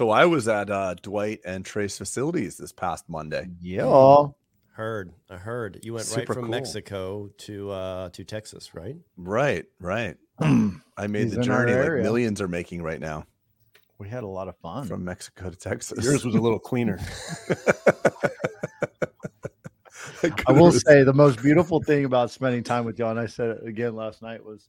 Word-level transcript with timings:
So 0.00 0.08
I 0.08 0.24
was 0.24 0.48
at 0.48 0.70
uh, 0.70 0.94
Dwight 1.02 1.40
and 1.44 1.62
Trey's 1.62 1.98
facilities 1.98 2.56
this 2.56 2.72
past 2.72 3.06
Monday. 3.06 3.48
Yeah. 3.60 4.28
Heard. 4.72 5.12
I 5.28 5.36
heard. 5.36 5.80
You 5.82 5.92
went 5.92 6.06
Super 6.06 6.20
right 6.20 6.26
from 6.36 6.44
cool. 6.44 6.50
Mexico 6.52 7.28
to 7.36 7.70
uh 7.70 8.08
to 8.08 8.24
Texas, 8.24 8.74
right? 8.74 8.96
Right, 9.18 9.66
right. 9.78 10.16
I 10.40 11.06
made 11.06 11.24
He's 11.24 11.34
the 11.34 11.42
journey 11.42 11.72
like 11.72 11.84
area. 11.84 12.02
millions 12.02 12.40
are 12.40 12.48
making 12.48 12.82
right 12.82 12.98
now 12.98 13.26
We 13.98 14.08
had 14.08 14.22
a 14.24 14.26
lot 14.26 14.48
of 14.48 14.56
fun. 14.56 14.86
from 14.86 15.04
Mexico 15.04 15.50
to 15.50 15.56
Texas. 15.56 16.02
Yours 16.02 16.24
was 16.24 16.34
a 16.34 16.40
little 16.40 16.58
cleaner. 16.58 16.98
I 20.46 20.52
will 20.52 20.72
say 20.72 21.02
the 21.02 21.12
most 21.12 21.42
beautiful 21.42 21.82
thing 21.82 22.06
about 22.06 22.30
spending 22.30 22.62
time 22.62 22.86
with 22.86 22.98
y'all, 22.98 23.10
and 23.10 23.20
I 23.20 23.26
said 23.26 23.50
it 23.50 23.66
again 23.66 23.94
last 23.96 24.22
night, 24.22 24.42
was 24.42 24.66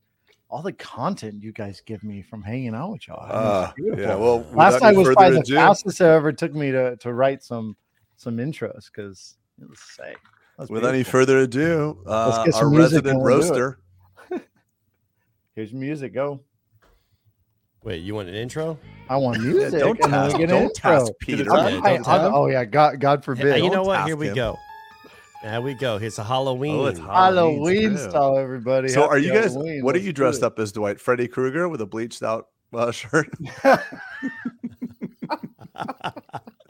all 0.52 0.62
the 0.62 0.74
content 0.74 1.42
you 1.42 1.54
guys 1.54 1.82
give 1.86 2.04
me 2.04 2.22
from 2.22 2.42
hanging 2.44 2.76
out 2.76 2.92
with 2.92 3.08
y'all. 3.08 3.22
I 3.24 3.72
mean, 3.78 3.94
it's 3.94 4.00
Uh, 4.00 4.02
yeah, 4.02 4.16
well, 4.16 4.40
last 4.54 4.74
without 4.76 4.82
night 4.84 4.96
was 4.98 5.08
further 5.08 5.14
probably 5.16 5.34
the 5.36 5.40
ado- 5.42 5.56
fastest 5.56 6.02
it 6.02 6.04
ever 6.04 6.32
took 6.34 6.54
me 6.54 6.72
to 6.72 6.96
to 6.98 7.14
write 7.14 7.42
some 7.42 7.76
some 8.18 8.38
intros 8.38 8.86
because 8.94 9.38
let's 9.60 9.96
say 9.96 10.14
that's 10.58 10.70
With 10.70 10.86
any 10.86 11.04
further 11.04 11.40
ado, 11.40 12.04
uh, 12.06 12.44
get 12.46 12.54
our 12.56 12.70
music 12.70 13.04
resident 13.06 13.08
and 13.16 13.22
we'll 13.24 13.40
do 13.40 13.46
it. 13.46 13.50
roaster. 13.50 13.80
here's 15.56 15.74
music. 15.74 16.14
Go. 16.14 16.42
Wait, 17.84 18.02
you 18.02 18.14
want 18.14 18.30
an 18.30 18.36
intro? 18.36 18.78
I 19.10 19.16
want 19.18 19.42
music. 19.44 19.80
don't 19.80 20.00
and 20.04 20.14
then 20.14 20.22
we 20.22 20.28
task- 20.28 20.38
get 20.38 20.44
an 20.44 20.50
don't 20.50 20.62
intro. 20.64 21.00
task 21.00 21.12
Peter. 21.20 21.52
I'm- 21.52 21.74
Yeah, 21.74 21.80
I- 21.80 21.98
don't 21.98 22.08
I'm- 22.08 22.22
task. 22.22 22.32
oh 22.34 22.48
yeah, 22.48 22.66
God, 22.66 23.00
God 23.00 23.20
Hey, 23.20 23.24
forbid. 23.24 23.58
you 23.64 23.70
know 23.70 23.78
Don't 23.78 23.88
what? 23.88 24.06
Here 24.06 24.16
we 24.16 24.28
him. 24.28 24.36
go. 24.36 24.58
There 25.44 25.60
we 25.62 25.74
go. 25.74 25.98
It's 25.98 26.20
a 26.20 26.24
Halloween. 26.24 26.76
Oh, 26.76 26.86
it's 26.86 27.00
Halloween 27.00 27.92
too. 27.92 27.98
style, 27.98 28.38
everybody. 28.38 28.90
So, 28.90 29.08
are 29.08 29.18
you 29.18 29.34
guys? 29.34 29.54
Halloween. 29.54 29.84
What 29.84 29.96
are 29.96 29.98
Let's 29.98 30.06
you 30.06 30.14
dressed 30.14 30.44
up 30.44 30.60
as, 30.60 30.72
Dwight? 30.72 31.00
Freddy 31.02 31.28
Krueger 31.28 31.68
with 31.68 31.82
a 31.82 31.86
bleached 31.88 32.22
out 32.22 32.48
uh, 32.74 32.92
shirt. 32.92 33.28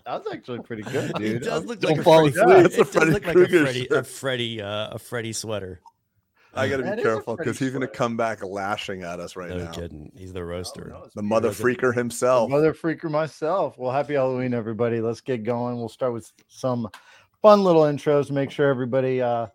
That's 0.06 0.28
actually 0.32 0.60
pretty 0.60 0.84
good, 0.84 1.14
dude. 1.16 1.22
It 1.26 1.34
dude. 1.34 1.44
does 1.44 1.66
look 1.66 1.80
Don't 1.80 1.98
like 1.98 2.04
fall 2.04 2.26
a 2.28 2.32
Freddy, 2.32 2.52
asleep. 2.52 2.66
it 2.66 2.66
It's 2.66 2.78
a 2.78 2.86
Freddy 2.86 3.12
look 3.12 3.26
like 3.26 3.36
Krueger 3.36 3.58
a 3.64 3.66
Freddy, 3.66 3.88
a. 3.92 4.04
Freddy, 4.04 4.62
uh, 4.62 4.90
a 4.92 5.00
Freddy 5.00 5.34
sweater. 5.34 5.82
I 6.54 6.67
got 6.67 6.78
to 6.78 6.84
be 6.84 6.90
is 6.90 7.02
careful 7.02 7.38
because 7.38 7.58
he's 7.58 7.70
going 7.70 7.82
to 7.82 7.88
come 7.88 8.17
back 8.17 8.44
lashing 8.44 9.04
at 9.04 9.22
us 9.22 9.38
right 9.38 9.50
no 9.50 9.58
now. 9.60 9.72
kidding. 9.72 10.12
He's 10.17 10.34
the 10.34 10.44
roaster. 10.44 10.92
Oh, 10.94 11.00
no, 11.04 11.10
The 11.16 11.22
mother 11.23 11.52
freaker 11.52 11.95
himself. 11.95 12.50
Mother 12.50 12.73
freaker 12.73 13.10
myself. 13.10 13.78
Well, 13.78 13.92
happy 13.92 14.16
Halloween, 14.16 14.54
everybody. 14.54 15.00
Let's 15.00 15.22
get 15.22 15.44
going. 15.44 15.78
We'll 15.78 15.88
start 15.88 16.12
with 16.12 16.30
some 16.50 16.90
fun 17.42 17.64
little 17.64 17.84
intros. 17.84 18.28
to 18.28 18.34
Make 18.34 18.52
sure 18.52 18.70
everybody 18.70 19.22
uh, 19.22 19.47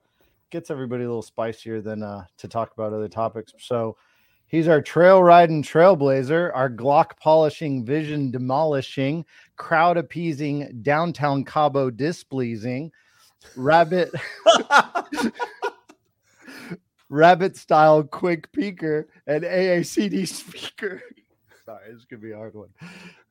gets 0.50 0.70
everybody 0.70 1.04
a 1.04 1.06
little 1.06 1.22
spicier 1.22 1.80
than 1.80 2.02
uh, 2.02 2.24
to 2.38 2.48
talk 2.48 2.72
about 2.72 2.92
other 2.92 3.08
topics. 3.08 3.52
So 3.58 3.96
he's 4.46 4.68
our 4.68 4.82
trail 4.82 5.22
riding 5.22 5.62
trailblazer, 5.62 6.50
our 6.54 6.68
Glock 6.68 7.18
polishing, 7.18 7.84
vision 7.84 8.30
demolishing, 8.30 9.24
crowd 9.56 9.96
appeasing, 9.96 10.80
downtown 10.82 11.44
Cabo 11.44 11.90
displeasing, 11.90 12.90
rabbit 13.56 14.10
rabbit 17.08 17.56
style 17.56 18.02
quick 18.02 18.50
peeker, 18.52 19.04
and 19.26 19.44
AACD 19.44 20.26
speaker. 20.26 21.02
Sorry, 21.64 21.92
this 21.92 22.04
could 22.04 22.20
be 22.20 22.30
a 22.30 22.36
hard 22.36 22.54
one. 22.54 22.68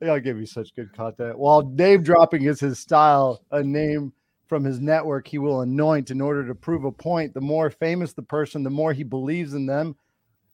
Y'all 0.02 0.20
give 0.20 0.36
me 0.36 0.46
such 0.46 0.76
good 0.76 0.92
content. 0.94 1.38
While 1.38 1.62
name 1.62 2.04
dropping 2.04 2.44
is 2.44 2.60
his 2.60 2.80
style, 2.80 3.42
a 3.52 3.64
name 3.64 4.12
from 4.48 4.64
his 4.64 4.80
network 4.80 5.28
he 5.28 5.38
will 5.38 5.62
anoint 5.62 6.12
in 6.12 6.22
order 6.22 6.46
to 6.48 6.56
prove 6.56 6.84
a 6.86 6.92
point. 6.92 7.34
The 7.34 7.42
more 7.42 7.70
famous 7.70 8.14
the 8.14 8.22
person, 8.22 8.64
the 8.64 8.70
more 8.70 8.94
he 8.94 9.04
believes 9.04 9.54
in 9.54 9.66
them. 9.66 9.96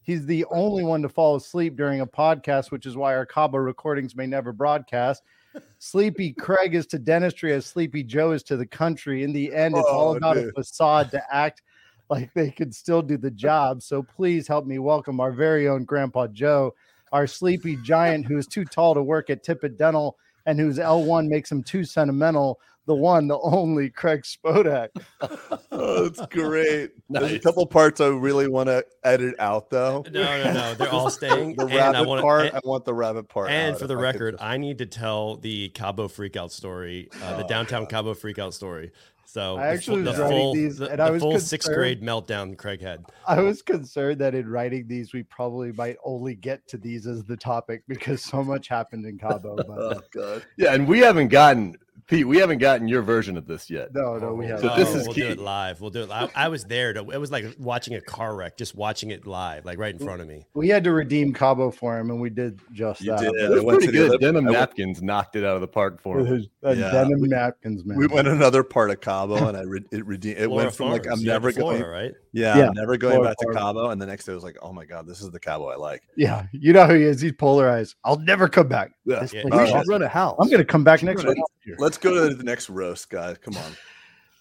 He's 0.04 0.26
the 0.26 0.46
only 0.46 0.84
one 0.84 1.02
to 1.04 1.10
fall 1.10 1.36
asleep 1.36 1.76
during 1.76 2.02
a 2.02 2.08
podcast, 2.08 2.72
which 2.72 2.86
is 2.86 2.98
why 2.98 3.16
our 3.16 3.26
Cabo 3.26 3.58
recordings 3.60 4.16
may 4.16 4.26
never 4.26 4.52
broadcast. 4.52 5.22
Sleepy 5.80 6.32
Craig 6.34 6.74
is 6.74 6.88
to 6.88 6.98
dentistry 7.00 7.54
as 7.54 7.66
Sleepy 7.66 8.04
Joe 8.04 8.32
is 8.32 8.42
to 8.44 8.58
the 8.58 8.66
country. 8.66 9.24
In 9.24 9.34
the 9.34 9.54
end, 9.54 9.76
it's 9.78 9.88
all 9.88 10.10
Oh, 10.14 10.16
about 10.16 10.36
dude. 10.38 10.50
a 10.50 10.52
facade 10.54 11.12
to 11.12 11.22
act 11.32 11.62
like 12.10 12.34
they 12.34 12.50
could 12.50 12.74
still 12.74 13.02
do 13.02 13.18
the 13.18 13.32
job. 13.32 13.82
So 13.82 14.02
please 14.02 14.48
help 14.48 14.66
me 14.66 14.80
welcome 14.80 15.20
our 15.20 15.32
very 15.32 15.68
own 15.68 15.84
Grandpa 15.86 16.28
Joe, 16.28 16.74
our 17.12 17.28
sleepy 17.28 17.78
giant 17.84 18.26
who 18.26 18.38
is 18.38 18.48
too 18.48 18.66
tall 18.66 18.94
to 18.96 19.04
work 19.04 19.30
at 19.30 19.44
Tippett 19.46 19.78
Dental 19.78 20.18
and 20.46 20.60
whose 20.60 20.80
L1 20.80 21.28
makes 21.28 21.52
him 21.52 21.62
too 21.62 21.84
sentimental. 21.84 22.60
The 22.88 22.96
one, 22.96 23.28
the 23.28 23.40
only 23.40 23.90
Craig 23.90 24.24
Spodak. 24.24 24.90
oh, 25.72 26.10
that's 26.10 26.26
great. 26.34 26.92
There's 27.10 27.34
a 27.34 27.40
couple 27.40 27.66
parts 27.68 28.02
I 28.02 28.08
really 28.08 28.48
want 28.48 28.68
to 28.70 28.84
edit 29.04 29.36
out 29.38 29.70
though. 29.70 30.04
No, 30.12 30.22
no, 30.44 30.54
no. 30.54 30.74
They're 30.74 30.90
all 30.92 31.10
staying. 31.12 31.56
The 31.56 31.66
and 31.68 31.74
I 31.74 31.92
rabbit 31.92 32.08
want 32.08 32.22
part. 32.22 32.46
And, 32.48 32.56
I 32.56 32.60
want 32.64 32.86
the 32.86 32.94
rabbit 32.94 33.30
part. 33.30 33.50
and 33.52 33.74
out 33.76 33.80
for 33.80 33.86
if 33.86 33.88
the 33.90 33.98
I 33.98 34.02
record, 34.02 34.34
just- 34.34 34.44
I 34.44 34.58
need 34.58 34.80
to 34.80 34.88
tell 34.88 35.38
the 35.38 35.70
Cabo 35.70 36.08
freakout 36.08 36.52
story, 36.52 37.10
uh, 37.24 37.38
the 37.38 37.46
Oh, 37.46 37.48
downtown 37.48 37.86
Cabo 37.86 38.14
freakout 38.16 38.54
story. 38.54 38.92
So 39.26 39.56
I 39.56 39.68
actually 39.68 40.04
full- 40.04 40.12
was 40.12 40.18
the 40.18 40.24
writing 40.24 40.40
full, 40.40 40.54
these, 40.56 40.78
the, 40.80 40.90
and 40.90 41.02
I 41.02 41.10
was 41.10 41.22
full 41.22 41.40
sixth 41.40 41.72
grade 41.72 42.02
meltdown 42.02 42.58
Craig 42.58 42.82
had. 42.82 43.06
I 43.26 43.40
was 43.40 43.62
concerned 43.62 44.20
that 44.20 44.36
in 44.36 44.50
writing 44.50 44.88
these, 44.88 45.14
we 45.14 45.24
probably 45.24 45.72
might 45.72 45.96
only 46.04 46.36
get 46.36 46.68
to 46.68 46.78
these 46.78 47.08
as 47.08 47.24
the 47.24 47.38
topic 47.38 47.84
because 47.88 48.22
so 48.24 48.44
much 48.44 48.68
happened 48.68 49.06
in 49.06 49.18
Cabo. 49.18 49.56
But 49.56 49.70
oh 49.70 50.02
god. 50.14 50.44
Yeah, 50.58 50.74
and 50.74 50.86
we 50.86 51.00
haven't 51.00 51.30
gotten 51.30 51.78
Pete. 52.08 52.28
We 52.28 52.38
haven't 52.38 52.58
gotten 52.60 52.88
your 52.88 53.02
version 53.02 53.38
of 53.38 53.46
this 53.48 53.70
yet. 53.70 53.94
no, 53.94 54.18
no, 54.18 54.34
we 54.34 54.46
haven't. 54.48 54.70
So 54.70 54.76
this 54.76 54.90
Oh, 54.94 54.98
is 54.98 55.06
we'll 55.08 55.14
do 55.14 55.22
key. 55.22 55.28
it 55.28 55.40
live. 55.40 55.82
We'll 55.82 55.90
do 55.90 56.04
it. 56.04 56.12
I, 56.12 56.30
I 56.36 56.48
was 56.50 56.64
there. 56.66 56.94
To, 56.94 57.10
it 57.12 57.18
was 57.18 57.32
like 57.32 57.46
watching 57.60 57.96
a 57.96 58.02
car 58.02 58.36
wreck, 58.36 58.58
just 58.58 58.76
watching 58.76 59.12
it 59.12 59.26
live, 59.28 59.66
like 59.66 59.78
right 59.78 59.94
in 59.94 60.00
front 60.00 60.22
of 60.22 60.28
me. 60.28 60.46
We 60.54 60.68
had 60.70 60.84
to 60.86 60.92
redeem 60.92 61.34
Cabo 61.34 61.72
for 61.72 61.98
him, 62.00 62.10
and 62.10 62.20
we 62.22 62.30
did 62.30 62.60
just 62.72 63.02
You 63.02 63.12
that. 63.12 63.20
did. 63.22 63.34
It 63.36 63.46
I 63.46 63.64
was 63.64 63.76
pretty 63.78 63.86
to 63.88 63.92
the 63.92 63.98
good. 63.98 64.10
other- 64.10 64.18
Denim 64.18 64.46
went- 64.46 64.58
napkins 64.58 65.02
knocked 65.02 65.36
it 65.36 65.44
out 65.44 65.56
of 65.56 65.62
the 65.62 65.68
park 65.68 66.02
for 66.02 66.20
him. 66.20 66.26
his 66.26 66.48
uh, 66.66 66.72
Yeah. 66.72 66.92
denim 66.92 67.22
napkins, 67.22 67.86
man. 67.86 67.98
We 67.98 68.08
went 68.08 68.28
another 68.28 68.64
part 68.64 68.90
of 68.92 69.02
Cabo, 69.02 69.48
and 69.48 69.58
I 69.58 69.62
re- 69.62 69.84
it 69.92 70.06
redeemed. 70.06 70.38
It 70.38 70.46
Flora 70.48 70.64
went 70.66 70.76
from 70.76 70.90
like 70.92 71.06
I'm 71.08 71.20
You 71.20 71.30
had 71.30 71.36
never 71.36 71.52
the 71.52 71.60
Flora, 71.60 71.80
going. 71.80 71.90
right? 71.90 72.12
Yeah, 72.34 72.58
Yeah, 72.58 72.68
I'm 72.68 72.74
never 72.74 72.96
going 72.98 73.16
Flora 73.16 73.30
back 73.30 73.38
to 73.40 73.48
Cabo, 73.54 73.90
and 73.90 74.02
the 74.02 74.06
next 74.06 74.26
day 74.26 74.32
I 74.32 74.36
was 74.36 74.44
like, 74.44 74.58
oh 74.62 74.72
my 74.72 74.86
god, 74.86 75.06
this 75.08 75.22
is 75.22 75.30
the 75.32 75.40
Cabo 75.40 75.68
I 75.68 75.76
like. 75.76 76.04
Yeah, 76.16 76.46
you 76.54 76.72
know 76.74 76.86
who 76.88 76.94
he 76.96 77.04
is. 77.04 77.20
He's 77.22 77.34
polarized. 77.34 77.96
I'll 78.06 78.20
never 78.20 78.48
come 78.48 78.68
back. 78.68 78.92
Yeah. 79.06 79.20
This 79.20 79.34
Yeah, 79.34 79.42
place 79.44 79.54
we 79.62 79.68
should 79.68 79.76
awesome. 79.76 79.90
run 79.90 80.02
a 80.04 80.08
house. 80.08 80.38
I'm 80.40 80.50
gonna 80.50 80.64
come 80.64 80.84
back 80.84 81.04
next 81.04 81.26
week. 81.26 81.38
Let's 81.92 81.98
go 81.98 82.30
to 82.30 82.34
the 82.34 82.44
next 82.46 82.70
roast, 82.70 83.10
guys. 83.10 83.38
Come 83.38 83.58
on. 83.58 83.74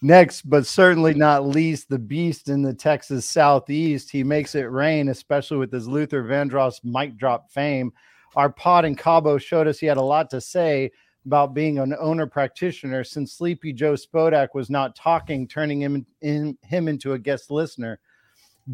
Next, 0.01 0.49
but 0.49 0.65
certainly 0.65 1.13
not 1.13 1.45
least, 1.45 1.89
the 1.89 1.99
beast 1.99 2.47
in 2.47 2.61
the 2.61 2.73
Texas 2.73 3.25
Southeast. 3.25 4.09
He 4.09 4.23
makes 4.23 4.55
it 4.55 4.71
rain, 4.71 5.09
especially 5.09 5.57
with 5.57 5.69
his 5.69 5.85
Luther 5.85 6.23
Vandross 6.23 6.81
mic 6.85 7.17
drop 7.17 7.51
fame. 7.51 7.91
Our 8.37 8.49
pod 8.49 8.85
in 8.85 8.95
Cabo 8.95 9.37
showed 9.37 9.67
us 9.67 9.79
he 9.79 9.85
had 9.85 9.97
a 9.97 10.01
lot 10.01 10.29
to 10.29 10.39
say 10.39 10.91
about 11.25 11.53
being 11.53 11.77
an 11.77 11.93
owner 11.99 12.25
practitioner 12.25 13.03
since 13.03 13.33
Sleepy 13.33 13.73
Joe 13.73 13.95
Spodak 13.95 14.53
was 14.53 14.69
not 14.69 14.95
talking, 14.95 15.45
turning 15.45 15.81
him, 15.81 16.05
in, 16.21 16.57
him 16.63 16.87
into 16.87 17.11
a 17.11 17.19
guest 17.19 17.51
listener. 17.51 17.99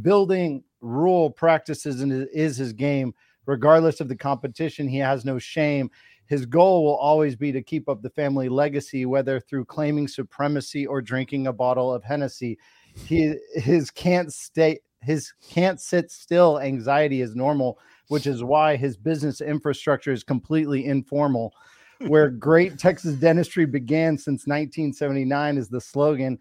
Building 0.04 0.64
rural 0.82 1.32
practices 1.32 2.00
is 2.04 2.58
his 2.58 2.74
game. 2.74 3.16
Regardless 3.48 4.02
of 4.02 4.08
the 4.08 4.16
competition, 4.16 4.88
he 4.88 5.00
has 5.00 5.26
no 5.26 5.40
shame. 5.40 5.90
His 6.28 6.46
goal 6.46 6.84
will 6.84 6.96
always 6.96 7.36
be 7.36 7.52
to 7.54 7.62
keep 7.62 7.88
up 7.88 8.02
the 8.02 8.10
family 8.10 8.50
legacy, 8.50 9.06
whether 9.06 9.40
through 9.40 9.66
claiming 9.66 10.08
supremacy 10.08 10.86
or 10.86 11.02
drinking 11.02 11.48
a 11.48 11.54
bottle 11.54 11.94
of 11.94 12.04
Hennessy. 12.04 12.58
He 13.06 13.36
his 13.54 13.90
can't 13.90 14.34
stay 14.34 14.80
his 15.02 15.34
can't 15.50 15.80
sit 15.80 16.12
still 16.12 16.60
anxiety 16.60 17.22
is 17.22 17.36
normal, 17.36 17.80
which 18.10 18.28
is 18.28 18.44
why 18.44 18.76
his 18.76 18.98
business 18.98 19.42
infrastructure 19.42 20.12
is 20.12 20.24
completely 20.24 20.86
informal. 20.86 21.54
Where 22.08 22.30
great 22.30 22.78
Texas 22.78 23.16
dentistry 23.16 23.66
began 23.66 24.18
since 24.18 24.48
1979 24.48 25.58
is 25.58 25.70
the 25.70 25.80
slogan. 25.82 26.38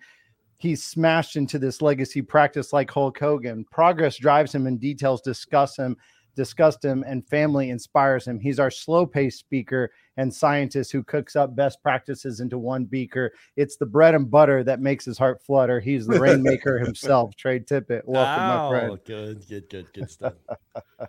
He's 0.58 0.84
smashed 0.84 1.36
into 1.36 1.58
this 1.58 1.82
legacy 1.82 2.22
practice 2.22 2.72
like 2.72 2.90
Hulk 2.90 3.18
Hogan. 3.18 3.66
Progress 3.70 4.16
drives 4.16 4.54
him 4.54 4.66
and 4.66 4.80
details 4.80 5.20
discuss 5.20 5.76
him 5.76 5.96
disgust 6.36 6.84
him, 6.84 7.04
and 7.06 7.26
family 7.26 7.70
inspires 7.70 8.28
him. 8.28 8.38
He's 8.38 8.60
our 8.60 8.70
slow 8.70 9.06
paced 9.06 9.40
speaker 9.40 9.90
and 10.16 10.32
scientist 10.32 10.92
who 10.92 11.02
cooks 11.02 11.34
up 11.34 11.56
best 11.56 11.82
practices 11.82 12.40
into 12.40 12.58
one 12.58 12.84
beaker. 12.84 13.32
It's 13.56 13.76
the 13.76 13.86
bread 13.86 14.14
and 14.14 14.30
butter 14.30 14.62
that 14.62 14.80
makes 14.80 15.04
his 15.04 15.18
heart 15.18 15.42
flutter. 15.42 15.80
He's 15.80 16.06
the 16.06 16.20
rainmaker 16.20 16.78
himself, 16.84 17.34
Trey 17.34 17.58
Tippett. 17.60 18.02
Welcome, 18.04 18.44
my 18.44 18.68
friend. 18.68 18.98
Good, 19.04 19.48
good, 19.48 19.68
good, 19.68 19.92
good 19.92 20.10
stuff. 20.10 20.34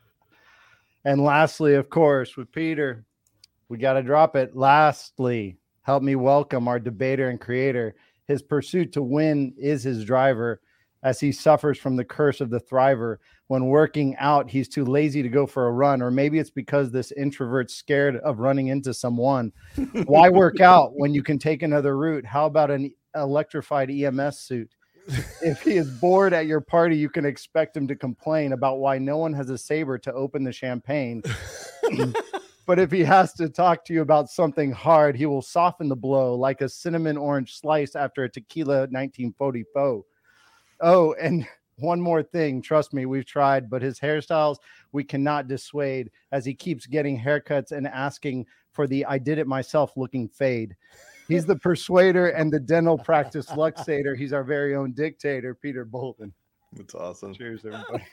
And 1.08 1.24
lastly, 1.24 1.76
of 1.76 1.90
course, 1.90 2.36
with 2.36 2.52
Peter, 2.52 3.06
we 3.70 3.78
got 3.78 3.94
to 3.94 4.04
drop 4.04 4.36
it. 4.36 4.58
Lastly, 4.58 5.56
help 5.84 6.04
me 6.04 6.16
welcome 6.18 6.68
our 6.68 6.82
debater 6.82 7.30
and 7.30 7.40
creator. 7.40 7.96
His 8.28 8.42
pursuit 8.42 8.92
to 8.92 9.02
win 9.02 9.54
is 9.58 9.84
his 9.84 10.04
driver 10.04 10.60
as 11.04 11.20
he 11.20 11.32
suffers 11.32 11.78
from 11.78 11.96
the 11.96 12.06
curse 12.06 12.42
of 12.42 12.50
the 12.50 12.60
thriver. 12.60 13.18
When 13.48 13.68
working 13.68 14.16
out, 14.18 14.50
he's 14.50 14.68
too 14.68 14.84
lazy 14.84 15.22
to 15.22 15.30
go 15.30 15.46
for 15.46 15.68
a 15.68 15.72
run, 15.72 16.02
or 16.02 16.12
maybe 16.12 16.40
it's 16.40 16.50
because 16.50 16.92
this 16.92 17.12
introvert's 17.12 17.76
scared 17.76 18.18
of 18.18 18.40
running 18.40 18.68
into 18.68 18.94
someone. 18.94 19.54
Why 20.06 20.30
work 20.30 20.60
out 20.60 20.92
when 20.96 21.14
you 21.14 21.24
can 21.24 21.40
take 21.40 21.64
another 21.64 21.98
route? 21.98 22.26
How 22.26 22.46
about 22.46 22.72
an 22.72 22.94
electrified 23.16 23.90
EMS 23.90 24.40
suit? 24.40 24.76
if 25.42 25.62
he 25.62 25.78
is 25.78 25.90
bored 25.90 26.34
at 26.34 26.48
your 26.48 26.60
party, 26.60 26.98
you 26.98 27.10
can 27.10 27.26
expect 27.26 27.78
him 27.78 27.88
to 27.88 27.96
complain 27.96 28.54
about 28.54 28.80
why 28.80 28.98
no 28.98 29.18
one 29.18 29.34
has 29.34 29.50
a 29.50 29.58
saber 29.58 29.98
to 29.98 30.14
open 30.14 30.44
the 30.44 30.52
champagne. 30.52 31.24
but 32.66 32.80
if 32.80 32.92
he 32.92 33.04
has 33.04 33.34
to 33.34 33.48
talk 33.48 33.86
to 33.86 33.94
you 33.94 34.02
about 34.02 34.30
something 34.30 34.72
hard, 34.72 35.16
he 35.16 35.26
will 35.26 35.42
soften 35.42 35.88
the 35.88 35.96
blow 35.96 36.36
like 36.36 36.62
a 36.62 36.68
cinnamon 36.68 37.16
orange 37.16 37.58
slice 37.58 37.96
after 37.96 38.26
a 38.26 38.30
tequila 38.30 38.80
1944. 38.80 40.04
Oh, 40.82 41.14
and 41.22 41.46
one 41.80 42.02
more 42.02 42.24
thing. 42.24 42.62
Trust 42.62 42.94
me, 42.94 43.06
we've 43.06 43.26
tried, 43.26 43.70
but 43.70 43.82
his 43.82 44.00
hairstyles 44.00 44.58
we 44.92 45.04
cannot 45.04 45.48
dissuade 45.48 46.10
as 46.32 46.46
he 46.46 46.54
keeps 46.54 46.86
getting 46.88 47.20
haircuts 47.20 47.72
and 47.72 47.88
asking 47.88 48.46
for 48.72 48.88
the 48.88 49.06
I 49.06 49.18
did 49.18 49.38
it 49.38 49.48
myself 49.48 49.94
looking 49.98 50.28
fade. 50.30 50.76
He's 51.28 51.46
the 51.46 51.58
persuader 51.58 52.30
and 52.30 52.52
the 52.52 52.60
dental 52.60 52.98
practice 52.98 53.48
luxator. 53.48 54.16
He's 54.18 54.32
our 54.34 54.44
very 54.46 54.76
own 54.76 54.94
dictator, 54.94 55.54
Peter 55.56 55.84
Boulden. 55.86 56.32
That's 56.74 56.96
awesome. 56.96 57.34
Cheers, 57.34 57.66
everybody. 57.66 58.04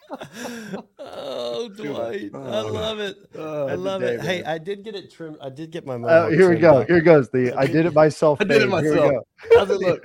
oh, 0.98 1.68
Dwight, 1.76 2.30
I 2.34 2.38
Oh. 2.60 2.66
love 2.72 2.98
it. 3.00 3.16
Uh, 3.36 3.66
I 3.66 3.74
love 3.74 4.02
it. 4.02 4.20
day, 4.20 4.26
Hey. 4.38 4.44
I 4.44 4.58
did 4.58 4.82
get 4.84 4.94
it 4.94 5.10
trimmed. 5.12 5.36
I 5.40 5.48
did 5.50 5.70
get 5.70 5.86
my. 5.86 5.94
Uh, 5.96 6.28
here 6.30 6.48
we 6.50 6.56
go. 6.56 6.78
up. 6.78 6.88
Here 6.88 7.00
goes 7.00 7.30
the 7.30 7.52
I 7.56 7.66
did 7.66 7.86
it 7.86 7.94
myself. 7.94 8.40
I 8.40 8.44
did 8.44 8.62
it 8.62 8.70
fade. 8.70 8.82
Here 8.82 8.92
we 8.94 8.96
myself. 9.00 9.12
go. 9.12 9.58
How's 9.58 9.70
it 9.70 9.80
look? 9.80 10.04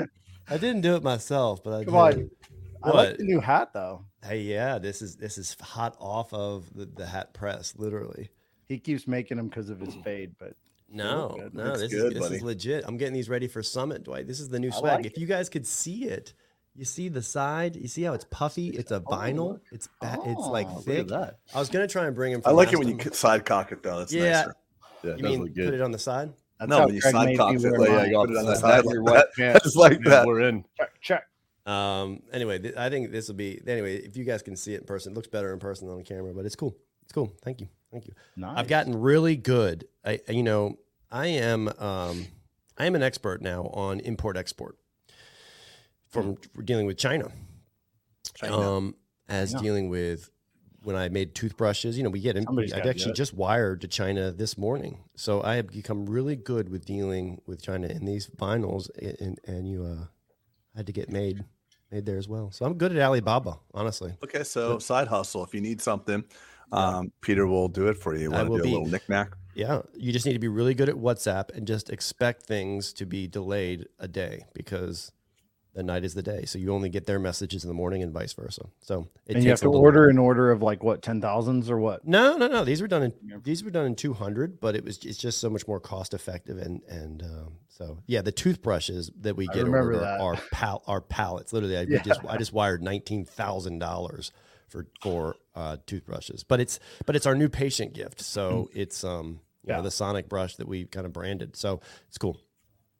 I 0.49 0.57
didn't 0.57 0.81
do 0.81 0.95
it 0.95 1.03
myself, 1.03 1.63
but 1.63 1.73
I 1.73 1.83
Come 1.85 1.93
did. 1.93 2.23
on. 2.23 2.29
I 2.83 2.89
like 2.91 3.17
the 3.17 3.23
new 3.23 3.39
hat 3.39 3.73
though. 3.73 4.05
Hey, 4.23 4.41
yeah, 4.41 4.77
this 4.79 5.01
is 5.01 5.15
this 5.15 5.37
is 5.37 5.55
hot 5.61 5.95
off 5.99 6.33
of 6.33 6.73
the, 6.73 6.85
the 6.85 7.05
hat 7.05 7.33
press, 7.33 7.73
literally. 7.77 8.29
He 8.67 8.77
keeps 8.77 9.07
making 9.07 9.37
them 9.37 9.47
because 9.47 9.69
of 9.69 9.79
his 9.79 9.95
mm. 9.95 10.03
fade, 10.03 10.31
but 10.37 10.53
No, 10.91 11.35
good. 11.39 11.53
no, 11.55 11.75
this 11.77 11.91
good, 11.91 12.13
is 12.13 12.21
this 12.21 12.31
is 12.31 12.41
legit. 12.41 12.83
I'm 12.87 12.97
getting 12.97 13.13
these 13.13 13.29
ready 13.29 13.47
for 13.47 13.63
Summit, 13.63 14.03
Dwight. 14.03 14.27
This 14.27 14.39
is 14.39 14.49
the 14.49 14.59
new 14.59 14.69
I 14.69 14.79
swag. 14.79 14.97
like 14.97 15.05
if 15.05 15.17
you 15.17 15.25
guys 15.25 15.49
could 15.49 15.65
see 15.65 16.05
it, 16.05 16.33
you 16.75 16.85
see 16.85 17.09
the 17.09 17.21
side. 17.21 17.75
You 17.75 17.87
see 17.87 18.03
how 18.03 18.13
it's 18.13 18.25
puffy. 18.25 18.69
It's 18.69 18.91
a 18.91 19.03
oh, 19.05 19.11
vinyl. 19.15 19.59
It's 19.71 19.89
ba- 19.99 20.19
it's 20.25 20.47
like 20.47 20.67
Oh, 20.67 20.75
look 20.75 20.79
at 20.79 20.85
thick. 20.85 21.07
that. 21.07 21.39
I 21.53 21.59
was 21.59 21.69
gonna 21.69 21.87
try 21.87 22.05
and 22.05 22.15
bring 22.15 22.31
him. 22.33 22.41
I 22.45 22.51
like 22.51 22.71
it 22.71 22.79
when 22.79 22.87
you 22.87 22.97
time. 22.97 23.11
c- 23.11 23.17
side 23.17 23.45
cock 23.45 23.71
it 23.71 23.81
though. 23.83 23.99
That's 23.99 24.13
Yeah. 24.13 24.31
nicer. 24.31 24.55
Yeah, 25.03 25.09
You 25.11 25.17
does 25.17 25.31
mean 25.31 25.41
look 25.43 25.55
put 25.55 25.73
it 25.73 25.81
on 25.81 25.91
the 25.91 25.99
side? 25.99 26.33
That's 26.59 26.69
No, 26.69 26.85
when 26.85 26.95
you 26.95 27.01
side 27.01 27.37
cock 27.37 27.55
it, 27.55 27.61
wear 27.61 27.79
like, 27.79 27.89
yeah, 27.89 28.05
you 28.05 28.17
put 28.17 28.29
it 28.31 28.37
on 28.37 28.45
the 28.45 28.55
side 28.55 28.83
that- 28.85 29.01
like 29.01 29.13
that. 29.15 29.27
I 29.37 29.41
pants. 29.41 29.63
just 29.63 29.75
like 29.77 30.01
that. 30.03 30.25
We're 30.27 30.41
in. 30.41 30.65
check, 30.77 30.89
check. 31.01 31.23
Um. 31.65 32.21
Anyway, 32.31 32.59
th- 32.59 32.75
I 32.75 32.89
think 32.89 33.11
this 33.11 33.27
will 33.27 33.35
be. 33.35 33.61
Anyway, 33.67 33.97
if 33.97 34.17
you 34.17 34.23
guys 34.23 34.41
can 34.41 34.55
see 34.55 34.73
it 34.73 34.81
in 34.81 34.85
person, 34.85 35.13
it 35.13 35.15
looks 35.15 35.27
better 35.27 35.53
in 35.53 35.59
person 35.59 35.87
than 35.87 35.97
on 35.97 36.03
camera. 36.03 36.33
But 36.33 36.45
it's 36.45 36.55
cool. 36.55 36.75
It's 37.03 37.13
cool. 37.13 37.33
Thank 37.43 37.61
you. 37.61 37.67
Thank 37.91 38.07
you. 38.07 38.13
Nice. 38.35 38.57
I've 38.57 38.67
gotten 38.67 38.99
really 38.99 39.35
good. 39.35 39.87
I, 40.05 40.19
you 40.29 40.43
know, 40.43 40.77
I 41.11 41.27
am, 41.27 41.69
um, 41.79 42.27
I 42.77 42.85
am 42.85 42.93
an 42.95 43.01
expert 43.01 43.41
now 43.41 43.63
on 43.73 43.99
import 44.01 44.37
export 44.37 44.77
from 46.09 46.37
dealing 46.63 46.85
with 46.85 46.97
China. 46.97 47.31
China. 48.35 48.59
Um, 48.59 48.95
as 49.27 49.51
China. 49.51 49.63
dealing 49.63 49.89
with 49.89 50.29
when 50.83 50.95
I 50.95 51.09
made 51.09 51.35
toothbrushes, 51.35 51.97
you 51.97 52.03
know, 52.03 52.09
we 52.09 52.19
get 52.19 52.37
in. 52.37 52.43
Somebody's 52.43 52.73
I 52.73 52.77
gotta 52.77 52.89
actually 52.89 53.13
just 53.13 53.33
wired 53.33 53.81
to 53.81 53.87
China 53.87 54.31
this 54.31 54.57
morning, 54.57 54.99
so 55.15 55.41
I 55.41 55.55
have 55.55 55.67
become 55.67 56.05
really 56.05 56.35
good 56.35 56.69
with 56.69 56.85
dealing 56.85 57.41
with 57.45 57.61
China 57.61 57.87
and 57.87 58.07
these 58.07 58.27
vinyls, 58.27 58.89
and 59.19 59.39
and 59.45 59.67
you 59.67 59.83
uh, 59.83 60.05
had 60.79 60.87
to 60.87 60.93
get 60.93 61.11
made 61.11 61.43
made 61.91 62.05
there 62.05 62.17
as 62.17 62.29
well. 62.29 62.51
So 62.51 62.65
I'm 62.65 62.75
good 62.75 62.95
at 62.95 63.01
Alibaba, 63.01 63.59
honestly. 63.73 64.13
Okay, 64.23 64.43
so 64.43 64.79
side 64.79 65.07
hustle. 65.09 65.43
If 65.43 65.53
you 65.53 65.59
need 65.59 65.81
something, 65.81 66.23
um, 66.71 67.11
Peter 67.19 67.47
will 67.47 67.67
do 67.67 67.87
it 67.87 67.97
for 67.97 68.15
you. 68.15 68.31
Want 68.31 68.45
to 68.45 68.49
will 68.49 68.57
do 68.57 68.61
a 68.61 68.65
be- 68.65 68.71
little 68.71 68.87
knickknack? 68.87 69.35
Yeah, 69.55 69.81
you 69.93 70.13
just 70.13 70.25
need 70.25 70.33
to 70.33 70.39
be 70.39 70.47
really 70.47 70.73
good 70.73 70.87
at 70.87 70.95
WhatsApp 70.95 71.49
and 71.53 71.67
just 71.67 71.89
expect 71.89 72.43
things 72.43 72.93
to 72.93 73.05
be 73.05 73.27
delayed 73.27 73.87
a 73.97 74.07
day 74.07 74.45
because 74.53 75.11
the 75.73 75.83
night 75.83 76.03
is 76.03 76.13
the 76.13 76.23
day. 76.23 76.45
So 76.45 76.57
you 76.57 76.73
only 76.73 76.89
get 76.89 77.05
their 77.05 77.19
messages 77.19 77.63
in 77.63 77.67
the 77.67 77.73
morning 77.73 78.01
and 78.01 78.11
vice 78.11 78.33
versa. 78.33 78.65
So 78.81 79.07
it 79.27 79.35
and 79.35 79.43
you 79.43 79.51
have 79.51 79.61
to 79.61 79.69
order 79.69 80.09
in 80.09 80.17
order 80.17 80.51
of 80.51 80.61
like 80.61 80.83
what 80.83 81.01
ten 81.01 81.21
thousands 81.21 81.69
or 81.69 81.79
what? 81.79 82.05
No, 82.07 82.37
no, 82.37 82.47
no. 82.47 82.63
These 82.65 82.81
were 82.81 82.87
done 82.87 83.03
in 83.03 83.41
these 83.43 83.63
were 83.63 83.71
done 83.71 83.85
in 83.85 83.95
two 83.95 84.13
hundred, 84.13 84.59
but 84.59 84.75
it 84.75 84.83
was 84.83 84.97
it's 85.05 85.17
just 85.17 85.39
so 85.39 85.49
much 85.49 85.67
more 85.67 85.79
cost 85.79 86.13
effective 86.13 86.57
and 86.57 86.81
and 86.83 87.23
um, 87.23 87.53
so 87.67 87.99
yeah, 88.07 88.21
the 88.21 88.31
toothbrushes 88.31 89.11
that 89.21 89.35
we 89.35 89.47
get 89.47 89.67
ordered 89.67 90.01
that. 90.01 90.19
are 90.19 90.35
pal 90.51 90.83
are 90.87 91.01
pallets. 91.01 91.53
Literally, 91.53 91.77
I 91.77 91.85
Yeah. 91.87 91.99
just 91.99 92.21
I 92.27 92.37
just 92.37 92.51
wired 92.53 92.81
nineteen 92.81 93.23
thousand 93.25 93.79
dollars 93.79 94.31
for 94.67 94.87
for 95.01 95.35
uh, 95.55 95.77
toothbrushes, 95.85 96.43
but 96.43 96.59
it's 96.59 96.79
but 97.05 97.15
it's 97.15 97.25
our 97.25 97.35
new 97.35 97.49
patient 97.49 97.93
gift. 97.93 98.21
So 98.21 98.69
it's 98.73 99.03
um 99.03 99.41
you 99.63 99.69
Yeah. 99.69 99.77
know 99.77 99.83
the 99.83 99.91
Sonic 99.91 100.27
brush 100.29 100.55
that 100.55 100.67
we 100.67 100.85
kind 100.85 101.05
of 101.05 101.13
branded. 101.13 101.55
So 101.55 101.81
it's 102.07 102.17
cool. 102.17 102.39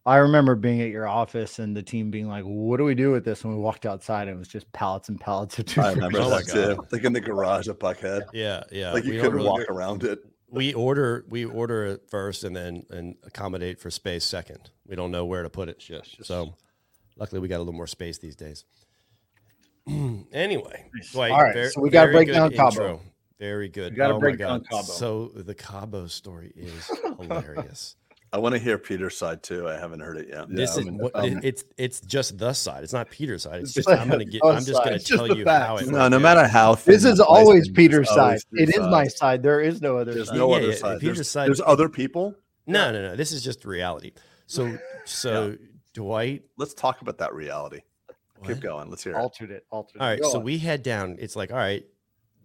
I 0.06 0.18
remember 0.18 0.56
being 0.56 0.82
at 0.82 0.90
your 0.90 1.08
office 1.08 1.60
and 1.60 1.76
the 1.76 1.84
team 1.84 2.10
being 2.10 2.28
like, 2.28 2.44
"What 2.44 2.78
do 2.78 2.84
we 2.86 2.96
do 2.96 3.12
with 3.12 3.26
this?" 3.26 3.44
And 3.44 3.54
we 3.54 3.60
walked 3.60 3.86
outside 3.86 4.28
and 4.28 4.36
it 4.36 4.40
was 4.40 4.48
just 4.48 4.72
pallets 4.72 5.10
and 5.10 5.20
pallets 5.20 5.60
of 5.60 5.78
I 5.78 5.92
remember 5.94 6.20
Oh 6.22 6.30
that 6.30 6.48
too. 6.48 6.84
Like 6.92 7.04
in 7.04 7.14
the 7.14 7.22
garage 7.22 7.68
at 7.68 7.80
Buckhead. 7.80 8.24
Yeah, 8.34 8.64
yeah. 8.72 8.94
Like 8.94 9.04
we 9.04 9.12
you 9.12 9.16
don't 9.18 9.22
couldn't 9.24 9.36
really- 9.38 9.50
walk 9.50 9.70
around 9.70 10.04
it. 10.04 10.20
we 10.50 10.74
order 10.74 11.26
we 11.30 11.46
order 11.46 11.86
it 11.86 12.10
first 12.10 12.44
and 12.44 12.56
then 12.56 12.86
and 12.90 13.16
accommodate 13.24 13.80
for 13.80 13.92
space 13.92 14.24
second. 14.24 14.72
We 14.88 14.96
don't 14.96 15.12
know 15.12 15.26
where 15.26 15.44
to 15.44 15.50
put 15.50 15.70
it. 15.70 15.82
Shit. 15.82 16.08
So 16.24 16.56
luckily 17.18 17.40
we 17.42 17.48
got 17.48 17.58
a 17.58 17.60
little 17.60 17.74
more 17.74 17.86
space 17.88 18.18
these 18.18 18.36
days. 18.36 18.66
anyway, 20.32 20.86
Dwight, 21.12 21.32
All 21.32 21.44
right, 21.44 21.54
ver- 21.54 21.70
so 21.70 21.82
we 21.82 21.90
gotta 21.90 22.08
very 22.12 22.26
break 22.26 22.28
good 22.28 22.34
down 22.34 22.52
Cabo. 22.52 22.70
intro. 22.70 23.02
Very 23.40 23.70
good. 23.70 23.94
We 23.94 23.98
gotta 23.98 24.14
oh 24.16 24.20
break 24.20 24.38
down 24.38 24.64
Cabo. 24.70 24.84
So 24.84 25.28
the 25.36 25.56
Cabo 25.56 26.08
story 26.08 26.52
is 26.56 26.90
hilarious. 27.20 27.96
I 28.32 28.38
want 28.38 28.54
to 28.54 28.60
hear 28.60 28.78
Peter's 28.78 29.18
side 29.18 29.42
too. 29.42 29.68
I 29.68 29.74
haven't 29.78 30.02
heard 30.02 30.18
it 30.18 30.28
yet. 30.30 30.48
this 30.50 30.78
I 30.78 30.82
is 30.82 30.88
what 30.92 31.12
um, 31.16 31.26
it- 31.26 31.44
it's 31.44 31.64
it's 31.78 32.00
just 32.02 32.38
the 32.38 32.54
side. 32.54 32.84
It's 32.84 32.94
not 32.94 33.10
Peter's 33.10 33.44
side. 33.44 33.62
It's 33.62 33.76
It's 33.76 33.88
just 33.88 33.90
I'm 33.90 34.08
gonna 34.10 34.24
just 34.26 34.32
get. 34.34 34.42
I'm 34.46 34.64
just 34.64 34.84
gonna 34.84 34.96
It's 34.98 35.04
just 35.06 35.18
tell 35.20 35.28
the 35.28 35.38
you 35.38 35.46
how 35.46 35.78
facts. 35.78 35.88
it. 35.90 35.92
No, 35.92 36.08
no 36.08 36.20
matter 36.20 36.48
how. 36.48 36.76
This 36.76 37.04
is 37.06 37.18
the 37.18 37.26
place 37.26 37.40
always 37.40 37.70
Peter's 37.70 38.08
there's 38.08 38.18
always 38.18 38.42
side. 38.44 38.50
three 38.52 38.64
It 38.64 38.70
is 38.70 38.80
my 38.88 39.08
side. 39.08 39.42
There 39.44 39.62
is 39.62 39.82
no 39.82 39.98
other 39.98 40.14
There's 40.14 40.28
side. 40.28 40.38
no 40.38 40.50
Yeah, 40.52 40.56
other 40.58 40.68
yeah, 40.70 40.76
side. 40.76 41.00
Peter's 41.00 41.18
There's, 41.18 41.30
side- 41.30 41.48
there's 41.48 41.62
other 41.66 41.90
people. 41.90 42.36
No, 42.68 42.92
no, 42.92 43.02
no. 43.02 43.16
This 43.16 43.32
is 43.32 43.44
just 43.44 43.66
reality. 43.66 44.12
So 44.46 44.78
so 45.06 45.56
Dwight. 45.94 46.44
Let's 46.58 46.74
talk 46.76 47.02
about 47.02 47.18
that 47.18 47.34
reality. 47.34 47.82
What? 48.38 48.48
Keep 48.48 48.60
going. 48.62 48.90
Let's 48.90 49.04
hear 49.04 49.14
it. 49.14 49.18
altered 49.18 49.52
it. 49.52 49.66
Altered. 49.72 50.00
All 50.02 50.08
right, 50.08 50.24
so 50.24 50.40
we 50.40 50.60
head 50.60 50.82
down. 50.84 51.18
It's 51.20 51.36
like, 51.36 51.52
all 51.52 51.58
right, 51.58 51.84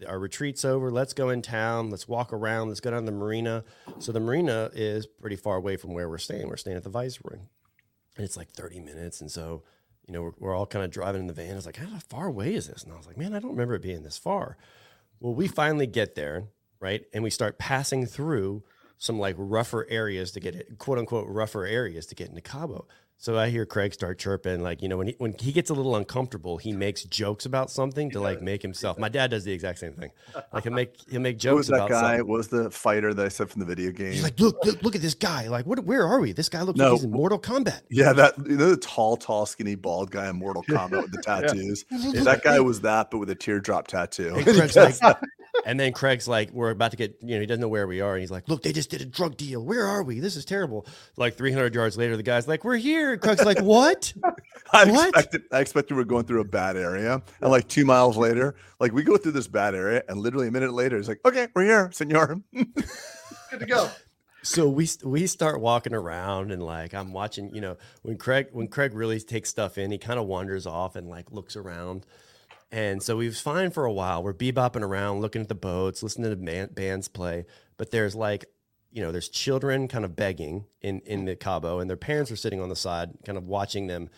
our 0.06 0.18
retreat's 0.18 0.64
over. 0.64 0.90
Let's 0.90 1.12
go 1.12 1.30
in 1.30 1.42
town. 1.42 1.90
Let's 1.90 2.08
walk 2.08 2.32
around. 2.32 2.68
Let's 2.68 2.80
go 2.80 2.90
down 2.90 3.00
to 3.00 3.06
the 3.06 3.16
marina. 3.16 3.64
So 3.98 4.12
the 4.12 4.20
marina 4.20 4.70
is 4.74 5.06
pretty 5.06 5.36
far 5.36 5.56
away 5.56 5.76
from 5.76 5.94
where 5.94 6.08
we're 6.08 6.18
staying. 6.18 6.48
We're 6.48 6.56
staying 6.56 6.76
at 6.76 6.84
the 6.84 6.90
Viceroy, 6.90 7.38
and 8.16 8.24
it's 8.24 8.36
like 8.36 8.50
thirty 8.50 8.80
minutes. 8.80 9.20
And 9.20 9.30
so, 9.30 9.62
you 10.06 10.12
know, 10.12 10.22
we're, 10.22 10.32
we're 10.38 10.54
all 10.54 10.66
kind 10.66 10.84
of 10.84 10.90
driving 10.90 11.22
in 11.22 11.26
the 11.26 11.32
van. 11.32 11.56
It's 11.56 11.66
like, 11.66 11.76
how 11.76 11.98
far 12.08 12.26
away 12.26 12.54
is 12.54 12.68
this? 12.68 12.82
And 12.82 12.92
I 12.92 12.96
was 12.96 13.06
like, 13.06 13.16
man, 13.16 13.34
I 13.34 13.38
don't 13.38 13.52
remember 13.52 13.74
it 13.74 13.82
being 13.82 14.02
this 14.02 14.18
far. 14.18 14.56
Well, 15.20 15.34
we 15.34 15.48
finally 15.48 15.86
get 15.86 16.14
there, 16.14 16.48
right, 16.80 17.04
and 17.12 17.22
we 17.22 17.30
start 17.30 17.58
passing 17.58 18.06
through 18.06 18.62
some 18.98 19.18
like 19.18 19.34
rougher 19.38 19.86
areas 19.90 20.30
to 20.32 20.40
get 20.40 20.54
it, 20.54 20.78
quote 20.78 20.98
unquote, 20.98 21.26
rougher 21.28 21.64
areas 21.64 22.06
to 22.06 22.14
get 22.14 22.28
into 22.28 22.40
Cabo. 22.40 22.86
So 23.24 23.38
I 23.38 23.48
hear 23.48 23.64
Craig 23.64 23.94
start 23.94 24.18
chirping, 24.18 24.62
like 24.62 24.82
you 24.82 24.88
know, 24.90 24.98
when 24.98 25.06
he 25.06 25.14
when 25.16 25.34
he 25.40 25.50
gets 25.50 25.70
a 25.70 25.72
little 25.72 25.96
uncomfortable, 25.96 26.58
he 26.58 26.72
makes 26.72 27.04
jokes 27.04 27.46
about 27.46 27.70
something 27.70 28.10
to 28.10 28.20
like 28.20 28.42
make 28.42 28.60
himself. 28.60 28.98
My 28.98 29.08
dad 29.08 29.30
does 29.30 29.44
the 29.44 29.52
exact 29.52 29.78
same 29.78 29.94
thing. 29.94 30.10
Like 30.52 30.64
he'll 30.64 30.74
make 30.74 30.94
he'll 31.08 31.22
make 31.22 31.42
Who 31.42 31.54
was 31.54 31.68
that 31.68 31.76
about 31.76 31.88
guy? 31.88 32.16
something. 32.18 32.28
Was 32.30 32.48
the 32.48 32.70
fighter 32.70 33.14
that 33.14 33.24
I 33.24 33.30
said 33.30 33.48
from 33.48 33.60
the 33.60 33.66
video 33.66 33.92
game? 33.92 34.12
He's 34.12 34.22
like, 34.22 34.38
look, 34.38 34.62
look, 34.66 34.82
look 34.82 34.94
at 34.94 35.00
this 35.00 35.14
guy. 35.14 35.48
Like, 35.48 35.64
what? 35.64 35.82
Where 35.86 36.06
are 36.06 36.20
we? 36.20 36.32
This 36.32 36.50
guy 36.50 36.60
looks 36.60 36.78
No. 36.78 36.90
like 36.90 36.94
he's 36.96 37.04
in 37.04 37.12
Mortal 37.12 37.38
Kombat. 37.38 37.80
yeah, 37.88 38.12
that 38.12 38.34
you 38.46 38.58
know 38.58 38.68
the 38.68 38.76
tall, 38.76 39.16
tall, 39.16 39.46
skinny, 39.46 39.74
bald 39.74 40.10
guy 40.10 40.28
in 40.28 40.36
Mortal 40.36 40.62
Kombat 40.68 41.00
with 41.04 41.12
the 41.12 41.22
tattoos. 41.22 41.86
That 42.24 42.42
guy 42.44 42.60
was 42.60 42.82
that, 42.82 43.10
but 43.10 43.16
with 43.16 43.30
a 43.30 43.34
teardrop 43.34 43.86
tattoo. 43.86 44.34
And 44.34 44.44
Craig's 44.44 44.76
like, 44.76 44.96
and 45.64 45.78
then 45.78 45.92
Craig's 45.92 46.28
like, 46.28 46.50
we're 46.50 46.70
about 46.70 46.90
to 46.92 46.96
get, 46.96 47.16
you 47.22 47.34
know, 47.34 47.40
he 47.40 47.46
doesn't 47.46 47.60
know 47.60 47.68
where 47.68 47.86
we 47.86 48.00
are. 48.00 48.12
And 48.14 48.20
he's 48.20 48.30
like, 48.30 48.48
look, 48.48 48.62
they 48.62 48.72
just 48.72 48.90
did 48.90 49.00
a 49.00 49.04
drug 49.06 49.36
deal. 49.36 49.64
Where 49.64 49.86
are 49.86 50.02
we? 50.02 50.20
This 50.20 50.36
is 50.36 50.44
terrible. 50.44 50.86
Like 51.16 51.36
300 51.36 51.74
yards 51.74 51.96
later, 51.96 52.16
the 52.16 52.22
guy's 52.22 52.46
like, 52.48 52.64
we're 52.64 52.76
here. 52.76 53.12
And 53.12 53.20
Craig's 53.22 53.44
like, 53.44 53.60
what? 53.60 54.12
I 54.72 54.84
What? 54.90 55.08
expected 55.08 55.42
I 55.52 55.60
expected 55.60 55.94
we 55.94 55.98
were 56.00 56.04
going 56.04 56.24
through 56.24 56.40
a 56.40 56.44
bad 56.44 56.76
area. 56.76 57.22
And 57.40 57.50
like 57.50 57.68
two 57.68 57.84
miles 57.84 58.16
later, 58.16 58.54
like 58.80 58.92
we 58.92 59.02
go 59.02 59.16
through 59.16 59.32
this 59.32 59.46
bad 59.48 59.74
area, 59.74 60.02
and 60.08 60.18
literally 60.18 60.48
a 60.48 60.50
minute 60.50 60.72
later, 60.72 60.96
he's 60.96 61.08
like, 61.08 61.20
Okay, 61.24 61.48
we're 61.54 61.64
here, 61.64 61.90
senor. 61.92 62.40
Good 62.52 63.60
to 63.60 63.66
go. 63.66 63.90
So 64.42 64.68
we 64.68 64.88
we 65.02 65.26
start 65.26 65.60
walking 65.60 65.94
around 65.94 66.52
and 66.52 66.62
like 66.62 66.92
I'm 66.92 67.12
watching, 67.12 67.54
you 67.54 67.62
know, 67.62 67.76
when 68.02 68.18
Craig 68.18 68.48
when 68.52 68.68
Craig 68.68 68.92
really 68.92 69.18
takes 69.20 69.48
stuff 69.48 69.78
in, 69.78 69.90
he 69.90 69.96
kind 69.98 70.18
of 70.20 70.26
wanders 70.26 70.66
off 70.66 70.96
and 70.96 71.08
like 71.08 71.30
looks 71.32 71.56
around. 71.56 72.04
And 72.74 73.00
so 73.00 73.16
we 73.16 73.26
was 73.26 73.40
fine 73.40 73.70
for 73.70 73.84
a 73.84 73.92
while. 73.92 74.24
We're 74.24 74.34
bebopping 74.34 74.82
around, 74.82 75.20
looking 75.20 75.40
at 75.40 75.48
the 75.48 75.54
boats, 75.54 76.02
listening 76.02 76.30
to 76.30 76.36
man, 76.36 76.70
bands 76.72 77.06
play. 77.06 77.46
But 77.76 77.92
there's 77.92 78.16
like, 78.16 78.46
you 78.90 79.00
know, 79.00 79.12
there's 79.12 79.28
children 79.28 79.86
kind 79.86 80.04
of 80.04 80.16
begging 80.16 80.64
in 80.82 80.98
in 81.06 81.24
the 81.24 81.36
Cabo, 81.36 81.78
and 81.78 81.88
their 81.88 81.96
parents 81.96 82.32
are 82.32 82.36
sitting 82.36 82.60
on 82.60 82.68
the 82.68 82.74
side, 82.76 83.10
kind 83.24 83.38
of 83.38 83.46
watching 83.46 83.86
them. 83.86 84.10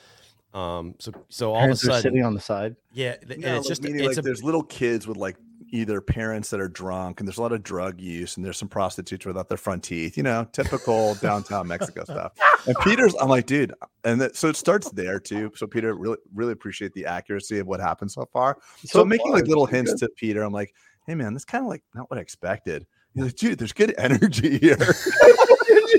Um, 0.54 0.94
so 0.98 1.12
so 1.28 1.52
all 1.52 1.60
Parents 1.60 1.82
of 1.82 1.90
a 1.90 1.92
are 1.92 1.96
sudden, 1.96 2.02
sitting 2.12 2.24
on 2.24 2.32
the 2.32 2.40
side. 2.40 2.76
yeah, 2.94 3.16
th- 3.16 3.32
and 3.32 3.40
No, 3.42 3.56
it's 3.58 3.68
just 3.68 3.82
meaning, 3.82 3.98
it's 4.00 4.16
like 4.16 4.16
a 4.16 4.22
there's 4.22 4.42
little 4.42 4.62
kids 4.62 5.06
with 5.06 5.18
like 5.18 5.36
either 5.70 6.00
parents 6.00 6.50
that 6.50 6.60
are 6.60 6.68
drunk 6.68 7.20
and 7.20 7.28
there's 7.28 7.38
a 7.38 7.42
lot 7.42 7.52
of 7.52 7.62
drug 7.62 8.00
use 8.00 8.36
and 8.36 8.44
there's 8.44 8.56
some 8.56 8.68
prostitutes 8.68 9.26
without 9.26 9.48
their 9.48 9.58
front 9.58 9.82
teeth, 9.82 10.16
you 10.16 10.22
know, 10.22 10.46
typical 10.52 11.14
downtown 11.20 11.66
Mexico 11.66 12.04
stuff. 12.04 12.32
And 12.66 12.76
Peter's, 12.82 13.14
I'm 13.20 13.28
like, 13.28 13.46
dude, 13.46 13.74
and 14.04 14.20
that, 14.20 14.36
so 14.36 14.48
it 14.48 14.56
starts 14.56 14.90
there 14.90 15.18
too. 15.18 15.52
So 15.56 15.66
Peter, 15.66 15.94
really, 15.94 16.18
really 16.34 16.52
appreciate 16.52 16.92
the 16.94 17.06
accuracy 17.06 17.58
of 17.58 17.66
what 17.66 17.80
happened 17.80 18.10
so 18.10 18.26
far. 18.32 18.58
So, 18.84 19.02
I'm 19.02 19.08
making 19.08 19.26
far, 19.26 19.36
like 19.36 19.46
little 19.46 19.66
hints 19.66 19.94
to 19.94 20.08
Peter. 20.16 20.42
I'm 20.42 20.52
like, 20.52 20.74
hey 21.06 21.14
man, 21.14 21.34
this 21.34 21.44
kind 21.44 21.64
of 21.64 21.68
like 21.68 21.82
not 21.94 22.10
what 22.10 22.18
I 22.18 22.22
expected. 22.22 22.86
He's 23.14 23.24
like, 23.24 23.36
dude, 23.36 23.58
there's 23.58 23.72
good 23.72 23.94
energy 23.98 24.58
here. 24.58 24.76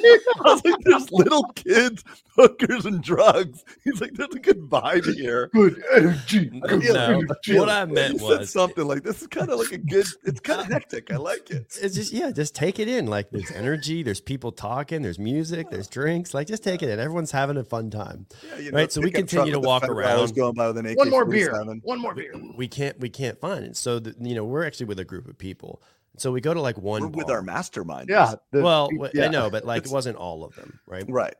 I 0.45 0.53
was 0.53 0.65
like, 0.65 0.79
there's 0.81 1.11
little 1.11 1.43
kids, 1.55 2.03
hookers, 2.35 2.85
and 2.85 3.01
drugs. 3.01 3.63
He's 3.83 4.01
like, 4.01 4.13
there's 4.13 4.33
a 4.33 4.39
good 4.39 4.61
vibe 4.69 5.13
here. 5.15 5.49
Good 5.53 5.83
energy. 5.95 6.45
Good 6.45 6.83
no. 6.93 7.05
energy. 7.05 7.57
What 7.57 7.69
I 7.69 7.85
meant 7.85 8.13
he 8.13 8.19
said 8.19 8.39
was 8.39 8.51
something 8.51 8.87
like, 8.87 9.03
this 9.03 9.21
is 9.21 9.27
kind 9.27 9.49
of 9.49 9.59
like 9.59 9.71
a 9.71 9.77
good, 9.77 10.05
it's 10.23 10.39
kind 10.39 10.61
of 10.61 10.67
hectic. 10.71 11.11
I 11.11 11.17
like 11.17 11.49
it. 11.49 11.77
it's 11.81 11.95
just 11.95 12.11
yeah, 12.11 12.31
just 12.31 12.55
take 12.55 12.79
it 12.79 12.87
in. 12.87 13.07
Like 13.07 13.29
there's 13.29 13.51
energy, 13.51 14.03
there's 14.03 14.21
people 14.21 14.51
talking, 14.51 15.01
there's 15.01 15.19
music, 15.19 15.69
there's 15.69 15.87
drinks. 15.87 16.33
Like 16.33 16.47
just 16.47 16.63
take 16.63 16.81
it 16.81 16.89
in. 16.89 16.99
Everyone's 16.99 17.31
having 17.31 17.57
a 17.57 17.63
fun 17.63 17.89
time. 17.89 18.27
Yeah, 18.47 18.59
you 18.59 18.71
Right, 18.71 18.91
so 18.91 19.01
we 19.01 19.11
continue 19.11 19.51
to 19.51 19.59
walk 19.59 19.83
around. 19.83 20.35
Going 20.35 20.53
by 20.53 20.67
with 20.67 20.77
an 20.77 20.93
One 20.95 21.09
more 21.09 21.25
beer. 21.25 21.53
One 21.83 21.99
more 21.99 22.13
beer. 22.13 22.33
We 22.55 22.67
can't 22.67 22.99
we 22.99 23.09
can't 23.09 23.39
find 23.39 23.63
it. 23.63 23.77
So 23.77 23.99
the, 23.99 24.15
you 24.19 24.35
know 24.35 24.43
we're 24.43 24.65
actually 24.65 24.87
with 24.87 24.99
a 24.99 25.05
group 25.05 25.27
of 25.27 25.37
people. 25.37 25.81
So 26.17 26.31
we 26.31 26.41
go 26.41 26.53
to 26.53 26.61
like 26.61 26.77
one 26.77 27.01
We're 27.03 27.07
with 27.09 27.29
our 27.29 27.41
mastermind. 27.41 28.09
Yeah. 28.09 28.35
the- 28.51 28.61
well, 28.61 28.89
yeah. 29.13 29.25
I 29.25 29.27
know, 29.29 29.49
but 29.49 29.65
like 29.65 29.85
it 29.85 29.91
wasn't 29.91 30.17
all 30.17 30.43
of 30.43 30.55
them, 30.55 30.79
right? 30.85 31.05
Right. 31.07 31.35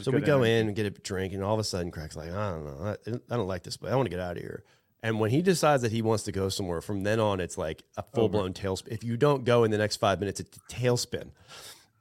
So 0.00 0.10
we 0.10 0.20
go 0.20 0.38
energy. 0.42 0.52
in 0.52 0.66
and 0.68 0.76
get 0.76 0.86
a 0.86 0.90
drink, 0.90 1.32
and 1.32 1.42
all 1.42 1.54
of 1.54 1.60
a 1.60 1.64
sudden, 1.64 1.90
Craig's 1.90 2.16
like, 2.16 2.30
I 2.30 2.50
don't 2.50 2.64
know, 2.66 2.96
I, 3.30 3.32
I 3.32 3.36
don't 3.36 3.46
like 3.46 3.62
this, 3.62 3.76
but 3.78 3.92
I 3.92 3.96
want 3.96 4.06
to 4.06 4.10
get 4.10 4.20
out 4.20 4.36
of 4.36 4.42
here. 4.42 4.62
And 5.02 5.20
when 5.20 5.30
he 5.30 5.40
decides 5.40 5.82
that 5.82 5.92
he 5.92 6.02
wants 6.02 6.24
to 6.24 6.32
go 6.32 6.48
somewhere, 6.48 6.80
from 6.82 7.02
then 7.02 7.20
on, 7.20 7.40
it's 7.40 7.56
like 7.56 7.82
a 7.96 8.02
full 8.02 8.28
blown 8.28 8.52
tailspin. 8.52 8.88
If 8.92 9.04
you 9.04 9.16
don't 9.16 9.44
go 9.44 9.64
in 9.64 9.70
the 9.70 9.78
next 9.78 9.96
five 9.96 10.18
minutes, 10.20 10.40
it's 10.40 10.56
a 10.56 10.60
tailspin. 10.72 11.30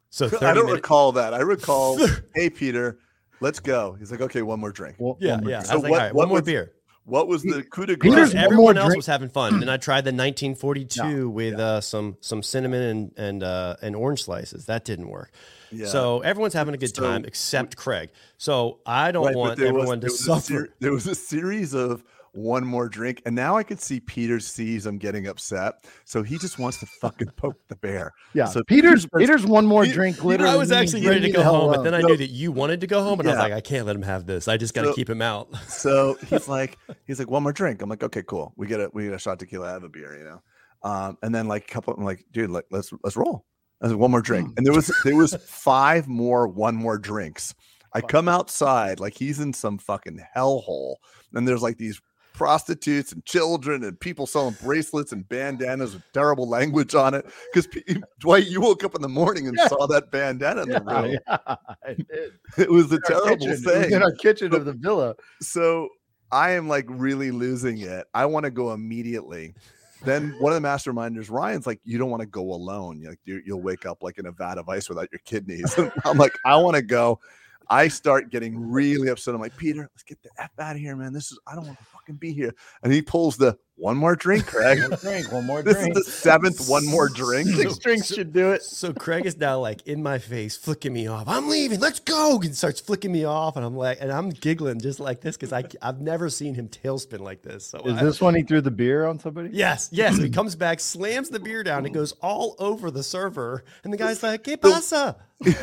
So 0.10 0.26
I 0.42 0.54
don't 0.54 0.66
minutes. 0.66 0.74
recall 0.74 1.12
that. 1.14 1.34
I 1.34 1.42
recall, 1.42 1.98
hey, 2.36 2.50
Peter, 2.50 3.00
let's 3.42 3.60
go. 3.60 3.94
He's 4.00 4.12
like, 4.12 4.22
okay, 4.22 4.42
one 4.42 4.60
more 4.60 4.72
drink. 4.72 4.96
One- 4.98 5.16
Yeah, 5.20 5.36
one 5.36 5.42
more 5.44 5.52
yeah. 5.52 5.58
drink. 5.60 5.72
I 5.72 5.76
was 5.76 5.82
So 5.84 5.84
like, 5.84 5.92
what- 5.92 6.00
all 6.00 6.06
right, 6.08 6.16
what 6.16 6.22
one 6.24 6.28
more 6.30 6.38
was- 6.40 6.46
beer. 6.46 6.72
What 7.06 7.28
was 7.28 7.44
the 7.44 7.62
coup 7.64 7.86
de 7.86 7.96
grace? 7.96 8.34
Everyone 8.34 8.76
more 8.76 8.78
else 8.78 8.86
drink. 8.88 8.98
was 8.98 9.06
having 9.06 9.30
fun. 9.30 9.60
Then 9.60 9.70
I 9.70 9.78
tried 9.78 10.06
the 10.06 10.12
1942 10.12 11.30
with 11.30 11.60
uh, 11.60 11.80
some 11.82 12.18
some 12.22 12.42
cinnamon 12.42 12.82
and 12.82 13.12
and 13.18 13.44
uh, 13.44 13.76
and 13.82 13.96
orange 13.96 14.24
slices. 14.24 14.66
That 14.66 14.86
didn't 14.86 15.10
work. 15.10 15.32
Yeah. 15.72 15.86
So 15.88 16.22
everyone's 16.22 16.54
having 16.54 16.74
a 16.74 16.78
good 16.78 16.96
So- 16.96 17.04
time 17.04 17.26
except 17.26 17.76
Craig. 17.78 18.10
So 18.38 18.80
I 18.86 19.12
don't 19.12 19.26
Right, 19.28 19.36
want 19.36 19.58
there 19.58 19.72
was- 19.74 19.82
everyone 19.82 20.00
there 20.00 20.10
to 20.10 20.14
was 20.14 20.22
a 20.22 20.24
suffer. 20.24 20.54
ser- 20.66 20.74
there 20.80 20.92
was 20.94 21.06
a 21.08 21.16
series 21.16 21.74
of 21.74 22.04
one 22.36 22.66
more 22.66 22.88
drink, 22.90 23.22
and 23.26 23.36
now 23.36 23.56
I 23.58 23.64
could 23.64 23.80
see 23.82 24.00
Peter 24.00 24.40
sees 24.40 24.86
I'm 24.86 24.98
getting 24.98 25.28
upset, 25.28 25.86
so 26.04 26.22
he 26.24 26.38
just 26.38 26.60
wants 26.60 26.80
to 26.80 26.86
fucking 26.86 27.30
poke 27.38 27.58
the 27.68 27.76
bear. 27.78 28.12
Yeah. 28.34 28.46
So 28.46 28.64
Peter's 28.64 29.06
Peter- 29.06 29.20
Peter's 29.20 29.46
one 29.46 29.66
more 29.66 29.84
Peter- 29.84 29.96
drink. 29.96 30.18
You 30.18 30.24
know, 30.24 30.30
Literally, 30.30 30.54
I 30.54 30.56
was 30.58 30.72
actually 30.72 31.08
ready 31.08 31.22
to 31.22 31.32
go 31.32 31.40
me 31.40 31.44
home, 31.46 31.72
but 31.72 31.84
then 31.84 31.94
I 31.94 32.00
alone. 32.00 32.12
knew 32.12 32.18
that 32.18 32.30
you 32.32 32.52
wanted 32.52 32.82
to 32.82 32.88
go 32.88 33.02
home, 33.04 33.20
and 33.20 33.30
I 33.30 33.32
was 33.34 33.40
like, 33.40 33.54
I 33.54 33.62
can't 33.62 33.86
let 33.86 33.96
him 33.96 34.02
have 34.04 34.26
this. 34.26 34.48
I 34.48 34.58
just 34.58 34.74
got 34.74 34.82
to 34.84 34.88
So- 34.90 34.94
keep 34.96 35.10
him 35.10 35.22
out. 35.22 35.50
So 35.68 36.18
he's 36.30 36.48
like, 36.48 36.78
he's 37.06 37.20
like, 37.20 37.30
one 37.30 37.44
more 37.44 37.54
drink. 37.54 37.82
I'm 37.82 37.90
like, 37.90 38.04
okay, 38.04 38.24
cool. 38.24 38.54
We 38.58 38.68
get 38.68 38.80
a 38.80 38.90
we 38.94 39.06
get 39.06 39.14
a 39.14 39.20
shot 39.20 39.40
tequila, 39.40 39.70
I 39.70 39.72
have 39.74 39.84
a 39.84 39.90
beer, 39.90 40.18
you 40.18 40.24
know. 40.24 40.42
Um, 40.84 41.18
and 41.24 41.34
then 41.34 41.48
like 41.48 41.64
a 41.64 41.74
couple, 41.74 41.94
I'm 41.94 42.04
like, 42.04 42.26
dude, 42.32 42.50
like 42.50 42.66
let's 42.72 42.92
let's 43.04 43.16
roll. 43.18 43.46
I 43.82 43.86
was 43.86 43.92
like, 43.94 44.00
one 44.02 44.12
more 44.12 44.22
drink, 44.22 44.54
and 44.58 44.66
there 44.66 44.74
was 44.74 44.92
there 45.04 45.16
was 45.16 45.36
five 45.46 46.08
more 46.08 46.48
one 46.48 46.76
more 46.76 46.98
drinks. 46.98 47.54
I 47.94 48.02
come 48.02 48.28
outside 48.28 49.00
like 49.00 49.18
he's 49.18 49.40
in 49.40 49.54
some 49.54 49.78
fucking 49.78 50.20
hellhole, 50.36 50.96
and 51.34 51.48
there's 51.48 51.62
like 51.62 51.78
these 51.78 52.02
prostitutes 52.36 53.14
and 53.14 53.24
children 53.26 53.84
and 53.84 53.98
people 54.00 54.28
selling 54.28 54.58
bracelets 54.62 55.12
and 55.14 55.28
bandanas 55.30 55.94
with 55.94 56.04
terrible 56.14 56.48
language 56.50 56.94
on 56.94 57.14
it. 57.14 57.26
Because 57.54 57.68
Dwight, 58.20 58.48
you 58.48 58.60
woke 58.62 58.84
up 58.84 58.94
in 58.94 59.02
the 59.02 59.10
morning 59.10 59.48
and 59.48 59.58
Yeah. 59.58 59.68
saw 59.70 59.88
that 59.88 60.12
bandana 60.12 60.64
in 60.64 60.70
the 60.70 60.84
Yeah, 60.86 61.02
room. 61.02 61.18
yeah, 61.28 61.38
I 61.84 61.94
did. 61.94 62.34
It 62.58 62.70
was 62.70 62.92
a 62.92 62.96
Our 62.96 63.00
terrible 63.02 63.38
kitchen. 63.48 63.64
Thing 63.64 63.92
in 63.94 64.04
our 64.04 64.12
kitchen 64.12 64.54
of 64.54 64.66
the 64.66 64.74
villa. 64.74 65.16
so 65.42 65.90
I 66.32 66.52
am 66.52 66.68
like 66.68 66.86
really 66.90 67.32
losing 67.32 67.80
it. 67.80 68.06
I 68.14 68.26
want 68.26 68.44
to 68.44 68.52
go 68.52 68.74
immediately. 68.74 69.56
Then 70.04 70.36
one 70.40 70.54
of 70.54 70.62
the 70.62 70.68
masterminders, 70.68 71.32
Ryan's 71.32 71.66
like, 71.66 71.80
"You 71.86 71.98
don't 71.98 72.10
want 72.12 72.22
to 72.22 72.28
go 72.28 72.52
alone. 72.54 73.00
You're 73.00 73.12
like 73.12 73.22
you 73.24 73.42
you'll 73.46 73.62
wake 73.62 73.86
up 73.86 74.04
like 74.04 74.18
in 74.20 74.26
a 74.26 74.32
vat 74.32 74.58
of 74.58 74.68
ice 74.70 74.90
without 74.90 75.08
your 75.12 75.20
kidneys." 75.26 75.74
I'm 76.06 76.18
like, 76.18 76.34
"I 76.46 76.58
want 76.58 76.76
to 76.76 76.82
go." 76.82 77.20
I 77.70 77.88
start 77.88 78.32
getting 78.32 78.60
really 78.60 79.10
upset. 79.10 79.34
I'm 79.34 79.42
like, 79.42 79.58
"Peter, 79.58 79.82
let's 79.94 80.04
get 80.04 80.22
the 80.24 80.30
f 80.38 80.52
out 80.60 80.76
of 80.76 80.82
here, 80.82 80.96
man. 80.96 81.14
This 81.14 81.32
is 81.32 81.40
I 81.48 81.56
don't 81.56 81.66
want 81.66 81.78
to 81.80 81.86
fucking 81.86 82.16
be 82.16 82.34
here." 82.34 82.54
And 82.84 82.92
he 82.92 83.02
pulls 83.02 83.38
the 83.38 83.58
one 83.78 83.98
more 83.98 84.16
drink, 84.16 84.46
Craig. 84.48 84.80
One 84.82 84.98
drink. 85.00 85.32
One 85.32 85.46
more 85.46 85.62
this 85.64 85.76
drink. 85.78 85.98
is 85.98 86.06
the 86.06 86.12
seventh 86.12 86.70
one 86.70 86.86
more 86.86 87.10
drink. 87.14 87.50
Six 87.50 87.78
drinks 87.78 88.08
should 88.14 88.32
do 88.32 88.52
it. 88.54 88.64
So 88.64 88.94
Craig 88.94 89.26
is 89.26 89.38
now 89.38 89.60
like 89.60 89.86
in 89.86 90.02
my 90.02 90.18
face, 90.18 90.56
flicking 90.56 90.94
me 90.94 91.08
off. 91.08 91.28
I'm 91.28 91.50
leaving. 91.50 91.80
Let's 91.82 92.00
go. 92.00 92.40
And 92.42 92.56
starts 92.56 92.80
flicking 92.80 93.12
me 93.12 93.26
off, 93.26 93.58
and 93.58 93.66
I'm 93.66 93.76
like, 93.76 93.98
and 94.00 94.12
I'm 94.12 94.30
giggling 94.30 94.80
just 94.80 95.00
like 95.02 95.20
this 95.22 95.36
because 95.36 95.52
I 95.52 95.66
I've 95.82 96.00
never 96.00 96.30
seen 96.30 96.54
him 96.56 96.70
tailspin 96.70 97.20
like 97.20 97.42
this. 97.42 97.66
So 97.68 97.80
Is 97.80 97.98
I- 97.98 98.04
this 98.04 98.22
when 98.22 98.36
he 98.36 98.44
threw 98.44 98.62
the 98.62 98.72
beer 98.72 99.06
on 99.06 99.20
somebody? 99.20 99.50
Yes, 99.52 99.90
yes. 99.92 100.18
He 100.18 100.30
comes 100.40 100.56
back, 100.56 100.80
slams 100.80 101.30
the 101.30 101.40
beer 101.40 101.62
down, 101.64 101.86
it 101.86 101.92
goes 101.92 102.14
all 102.22 102.56
over 102.60 102.90
the 102.92 103.04
server, 103.04 103.66
and 103.84 103.92
the 103.92 103.98
guy's 103.98 104.24
like, 104.24 104.44
"¿Qué 104.44 104.60
pasa?" 104.60 105.18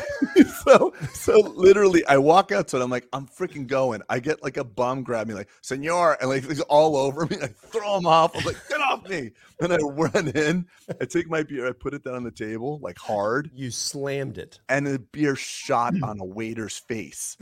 so 0.63 0.93
so 1.13 1.39
literally 1.55 2.05
I 2.05 2.17
walk 2.17 2.51
outside. 2.51 2.81
I'm 2.81 2.91
like, 2.91 3.07
I'm 3.11 3.25
freaking 3.27 3.65
going. 3.67 4.01
I 4.07 4.19
get 4.19 4.43
like 4.43 4.57
a 4.57 4.63
bum 4.63 5.01
grab 5.03 5.27
me, 5.27 5.33
like, 5.33 5.49
senor, 5.61 6.15
and 6.21 6.29
like 6.29 6.43
he's 6.47 6.61
all 6.61 6.95
over 6.95 7.25
me. 7.25 7.37
I 7.41 7.47
throw 7.47 7.97
him 7.97 8.02
off. 8.05 8.35
I'm 8.35 8.43
like, 8.43 8.57
get 8.69 8.81
off 8.81 9.07
me. 9.07 9.31
Then 9.59 9.71
I 9.71 9.77
run 9.77 10.29
in. 10.29 10.65
I 10.99 11.05
take 11.05 11.29
my 11.29 11.43
beer, 11.43 11.67
I 11.67 11.71
put 11.71 11.93
it 11.93 12.03
down 12.03 12.15
on 12.15 12.23
the 12.23 12.31
table, 12.31 12.79
like 12.81 12.97
hard, 12.97 13.49
You 13.53 13.71
slammed 13.71 14.37
it. 14.37 14.59
and 14.69 14.85
the 14.85 14.99
beer 14.99 15.35
shot 15.35 15.95
hmm. 15.95 16.03
on 16.03 16.19
a 16.19 16.25
waiter's 16.25 16.77
face. 16.77 17.37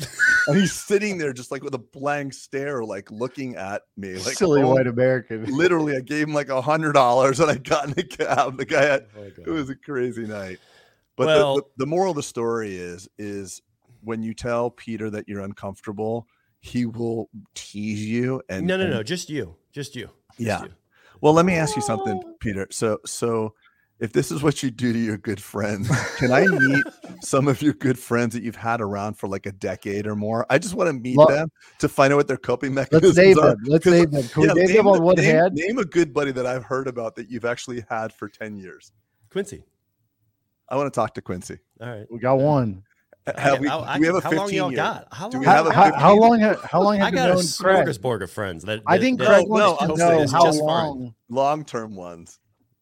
And 0.48 0.58
he's 0.58 0.74
sitting 0.74 1.18
there 1.18 1.34
just 1.34 1.52
like 1.52 1.64
with 1.64 1.76
a 1.76 1.80
blank 1.80 2.34
stare, 2.34 2.84
like 2.84 3.12
looking 3.12 3.56
at 3.56 3.84
me. 3.98 4.14
Like 4.14 4.36
Silly 4.36 4.62
oh, 4.62 4.74
white 4.74 4.88
American. 4.88 5.46
Literally, 5.46 5.96
I 5.96 6.02
gave 6.02 6.28
him 6.28 6.34
like 6.34 6.50
a 6.50 6.62
hundred 6.62 6.94
dollars 6.94 7.40
and 7.40 7.50
I 7.50 7.56
got 7.56 7.86
in 7.86 7.94
the 7.94 8.04
cab. 8.04 8.58
The 8.58 8.66
guy 8.66 8.84
had 8.84 9.08
Oh, 9.18 9.24
it 9.24 9.48
was 9.48 9.70
a 9.70 9.76
crazy 9.76 10.26
night. 10.26 10.60
But 11.16 11.28
Well- 11.28 11.56
the, 11.56 11.62
the, 11.62 11.68
the 11.78 11.86
moral 11.86 12.12
of 12.12 12.16
the 12.16 12.24
story 12.24 12.76
is 12.76 13.10
is 13.18 13.62
when 14.04 14.24
you 14.24 14.34
tell 14.34 14.70
Peter 14.72 15.10
that 15.12 15.28
you're 15.28 15.42
uncomfortable, 15.42 16.28
he 16.60 16.86
will 16.86 17.30
tease 17.56 18.06
you 18.06 18.42
and 18.50 18.66
no, 18.66 18.78
no, 18.78 18.84
and- 18.84 18.94
no. 18.94 19.04
Just 19.04 19.30
you. 19.30 19.56
Just 19.72 19.96
you. 19.96 20.10
Just 20.44 20.62
Yeah. 20.62 20.68
you. 20.68 20.74
Well, 21.22 21.34
let 21.34 21.46
me 21.46 21.54
ask 21.56 21.76
you 21.76 21.82
something, 21.82 22.22
Peter. 22.40 22.68
So 22.72 23.00
so 23.06 23.54
if 24.00 24.12
this 24.14 24.32
is 24.32 24.42
what 24.42 24.64
you 24.64 24.72
do 24.72 24.92
to 24.92 24.98
your 24.98 25.18
good 25.18 25.40
friends, 25.42 25.88
can 26.18 26.32
I 26.32 26.48
meet 26.48 26.84
some 27.22 27.48
of 27.48 27.62
your 27.62 27.74
good 27.74 28.00
friends 28.00 28.34
that 28.34 28.42
you've 28.42 28.56
had 28.56 28.82
around 28.82 29.14
for 29.20 29.28
like 29.28 29.46
a 29.46 29.52
decade 29.52 30.08
or 30.08 30.16
more? 30.16 30.46
I 30.50 30.58
just 30.58 30.74
want 30.74 30.88
to 30.88 30.94
meet 30.94 31.18
Lo- 31.18 31.28
them 31.28 31.52
to 31.80 31.88
find 31.88 32.12
out 32.12 32.16
what 32.18 32.28
their 32.28 32.38
coping 32.38 32.74
mechanisms 32.74 33.16
Let's 33.16 33.28
name 33.28 33.38
are. 33.40 33.50
them. 33.52 33.58
Let's 33.66 33.84
'Cause, 33.84 33.94
name 33.94 34.10
them. 34.10 34.24
Can 34.30 34.42
we 34.42 34.48
Yeah, 34.48 34.54
name 34.54 34.76
them 34.78 34.88
on 34.88 35.04
one 35.04 35.16
name- 35.18 35.26
hand? 35.26 35.54
Name 35.54 35.78
a 35.78 35.86
good 35.86 36.12
buddy 36.14 36.32
that 36.32 36.48
I've 36.48 36.64
heard 36.64 36.88
about 36.88 37.16
that 37.18 37.30
you've 37.30 37.46
actually 37.46 37.84
had 37.90 38.12
for 38.12 38.28
10 38.28 38.58
years. 38.58 38.92
Quincy. 39.30 39.64
I 40.68 40.76
want 40.78 40.92
to 40.92 40.98
talk 40.98 41.14
to 41.16 41.22
Quincy. 41.22 41.60
All 41.80 41.88
right. 41.90 42.06
We 42.12 42.18
got 42.18 42.40
one. 42.40 42.82
Have 43.38 43.60
we, 43.60 43.68
I- 43.68 43.78
I- 43.80 43.96
do 43.96 44.02
we 44.02 44.08
have 44.08 44.16
a 44.16 44.22
how 44.22 44.30
15 44.32 44.38
long 44.40 44.54
y'all 44.54 44.72
year? 44.72 44.76
got? 44.78 45.08
How 45.12 45.30
Do 45.30 45.38
long? 45.38 45.42
we 45.42 45.46
have 45.46 45.68
a 45.68 45.74
how, 45.74 45.94
how 45.94 46.16
long? 46.16 46.40
Ha, 46.40 46.56
how 46.64 46.82
long 46.82 46.96
I 47.02 47.06
have 47.06 47.14
you 47.14 47.18
got 47.18 47.30
a 47.30 47.34
known 47.36 47.44
Craig? 47.60 47.88
of 48.24 48.32
friends. 48.32 48.64
That, 48.66 48.82
I 48.88 48.98
think 48.98 49.20
that- 49.20 49.28
Craig 49.28 49.48
No, 49.48 49.54
wants 49.78 49.82
no, 49.84 49.88
to 49.96 49.98
know 49.98 50.28
how 50.32 50.44
just 50.46 50.60
long. 50.60 51.14
long 51.30 51.64
term 51.64 51.96
ones. 51.96 52.40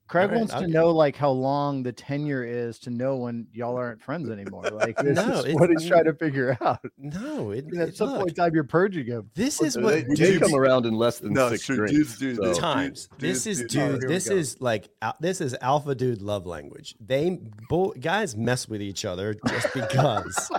Craig 0.10 0.24
All 0.24 0.30
right, 0.32 0.38
wants 0.40 0.54
to 0.56 0.68
know 0.68 0.90
like 0.90 1.16
how 1.16 1.30
long 1.30 1.84
the 1.84 1.92
tenure 1.92 2.44
is 2.44 2.80
to 2.80 2.90
know 2.90 3.16
when 3.18 3.46
y'all 3.54 3.76
aren't 3.78 4.02
friends 4.02 4.28
anymore. 4.30 4.64
Like 4.64 4.98
this 5.04 5.16
No, 5.16 5.42
is 5.42 5.54
what 5.56 5.70
he's 5.70 5.86
trying 5.88 6.06
to 6.06 6.14
figure 6.16 6.58
out. 6.62 6.80
No, 6.98 7.52
it, 7.52 7.66
At 7.78 7.90
it- 7.90 7.96
some 7.96 8.10
look, 8.10 8.18
point 8.18 8.30
in 8.30 8.36
time, 8.36 8.56
you're 8.56 8.64
purging 8.64 9.06
him. 9.06 9.30
this 9.36 9.62
is 9.62 9.78
what 9.78 9.94
they 9.94 10.02
dudes, 10.04 10.20
did 10.20 10.42
come 10.42 10.56
around 10.56 10.88
in 10.88 10.96
less 10.96 11.20
than 11.20 11.34
No, 11.34 11.50
six 11.50 11.60
it's 11.60 11.66
true. 11.68 11.76
drinks. 11.78 11.94
Dudes 11.94 12.18
do 12.18 12.36
so- 12.36 12.42
this. 12.42 12.58
times. 12.58 13.08
Dudes- 13.20 13.44
this 13.44 13.48
is 13.48 13.60
dudes- 13.72 14.00
dude. 14.00 14.10
this 14.10 14.28
is 14.28 14.60
like 14.60 14.90
al- 15.04 15.16
this 15.20 15.42
is 15.42 15.56
alpha 15.62 15.94
dude 15.94 16.22
love 16.24 16.48
language. 16.48 16.96
They 17.00 17.40
bo- 17.70 17.94
guys 18.00 18.36
mess 18.36 18.68
with 18.68 18.82
each 18.82 19.06
other 19.06 19.36
just 19.48 19.72
because. 19.76 20.50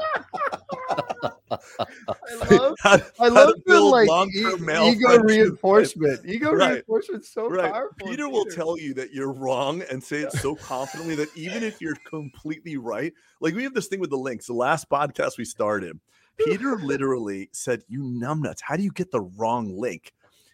I 1.78 2.56
love, 2.56 2.76
How- 2.80 2.98
I 3.18 3.28
love 3.28 3.54
the 3.66 3.80
like 3.80 4.08
long-term 4.08 4.62
e- 4.62 4.64
male 4.66 4.84
ego 4.84 5.06
friendships. 5.08 5.24
reinforcement. 5.32 6.20
Ego 6.26 6.52
Right. 6.52 6.70
reinforcement 6.72 7.24
so 7.24 7.48
Right. 7.48 7.72
powerful. 7.72 8.08
Peter 8.08 8.28
will 8.28 8.44
tell 8.46 8.78
you 8.78 8.94
that 8.94 9.12
you're 9.12 9.32
wrong 9.32 9.82
and 9.90 10.02
say 10.02 10.18
it 10.22 10.32
so 10.32 10.54
confidently 10.54 11.14
that 11.16 11.28
even 11.36 11.62
if 11.62 11.80
you're 11.80 11.96
completely 12.08 12.76
right, 12.76 13.12
like 13.40 13.54
we 13.54 13.62
have 13.64 13.74
this 13.74 13.86
thing 13.88 14.00
with 14.00 14.10
the 14.10 14.16
links. 14.18 14.46
The 14.46 14.52
last 14.54 14.88
podcast 14.88 15.38
we 15.38 15.44
started, 15.44 15.98
Peter 16.38 16.76
literally 16.82 17.48
said, 17.52 17.82
You 17.88 18.00
numbnuts, 18.02 18.60
how 18.62 18.76
do 18.76 18.82
you 18.82 18.92
get 18.92 19.10
the 19.10 19.20
wrong 19.20 19.76
link? 19.78 20.12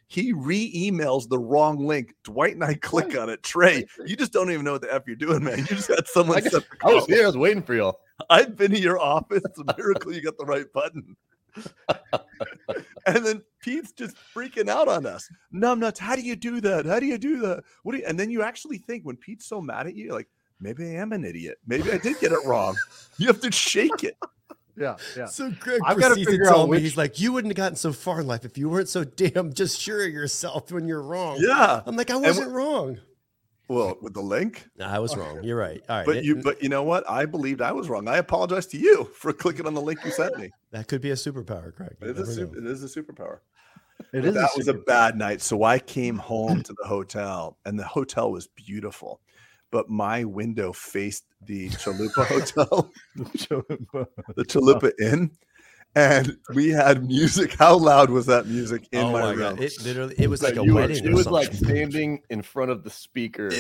He 0.09 0.33
re-emails 0.33 1.29
the 1.29 1.39
wrong 1.39 1.85
link. 1.85 2.15
Dwight 2.23 2.55
and 2.55 2.63
I 2.63 2.75
click 2.81 3.19
on 3.19 3.29
it. 3.29 3.43
Trey, 3.43 3.87
you 4.07 4.15
just 4.15 4.33
don't 4.33 4.53
even 4.53 4.65
know 4.65 4.73
what 4.73 4.83
the 4.83 4.95
F 4.95 5.03
you're 5.09 5.17
doing, 5.17 5.43
man. 5.43 5.59
You 5.59 5.65
just 5.65 5.89
got 5.89 6.07
someone 6.07 6.37
I, 6.39 6.41
got- 6.43 6.65
I 6.85 6.95
was 6.95 7.07
here. 7.07 7.25
I 7.25 7.27
was 7.27 7.37
waiting 7.37 7.63
for 7.63 7.75
y'all. 7.75 7.99
I've 8.31 8.57
been 8.57 8.71
to 8.73 8.79
your 8.79 8.99
office. 8.99 9.43
It's 9.45 9.59
a 9.59 9.65
miracle 9.77 10.13
you 10.13 10.23
got 10.23 10.39
the 10.39 10.45
right 10.47 10.71
button. 10.73 11.17
and 13.07 13.25
then 13.25 13.43
Pete's 13.61 13.93
just 13.93 14.17
freaking 14.35 14.69
out 14.69 14.89
on 14.89 15.07
us. 15.07 15.29
Numbnuts, 15.55 15.99
how 15.99 16.17
do 16.17 16.23
you 16.23 16.37
do 16.37 16.61
that? 16.61 16.87
How 16.87 17.01
do 17.01 17.07
you 17.07 17.19
do 17.19 17.41
that? 17.41 17.65
What 17.83 17.93
do 17.93 17.99
you 17.99 18.05
and 18.07 18.19
then 18.19 18.31
you 18.31 18.43
actually 18.43 18.79
think 18.79 19.05
when 19.05 19.17
Pete's 19.17 19.47
so 19.47 19.61
mad 19.61 19.87
at 19.87 19.95
you, 19.95 20.13
like, 20.13 20.29
maybe 20.61 20.85
I 20.85 21.01
am 21.01 21.13
an 21.13 21.25
idiot. 21.25 21.59
Maybe 21.67 21.91
I 21.93 21.99
did 21.99 22.19
get 22.21 22.33
it 22.33 22.45
wrong. 22.45 22.77
You 23.19 23.27
have 23.29 23.41
to 23.41 23.51
shake 23.53 24.05
it. 24.05 24.17
Yeah, 24.79 24.97
yeah. 25.17 25.25
So 25.25 25.51
Craig 25.59 25.81
I've 25.87 25.97
gotta 25.99 26.09
proceeds 26.17 26.27
to 26.27 26.33
figure 26.33 26.45
tell 26.45 26.61
out 26.63 26.65
me 26.67 26.71
which- 26.73 26.83
he's 26.83 26.97
like, 26.99 27.19
"You 27.19 27.33
wouldn't 27.33 27.51
have 27.51 27.57
gotten 27.57 27.77
so 27.77 27.95
far 27.95 28.21
in 28.21 28.27
life 28.27 28.45
if 28.45 28.59
you 28.59 28.69
weren't 28.69 28.91
so 28.91 29.05
damn 29.05 29.55
just 29.55 29.81
sure 29.81 30.05
of 30.05 30.13
yourself 30.13 30.71
when 30.71 30.87
you're 30.87 31.01
wrong." 31.01 31.39
Yeah. 31.41 31.81
I'm 31.87 31.97
like, 31.97 32.11
I 32.11 32.17
wasn't 32.17 32.51
wrong. 32.53 32.99
Well, 33.69 33.99
with 34.01 34.15
the 34.15 34.21
link, 34.23 34.69
No, 34.79 34.87
I 34.87 34.99
was 35.01 35.17
wrong. 35.17 35.43
You're 35.43 35.57
right. 35.57 35.83
All 35.89 35.97
right. 35.97 36.07
but 36.07 36.17
it- 36.19 36.25
you, 36.25 36.37
but 36.37 36.63
you 36.63 36.69
know 36.69 36.83
what? 36.85 37.09
I 37.11 37.27
believed 37.27 37.61
I 37.61 37.73
was 37.73 37.89
wrong. 37.89 38.07
I 38.09 38.19
apologize 38.19 38.67
to 38.69 38.79
you 38.79 39.05
for 39.15 39.33
clicking 39.33 39.67
on 39.67 39.75
the 39.75 39.81
link 39.81 39.99
you 40.05 40.11
sent 40.13 40.39
me. 40.39 40.51
that 40.71 40.87
could 40.89 41.01
be 41.01 41.11
a 41.11 41.15
superpower, 41.15 41.75
Craig. 41.75 41.97
You 42.01 42.11
It 42.11 42.19
is, 42.19 42.29
a 42.39 42.41
never 42.43 42.53
super, 42.55 42.59
it 42.59 42.67
is 42.67 42.85
a 42.97 43.03
superpower. 43.03 43.39
It 44.13 44.21
But 44.21 44.25
is. 44.25 44.35
that 44.35 44.51
a 44.55 44.59
was 44.59 44.69
a 44.69 44.75
bad 44.75 45.17
night. 45.17 45.41
So 45.43 45.65
I 45.65 45.79
came 45.79 46.17
home 46.19 46.63
to 46.63 46.75
the 46.81 46.87
hotel, 46.87 47.59
and 47.65 47.79
the 47.79 47.85
hotel 47.85 48.31
was 48.31 48.47
beautiful, 48.47 49.21
but 49.73 49.89
my 49.89 50.23
window 50.25 50.73
faced 50.73 51.25
the 51.45 51.71
Chalupa 51.71 52.25
Hotel, 52.27 52.93
the 53.17 54.45
Chalupa 54.45 54.93
Inn, 55.01 55.31
and 55.97 56.37
we 56.55 56.69
had 56.69 57.05
music. 57.05 57.55
How 57.59 57.77
loud 57.77 58.11
was 58.11 58.27
that 58.27 58.47
music 58.47 58.87
in 58.93 59.01
oh 59.01 59.11
my, 59.13 59.21
my 59.23 59.31
room? 59.31 59.39
god! 59.57 59.61
It 59.61 59.73
literally 59.83 60.15
it 60.19 60.29
was 60.31 60.43
like 60.43 60.57
a 60.57 60.63
You 60.63 60.75
were- 60.75 60.83
wedding. 60.83 61.05
It 61.05 61.13
was 61.13 61.25
something. 61.25 61.33
like 61.33 61.53
standing 61.53 62.23
in 62.31 62.43
front 62.43 62.71
of 62.71 62.85
the 62.85 62.91
speaker 62.91 63.47
of 63.49 63.53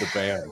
the 0.00 0.08
band. 0.12 0.50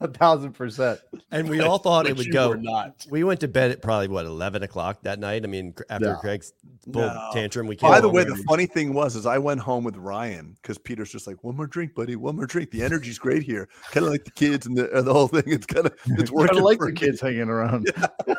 A 0.00 0.08
thousand 0.08 0.52
percent. 0.54 1.00
and 1.30 1.48
we 1.48 1.60
all 1.60 1.78
thought 1.78 2.06
it 2.06 2.16
would 2.16 2.32
go. 2.32 2.52
not. 2.54 3.06
We 3.10 3.22
went 3.24 3.40
to 3.40 3.48
bed 3.48 3.70
at 3.70 3.82
probably 3.82 4.08
what 4.08 4.26
eleven 4.26 4.62
o'clock 4.62 5.02
that 5.02 5.18
night. 5.18 5.44
I 5.44 5.46
mean, 5.46 5.74
after 5.90 6.06
No. 6.12 6.16
Craig's 6.16 6.52
full 6.92 7.02
No. 7.02 7.30
tantrum, 7.32 7.66
we 7.66 7.76
came 7.76 7.90
By 7.90 8.00
the 8.00 8.08
way, 8.08 8.24
the 8.24 8.42
funny 8.48 8.66
thing 8.66 8.94
was, 8.94 9.14
is 9.16 9.26
I 9.26 9.38
went 9.38 9.60
home 9.60 9.84
with 9.84 9.96
Ryan 9.96 10.56
because 10.62 10.78
Peter's 10.78 11.10
just 11.12 11.26
like, 11.26 11.42
one 11.44 11.56
more 11.56 11.66
drink, 11.66 11.94
buddy, 11.94 12.16
one 12.16 12.36
more 12.36 12.46
drink. 12.46 12.70
The 12.70 12.82
energy's 12.82 13.18
great 13.18 13.42
here, 13.42 13.68
kind 13.92 14.06
of 14.06 14.12
like 14.12 14.24
the 14.24 14.30
kids 14.30 14.66
and 14.66 14.76
the, 14.76 14.90
and 14.96 15.06
the 15.06 15.12
whole 15.12 15.28
thing. 15.28 15.44
It's 15.46 15.66
kind 15.66 15.86
of 15.86 15.94
it's 16.06 16.30
I 16.30 16.34
working. 16.34 16.62
like 16.62 16.78
for 16.78 16.86
the 16.86 16.92
me. 16.92 16.98
kids 16.98 17.20
hanging 17.20 17.48
around. 17.48 17.90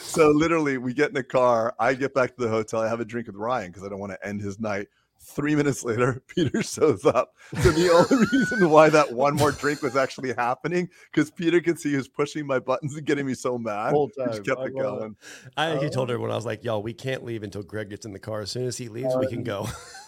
So 0.00 0.30
literally, 0.30 0.78
we 0.78 0.94
get 0.94 1.08
in 1.08 1.14
the 1.14 1.22
car. 1.22 1.74
I 1.78 1.94
get 1.94 2.14
back 2.14 2.36
to 2.36 2.42
the 2.42 2.48
hotel. 2.48 2.80
I 2.80 2.88
have 2.88 3.00
a 3.00 3.04
drink 3.04 3.26
with 3.26 3.36
Ryan 3.36 3.70
because 3.70 3.82
I 3.84 3.88
don't 3.88 3.98
want 3.98 4.12
to 4.12 4.26
end 4.26 4.40
his 4.40 4.58
night. 4.58 4.88
Three 5.34 5.54
minutes 5.54 5.84
later, 5.84 6.22
Peter 6.34 6.62
shows 6.62 7.04
up. 7.04 7.34
So 7.62 7.70
the 7.70 7.90
only 7.90 8.26
reason 8.32 8.68
why 8.70 8.88
that 8.90 9.12
one 9.12 9.36
more 9.36 9.52
drink 9.52 9.82
was 9.82 9.96
actually 9.96 10.32
happening 10.34 10.88
because 11.12 11.30
Peter 11.30 11.60
could 11.60 11.78
see 11.78 11.90
he 11.90 11.96
was 11.96 12.08
pushing 12.08 12.46
my 12.46 12.58
buttons 12.58 12.96
and 12.96 13.06
getting 13.06 13.26
me 13.26 13.34
so 13.34 13.56
mad. 13.58 13.92
Whole 13.92 14.10
He 14.16 14.22
time. 14.24 14.42
kept 14.42 14.60
I 14.60 14.64
it 14.64 14.74
love 14.74 14.96
it. 14.96 15.00
going. 15.00 15.16
I 15.56 15.66
actually 15.70 15.86
Oh. 15.86 15.90
told 15.90 16.10
everyone 16.10 16.30
um, 16.30 16.34
I 16.34 16.36
was 16.36 16.46
like, 16.46 16.64
"Y'all, 16.64 16.82
we 16.82 16.92
can't 16.92 17.24
leave 17.24 17.42
until 17.42 17.62
Craig 17.62 17.90
gets 17.90 18.06
in 18.06 18.12
the 18.12 18.18
car. 18.18 18.40
As 18.40 18.50
soon 18.50 18.66
as 18.66 18.76
he 18.76 18.88
leaves, 18.88 19.14
we 19.16 19.26
can 19.28 19.42
go." 19.44 19.66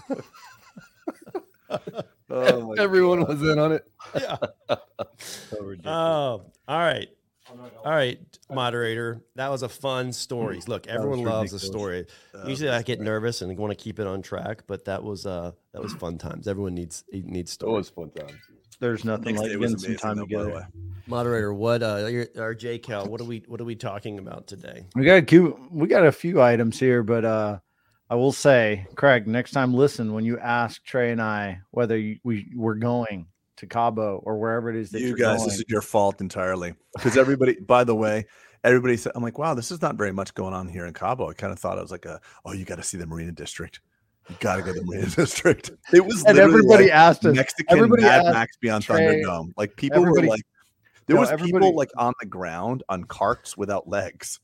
Oh 2.34 2.72
Everyone 2.74 3.26
was 3.26 3.42
in 3.42 3.58
on 3.58 3.72
it. 3.72 3.84
yeah. 4.14 4.36
So 5.18 5.60
ridiculous. 5.60 5.86
Oh, 5.86 6.44
all 6.68 6.78
right. 6.78 7.08
All 7.50 7.92
right, 7.92 8.18
moderator. 8.50 9.20
That 9.34 9.48
was 9.48 9.62
a 9.62 9.68
fun 9.68 10.12
story. 10.12 10.60
Look, 10.66 10.86
everyone 10.86 11.24
loves 11.24 11.52
a 11.52 11.58
story. 11.58 12.06
Usually 12.46 12.70
I 12.70 12.82
get 12.82 13.00
nervous 13.00 13.42
and 13.42 13.56
want 13.58 13.76
to 13.76 13.82
keep 13.82 13.98
it 13.98 14.06
on 14.06 14.22
track, 14.22 14.62
but 14.66 14.84
that 14.84 15.02
was 15.02 15.26
uh 15.26 15.52
that 15.72 15.82
was 15.82 15.92
fun 15.94 16.18
times. 16.18 16.46
Everyone 16.46 16.74
needs 16.74 17.04
needs 17.12 17.58
It 17.60 17.66
was 17.66 17.88
fun 17.90 18.10
times. 18.10 18.32
There's 18.78 19.04
nothing 19.04 19.34
Next 19.34 19.42
like 19.42 19.50
day 19.50 19.56
was 19.56 19.74
getting 19.74 19.98
some 19.98 20.08
time 20.08 20.16
though, 20.16 20.26
by 20.26 20.42
the 20.42 20.48
together. 20.48 20.66
way. 20.74 20.82
Moderator, 21.06 21.52
what 21.52 21.82
uh 21.82 22.06
your, 22.06 22.26
our 22.38 22.54
J 22.54 22.78
Cal, 22.78 23.06
what 23.06 23.20
are 23.20 23.24
we 23.24 23.44
what 23.48 23.60
are 23.60 23.64
we 23.64 23.74
talking 23.74 24.18
about 24.18 24.46
today? 24.46 24.86
We 24.94 25.04
got 25.04 25.22
a 25.22 25.26
few, 25.26 25.68
we 25.70 25.88
got 25.88 26.06
a 26.06 26.12
few 26.12 26.40
items 26.40 26.78
here, 26.78 27.02
but 27.02 27.24
uh 27.24 27.58
I 28.08 28.14
will 28.14 28.32
say, 28.32 28.86
Craig, 28.94 29.26
next 29.26 29.52
time 29.52 29.72
listen 29.74 30.12
when 30.12 30.24
you 30.24 30.38
ask 30.38 30.82
Trey 30.84 31.10
and 31.10 31.20
I 31.20 31.60
whether 31.70 31.96
you, 31.96 32.18
we 32.22 32.52
we're 32.54 32.74
going 32.74 33.26
to 33.56 33.66
Cabo 33.66 34.18
or 34.24 34.38
wherever 34.38 34.70
it 34.70 34.76
is 34.76 34.90
that 34.90 35.00
you 35.00 35.16
guys, 35.16 35.38
going. 35.38 35.48
this 35.48 35.58
is 35.58 35.64
your 35.68 35.82
fault 35.82 36.20
entirely. 36.20 36.74
Because 36.94 37.16
everybody, 37.16 37.56
by 37.60 37.84
the 37.84 37.94
way, 37.94 38.26
everybody 38.64 38.96
said, 38.96 39.12
I'm 39.14 39.22
like, 39.22 39.38
wow, 39.38 39.54
this 39.54 39.70
is 39.70 39.82
not 39.82 39.96
very 39.96 40.12
much 40.12 40.34
going 40.34 40.54
on 40.54 40.68
here 40.68 40.86
in 40.86 40.94
Cabo. 40.94 41.28
I 41.28 41.34
kind 41.34 41.52
of 41.52 41.58
thought 41.58 41.78
it 41.78 41.82
was 41.82 41.90
like 41.90 42.06
a, 42.06 42.20
oh, 42.44 42.52
you 42.52 42.64
got 42.64 42.76
to 42.76 42.82
see 42.82 42.96
the 42.96 43.06
Marina 43.06 43.32
District. 43.32 43.80
You 44.28 44.36
got 44.40 44.56
to 44.56 44.62
go 44.62 44.72
to 44.72 44.80
the 44.80 44.86
Marina 44.86 45.06
District. 45.16 45.70
It 45.92 46.04
was 46.04 46.24
and 46.24 46.38
everybody 46.38 46.84
like 46.84 46.92
asked 46.92 47.24
us. 47.26 47.34
Mexican 47.36 47.76
everybody 47.76 48.02
Mad 48.02 48.24
asked 48.26 48.34
Max 48.34 48.56
Beyond 48.58 48.84
Trey- 48.84 49.22
Thunderdome. 49.22 49.52
Like 49.56 49.76
people 49.76 50.04
were 50.04 50.22
like, 50.22 50.42
there 51.06 51.16
No, 51.16 51.22
was 51.22 51.32
people 51.42 51.74
like 51.74 51.90
on 51.96 52.12
the 52.20 52.26
ground 52.26 52.82
on 52.88 53.04
carts 53.04 53.56
without 53.56 53.88
legs. 53.88 54.38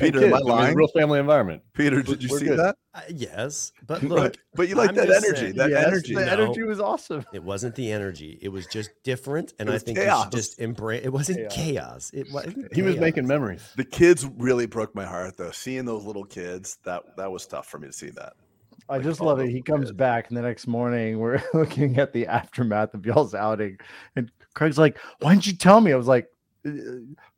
Hey, 0.00 0.06
Peter, 0.10 0.26
am 0.26 0.34
I 0.34 0.36
kids, 0.38 0.46
mean, 0.46 0.56
lying? 0.56 0.74
real 0.74 0.88
family 0.88 1.20
environment. 1.20 1.62
Peter, 1.74 2.02
did 2.02 2.22
you 2.22 2.28
we're 2.30 2.38
see 2.38 2.46
good. 2.46 2.58
that? 2.58 2.76
Uh, 2.94 3.00
yes, 3.08 3.72
but 3.86 4.02
look, 4.04 4.36
but 4.54 4.68
you 4.68 4.74
like 4.74 4.88
I'm 4.90 4.94
that 4.96 5.10
energy. 5.10 5.36
saying- 5.40 5.56
that 5.56 5.70
Yes, 5.70 5.86
energy. 5.86 6.14
The 6.14 6.24
No. 6.24 6.32
energy 6.32 6.62
was 6.64 6.80
awesome. 6.80 7.24
it 7.32 7.42
wasn't 7.42 7.74
the 7.76 7.92
energy. 7.92 8.38
It 8.42 8.48
was 8.48 8.66
just 8.66 8.90
different, 9.04 9.52
and 9.58 9.68
I 9.68 9.74
was 9.74 9.82
think 9.82 9.98
you 9.98 10.04
chaos. 10.04 10.24
should 10.24 10.32
just 10.32 10.58
embrace. 10.58 11.02
It 11.04 11.10
wasn't 11.12 11.50
Chaos. 11.50 11.54
chaos. 11.54 12.10
It 12.14 12.32
wasn't. 12.32 12.74
He 12.74 12.82
was 12.82 12.96
making 12.96 13.26
memories. 13.26 13.62
The 13.76 13.84
kids 13.84 14.26
really 14.26 14.66
broke 14.66 14.94
my 14.94 15.04
heart 15.04 15.36
though. 15.36 15.50
Seeing 15.52 15.84
those 15.84 16.04
little 16.04 16.24
kids, 16.24 16.78
that 16.84 17.02
that 17.16 17.30
was 17.30 17.46
tough 17.46 17.66
for 17.68 17.78
me 17.78 17.86
to 17.88 17.92
see 17.92 18.10
that. 18.10 18.32
I 18.88 18.94
Like 18.96 19.04
just 19.04 19.20
love 19.20 19.38
it. 19.38 19.50
He 19.50 19.62
comes 19.62 19.86
kids. 19.88 19.92
back, 19.96 20.28
and 20.28 20.36
the 20.36 20.42
next 20.42 20.66
morning 20.66 21.18
we're 21.20 21.40
looking 21.54 21.98
at 21.98 22.12
the 22.12 22.26
aftermath 22.26 22.94
of 22.94 23.06
y'all's 23.06 23.34
outing, 23.34 23.78
and 24.16 24.32
Craig's 24.54 24.78
like, 24.78 24.98
"Why 25.20 25.32
didn't 25.32 25.46
you 25.46 25.52
tell 25.52 25.80
me?" 25.80 25.92
I 25.92 25.96
was 25.96 26.08
like, 26.08 26.24
"Uh, 26.24 26.28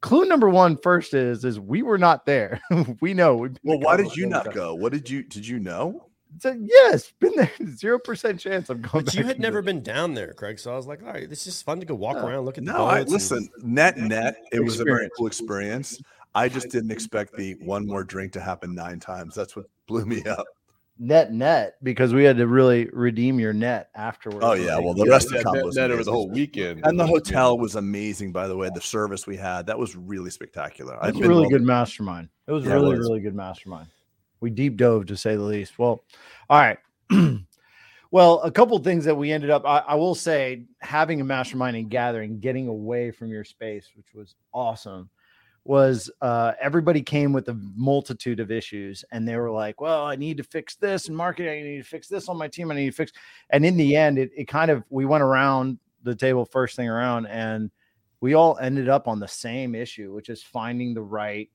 "Clue 0.00 0.24
number 0.26 0.48
one 0.48 0.76
first 0.76 1.14
is 1.14 1.44
is 1.44 1.58
we 1.60 1.82
were 1.82 1.98
not 1.98 2.26
there. 2.26 2.60
we 3.00 3.14
know." 3.14 3.48
Well, 3.62 3.80
why 3.80 3.96
did 3.96 4.16
you 4.16 4.26
not 4.26 4.52
go? 4.52 4.74
What 4.74 4.92
did 4.92 5.08
you 5.08 5.22
did 5.22 5.46
you 5.46 5.58
know? 5.58 6.06
So, 6.38 6.56
yes, 6.58 7.12
been 7.20 7.32
there. 7.36 7.50
Zero 7.76 7.98
percent 7.98 8.40
chance 8.40 8.70
I'm 8.70 8.80
going. 8.80 9.04
But 9.04 9.14
you 9.14 9.24
had 9.24 9.38
never 9.38 9.60
this. 9.60 9.66
been 9.66 9.82
down 9.82 10.14
there, 10.14 10.32
Craig. 10.32 10.58
So 10.58 10.72
I 10.72 10.76
was 10.76 10.86
like, 10.86 11.02
all 11.02 11.12
right, 11.12 11.30
it's 11.30 11.44
just 11.44 11.62
fun 11.64 11.78
to 11.80 11.86
go 11.86 11.94
walk 11.94 12.16
No. 12.16 12.26
around, 12.26 12.46
look 12.46 12.56
at 12.56 12.64
the 12.64 12.72
No, 12.72 12.86
I 12.86 13.00
boats 13.04 13.04
and- 13.04 13.12
listen. 13.12 13.48
Net 13.62 13.98
net, 13.98 14.36
it 14.50 14.60
was 14.60 14.80
a 14.80 14.84
very 14.84 15.10
cool 15.16 15.26
experience. 15.26 16.00
I 16.34 16.48
just 16.48 16.70
didn't 16.70 16.90
expect 16.90 17.36
the 17.36 17.54
one 17.60 17.86
more 17.86 18.02
drink 18.04 18.32
to 18.32 18.40
happen 18.40 18.74
nine 18.74 18.98
times. 18.98 19.34
That's 19.34 19.54
what 19.54 19.66
blew 19.86 20.06
me 20.06 20.24
up. 20.24 20.46
Net 21.02 21.32
net 21.32 21.74
because 21.82 22.14
we 22.14 22.22
had 22.22 22.36
to 22.36 22.46
really 22.46 22.88
redeem 22.92 23.40
your 23.40 23.52
net 23.52 23.90
afterwards. 23.96 24.44
Oh 24.44 24.52
yeah, 24.52 24.78
well 24.78 24.94
the 24.94 25.04
Yeah, 25.04 25.10
rest 25.12 25.26
of 25.32 25.42
the 25.42 25.50
that- 25.52 25.64
was 25.64 25.74
that 25.74 25.90
over 25.90 26.04
the 26.04 26.12
whole 26.12 26.30
weekend. 26.30 26.80
and 26.86 26.98
the 26.98 27.06
hotel 27.06 27.58
was 27.58 27.74
amazing. 27.74 28.30
By 28.32 28.46
the 28.46 28.56
way, 28.56 28.70
the 28.72 28.80
service 28.80 29.26
we 29.26 29.36
had 29.36 29.66
that 29.66 29.78
was 29.78 29.96
really 29.96 30.30
spectacular. 30.30 30.96
I've 31.02 31.14
That's 31.14 31.26
a 31.26 31.28
really 31.28 31.48
good 31.48 31.62
mastermind. 31.62 32.28
It 32.46 32.52
was 32.52 32.64
Yeah, 32.64 32.72
it 32.72 32.74
really, 32.76 32.96
was. 32.98 33.08
really 33.08 33.20
good 33.20 33.34
mastermind. 33.34 33.88
We 34.40 34.50
deep 34.50 34.76
dove 34.76 35.06
to 35.06 35.16
say 35.16 35.34
the 35.36 35.42
least. 35.42 35.78
Well, 35.78 36.04
all 36.48 36.60
right. 36.60 36.78
well, 38.10 38.40
a 38.42 38.50
couple 38.50 38.78
things 38.78 39.04
that 39.04 39.14
we 39.14 39.32
ended 39.32 39.50
up, 39.50 39.64
I, 39.64 39.78
I 39.78 39.94
will 39.96 40.14
say, 40.14 40.64
having 40.80 41.20
a 41.20 41.24
mastermind 41.24 41.76
and 41.76 41.88
gathering, 41.90 42.38
getting 42.40 42.68
away 42.68 43.10
from 43.10 43.30
your 43.30 43.44
space, 43.44 43.88
which 43.96 44.14
was 44.14 44.34
awesome, 44.52 45.08
was 45.64 46.10
uh, 46.20 46.52
everybody 46.60 47.02
came 47.02 47.32
with 47.32 47.48
a 47.48 47.54
multitude 47.76 48.40
of 48.40 48.50
issues 48.50 49.04
and 49.12 49.26
they 49.26 49.36
were 49.36 49.50
like, 49.50 49.80
well, 49.80 50.04
I 50.04 50.16
need 50.16 50.36
to 50.38 50.42
fix 50.42 50.74
this 50.74 51.06
and 51.06 51.16
marketing. 51.16 51.52
I 51.52 51.62
need 51.62 51.78
to 51.78 51.84
fix 51.84 52.08
this 52.08 52.28
on 52.28 52.36
my 52.36 52.48
team. 52.48 52.70
I 52.70 52.74
need 52.74 52.90
to 52.90 52.96
fix. 52.96 53.12
And 53.50 53.64
in 53.64 53.76
the 53.76 53.94
end, 53.94 54.18
it, 54.18 54.30
it 54.36 54.48
kind 54.48 54.70
of, 54.70 54.82
we 54.90 55.04
went 55.04 55.22
around 55.22 55.78
the 56.02 56.16
table 56.16 56.44
first 56.44 56.74
thing 56.74 56.88
around 56.88 57.26
and 57.26 57.70
we 58.20 58.34
all 58.34 58.58
ended 58.58 58.88
up 58.88 59.06
on 59.06 59.20
the 59.20 59.28
same 59.28 59.74
issue, 59.74 60.12
which 60.12 60.28
is 60.28 60.42
finding 60.42 60.94
the 60.94 61.02
right 61.02 61.48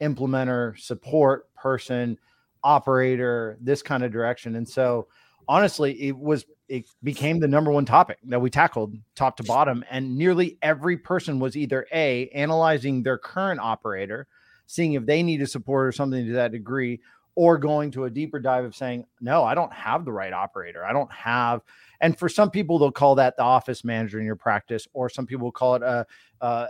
implementer, 0.00 0.78
support 0.78 1.52
person, 1.54 2.16
operator, 2.62 3.58
this 3.60 3.82
kind 3.82 4.04
of 4.04 4.12
direction. 4.12 4.56
And 4.56 4.68
so, 4.68 5.08
honestly, 5.48 6.00
it 6.08 6.16
was 6.16 6.44
it 6.68 6.86
became 7.02 7.40
the 7.40 7.48
number 7.48 7.70
one 7.70 7.84
topic 7.84 8.18
that 8.24 8.40
we 8.40 8.50
tackled 8.50 8.94
top 9.14 9.36
to 9.38 9.42
bottom. 9.44 9.84
And 9.90 10.16
nearly 10.16 10.58
every 10.62 10.96
person 10.96 11.38
was 11.38 11.56
either 11.56 11.86
a 11.92 12.28
analyzing 12.28 13.02
their 13.02 13.18
current 13.18 13.60
operator, 13.60 14.26
seeing 14.66 14.92
if 14.92 15.06
they 15.06 15.22
needed 15.22 15.48
support 15.48 15.86
or 15.86 15.92
something 15.92 16.26
to 16.26 16.32
that 16.32 16.52
degree, 16.52 17.00
or 17.34 17.56
going 17.56 17.90
to 17.92 18.04
a 18.04 18.10
deeper 18.10 18.40
dive 18.40 18.64
of 18.64 18.74
saying, 18.74 19.06
no, 19.20 19.44
I 19.44 19.54
don't 19.54 19.72
have 19.72 20.04
the 20.04 20.12
right 20.12 20.32
operator. 20.32 20.84
I 20.84 20.92
don't 20.92 21.12
have. 21.12 21.62
And 22.00 22.18
for 22.18 22.28
some 22.28 22.50
people, 22.50 22.78
they'll 22.78 22.90
call 22.90 23.14
that 23.14 23.36
the 23.36 23.44
office 23.44 23.84
manager 23.84 24.18
in 24.18 24.26
your 24.26 24.36
practice, 24.36 24.88
or 24.92 25.08
some 25.08 25.24
people 25.24 25.52
call 25.52 25.76
it 25.76 25.82
a, 25.82 26.04
a 26.40 26.68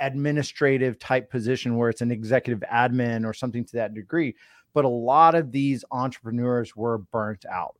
administrative 0.00 0.98
type 0.98 1.30
position 1.30 1.76
where 1.76 1.90
it's 1.90 2.02
an 2.02 2.10
executive 2.10 2.62
admin 2.70 3.24
or 3.24 3.32
something 3.32 3.64
to 3.64 3.76
that 3.76 3.94
degree. 3.94 4.34
But 4.74 4.84
a 4.84 4.88
lot 4.88 5.34
of 5.34 5.50
these 5.50 5.84
entrepreneurs 5.90 6.76
were 6.76 6.98
burnt 6.98 7.46
out 7.46 7.77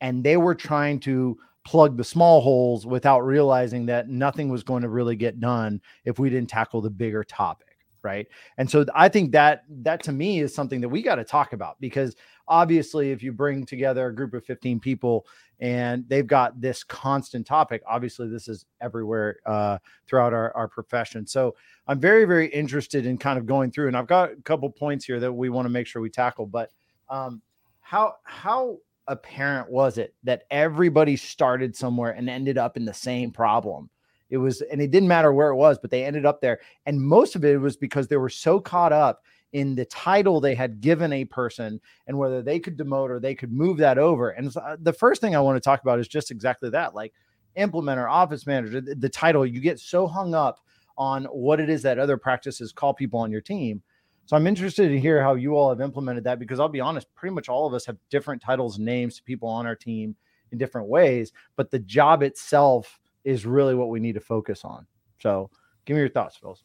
and 0.00 0.24
they 0.24 0.36
were 0.36 0.54
trying 0.54 1.00
to 1.00 1.38
plug 1.64 1.96
the 1.96 2.04
small 2.04 2.40
holes 2.40 2.86
without 2.86 3.20
realizing 3.20 3.86
that 3.86 4.08
nothing 4.08 4.48
was 4.48 4.62
going 4.62 4.82
to 4.82 4.88
really 4.88 5.16
get 5.16 5.40
done 5.40 5.80
if 6.04 6.18
we 6.18 6.30
didn't 6.30 6.48
tackle 6.48 6.80
the 6.80 6.90
bigger 6.90 7.22
topic 7.22 7.70
right? 8.02 8.26
And 8.58 8.70
so 8.70 8.84
i 8.94 9.08
think 9.08 9.32
that 9.32 9.64
that 9.82 10.02
to 10.04 10.12
me 10.12 10.40
is 10.40 10.54
something 10.54 10.80
that 10.80 10.88
we 10.88 11.02
got 11.02 11.16
to 11.16 11.24
talk 11.24 11.52
about 11.52 11.80
because 11.80 12.16
obviously 12.48 13.10
if 13.10 13.22
you 13.22 13.32
bring 13.32 13.64
together 13.64 14.06
a 14.06 14.14
group 14.14 14.34
of 14.34 14.44
15 14.44 14.80
people 14.80 15.26
and 15.60 16.08
they've 16.08 16.26
got 16.26 16.60
this 16.60 16.82
constant 16.82 17.46
topic 17.46 17.82
obviously 17.86 18.28
this 18.28 18.48
is 18.48 18.64
everywhere 18.80 19.38
uh, 19.46 19.78
throughout 20.06 20.32
our, 20.32 20.54
our 20.56 20.68
profession. 20.68 21.26
So 21.26 21.54
i'm 21.86 22.00
very 22.00 22.24
very 22.24 22.46
interested 22.48 23.06
in 23.06 23.18
kind 23.18 23.38
of 23.38 23.46
going 23.46 23.70
through 23.70 23.88
and 23.88 23.96
i've 23.96 24.06
got 24.06 24.32
a 24.32 24.42
couple 24.42 24.70
points 24.70 25.04
here 25.04 25.20
that 25.20 25.32
we 25.32 25.48
want 25.48 25.66
to 25.66 25.70
make 25.70 25.86
sure 25.86 26.02
we 26.02 26.10
tackle 26.10 26.46
but 26.46 26.70
um, 27.08 27.42
how 27.80 28.14
how 28.24 28.78
apparent 29.10 29.70
was 29.70 29.98
it 29.98 30.14
that 30.22 30.44
everybody 30.50 31.16
started 31.16 31.76
somewhere 31.76 32.12
and 32.12 32.30
ended 32.30 32.56
up 32.56 32.76
in 32.76 32.84
the 32.84 32.94
same 32.94 33.30
problem 33.30 33.90
it 34.30 34.38
was 34.38 34.62
and 34.62 34.80
it 34.80 34.90
didn't 34.90 35.08
matter 35.08 35.32
where 35.32 35.50
it 35.50 35.56
was 35.56 35.78
but 35.78 35.90
they 35.90 36.04
ended 36.04 36.24
up 36.24 36.40
there 36.40 36.60
and 36.86 37.00
most 37.00 37.36
of 37.36 37.44
it 37.44 37.60
was 37.60 37.76
because 37.76 38.08
they 38.08 38.16
were 38.16 38.28
so 38.28 38.58
caught 38.58 38.92
up 38.92 39.22
in 39.52 39.74
the 39.74 39.84
title 39.86 40.40
they 40.40 40.54
had 40.54 40.80
given 40.80 41.12
a 41.12 41.24
person 41.24 41.80
and 42.06 42.16
whether 42.16 42.42
they 42.42 42.58
could 42.58 42.76
demote 42.76 43.10
or 43.10 43.18
they 43.18 43.34
could 43.34 43.52
move 43.52 43.78
that 43.78 43.98
over. 43.98 44.30
And 44.30 44.54
uh, 44.56 44.76
the 44.80 44.92
first 44.92 45.20
thing 45.20 45.34
I 45.34 45.40
want 45.40 45.56
to 45.56 45.60
talk 45.60 45.82
about 45.82 45.98
is 45.98 46.08
just 46.08 46.30
exactly 46.30 46.70
that 46.70 46.94
like 46.94 47.12
implementer, 47.56 48.08
office 48.08 48.46
manager, 48.46 48.80
the 48.80 49.08
title, 49.08 49.44
you 49.44 49.60
get 49.60 49.80
so 49.80 50.06
hung 50.06 50.34
up 50.34 50.60
on 50.96 51.24
what 51.24 51.60
it 51.60 51.68
is 51.68 51.82
that 51.82 51.98
other 51.98 52.16
practices 52.16 52.72
call 52.72 52.94
people 52.94 53.20
on 53.20 53.32
your 53.32 53.40
team. 53.40 53.82
So 54.30 54.36
I'm 54.36 54.46
interested 54.46 54.90
to 54.90 55.00
hear 55.00 55.20
how 55.20 55.34
you 55.34 55.56
all 55.56 55.70
have 55.70 55.80
implemented 55.80 56.22
that 56.22 56.38
because 56.38 56.60
I'll 56.60 56.68
be 56.68 56.78
honest, 56.78 57.12
pretty 57.16 57.34
much 57.34 57.48
all 57.48 57.66
of 57.66 57.74
us 57.74 57.84
have 57.86 57.96
different 58.10 58.40
titles, 58.40 58.78
names 58.78 59.16
to 59.16 59.24
people 59.24 59.48
on 59.48 59.66
our 59.66 59.74
team 59.74 60.14
in 60.52 60.58
different 60.58 60.86
ways, 60.86 61.32
but 61.56 61.72
the 61.72 61.80
job 61.80 62.22
itself 62.22 63.00
is 63.24 63.44
really 63.44 63.74
what 63.74 63.88
we 63.88 63.98
need 63.98 64.12
to 64.12 64.20
focus 64.20 64.64
on. 64.64 64.86
So 65.18 65.50
give 65.84 65.96
me 65.96 66.00
your 66.02 66.10
thoughts, 66.10 66.36
Phil. 66.36 66.56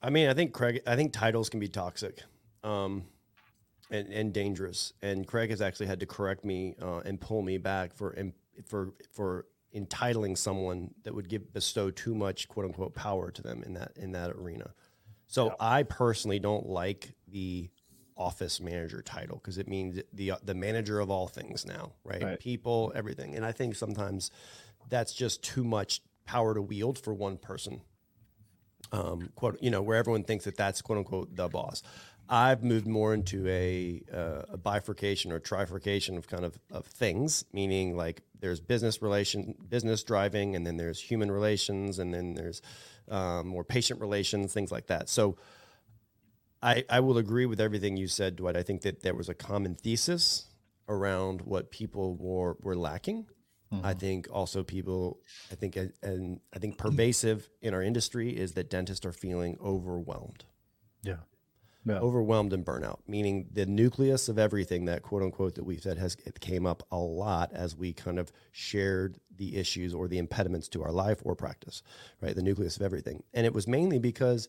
I 0.00 0.08
mean, 0.08 0.30
I 0.30 0.32
think 0.32 0.54
Craig. 0.54 0.80
I 0.86 0.96
think 0.96 1.12
titles 1.12 1.50
can 1.50 1.60
be 1.60 1.68
toxic, 1.68 2.22
um, 2.64 3.04
and 3.90 4.10
and 4.10 4.32
dangerous. 4.32 4.94
And 5.02 5.26
Craig 5.26 5.50
has 5.50 5.60
actually 5.60 5.88
had 5.88 6.00
to 6.00 6.06
correct 6.06 6.42
me 6.42 6.74
uh, 6.80 7.00
and 7.04 7.20
pull 7.20 7.42
me 7.42 7.58
back 7.58 7.94
for 7.94 8.16
for 8.64 8.94
for 9.12 9.44
entitling 9.74 10.36
someone 10.36 10.94
that 11.02 11.14
would 11.14 11.28
give 11.28 11.52
bestow 11.52 11.90
too 11.90 12.14
much 12.14 12.48
quote 12.48 12.64
unquote 12.64 12.94
power 12.94 13.30
to 13.30 13.42
them 13.42 13.62
in 13.62 13.74
that 13.74 13.92
in 13.96 14.12
that 14.12 14.30
arena. 14.30 14.72
So 15.26 15.46
yeah. 15.46 15.52
I 15.60 15.82
personally 15.82 16.38
don't 16.38 16.66
like 16.66 17.14
the 17.28 17.70
office 18.16 18.60
manager 18.60 19.02
title 19.02 19.36
because 19.36 19.58
it 19.58 19.68
means 19.68 20.00
the 20.12 20.32
the 20.42 20.54
manager 20.54 21.00
of 21.00 21.10
all 21.10 21.26
things 21.26 21.66
now, 21.66 21.92
right? 22.04 22.22
right? 22.22 22.40
People, 22.40 22.92
everything. 22.94 23.34
And 23.34 23.44
I 23.44 23.52
think 23.52 23.74
sometimes 23.74 24.30
that's 24.88 25.12
just 25.12 25.42
too 25.42 25.64
much 25.64 26.00
power 26.24 26.54
to 26.54 26.62
wield 26.62 26.98
for 26.98 27.12
one 27.12 27.36
person 27.36 27.82
um, 28.92 29.30
quote, 29.34 29.58
you 29.60 29.70
know, 29.70 29.82
where 29.82 29.96
everyone 29.96 30.24
thinks 30.24 30.44
that 30.44 30.56
that's 30.56 30.82
quote 30.82 30.98
unquote 30.98 31.34
the 31.34 31.48
boss. 31.48 31.82
I've 32.28 32.64
moved 32.64 32.88
more 32.88 33.14
into 33.14 33.46
a, 33.46 34.02
uh, 34.12 34.42
a 34.54 34.56
bifurcation 34.56 35.30
or 35.30 35.38
trifurcation 35.38 36.16
of 36.16 36.26
kind 36.26 36.44
of, 36.44 36.58
of 36.72 36.84
things, 36.86 37.44
meaning 37.52 37.96
like 37.96 38.22
there's 38.40 38.58
business 38.58 39.00
relation, 39.00 39.54
business 39.68 40.02
driving, 40.02 40.56
and 40.56 40.66
then 40.66 40.76
there's 40.76 41.00
human 41.00 41.30
relations, 41.30 42.00
and 42.00 42.12
then 42.12 42.34
there's 42.34 42.62
um, 43.08 43.48
more 43.48 43.64
patient 43.64 44.00
relations, 44.00 44.52
things 44.52 44.72
like 44.72 44.86
that. 44.86 45.08
So 45.08 45.36
I, 46.62 46.84
I 46.88 47.00
will 47.00 47.18
agree 47.18 47.46
with 47.46 47.60
everything 47.60 47.96
you 47.96 48.08
said, 48.08 48.36
Dwight. 48.36 48.56
I 48.56 48.62
think 48.62 48.82
that 48.82 49.02
there 49.02 49.14
was 49.14 49.28
a 49.28 49.34
common 49.34 49.74
thesis 49.74 50.46
around 50.88 51.42
what 51.42 51.70
people 51.70 52.16
were, 52.16 52.56
were 52.60 52.76
lacking. 52.76 53.26
Mm-hmm. 53.72 53.86
I 53.86 53.94
think 53.94 54.28
also 54.32 54.62
people, 54.62 55.20
I 55.50 55.56
think, 55.56 55.76
and 56.02 56.40
I 56.54 56.58
think 56.58 56.78
pervasive 56.78 57.48
in 57.60 57.74
our 57.74 57.82
industry 57.82 58.30
is 58.30 58.52
that 58.52 58.70
dentists 58.70 59.04
are 59.04 59.12
feeling 59.12 59.58
overwhelmed. 59.62 60.44
Yeah. 61.02 61.16
Yeah. 61.86 62.00
Overwhelmed 62.00 62.52
and 62.52 62.64
burnout, 62.64 62.98
meaning 63.06 63.46
the 63.52 63.64
nucleus 63.64 64.28
of 64.28 64.40
everything 64.40 64.86
that 64.86 65.02
quote 65.02 65.22
unquote 65.22 65.54
that 65.54 65.64
we've 65.64 65.80
said 65.80 65.98
has 65.98 66.16
it 66.26 66.40
came 66.40 66.66
up 66.66 66.82
a 66.90 66.98
lot 66.98 67.52
as 67.52 67.76
we 67.76 67.92
kind 67.92 68.18
of 68.18 68.32
shared 68.50 69.20
the 69.36 69.56
issues 69.56 69.94
or 69.94 70.08
the 70.08 70.18
impediments 70.18 70.68
to 70.70 70.82
our 70.82 70.90
life 70.90 71.20
or 71.24 71.36
practice, 71.36 71.84
right? 72.20 72.34
The 72.34 72.42
nucleus 72.42 72.76
of 72.76 72.82
everything. 72.82 73.22
And 73.32 73.46
it 73.46 73.54
was 73.54 73.68
mainly 73.68 74.00
because 74.00 74.48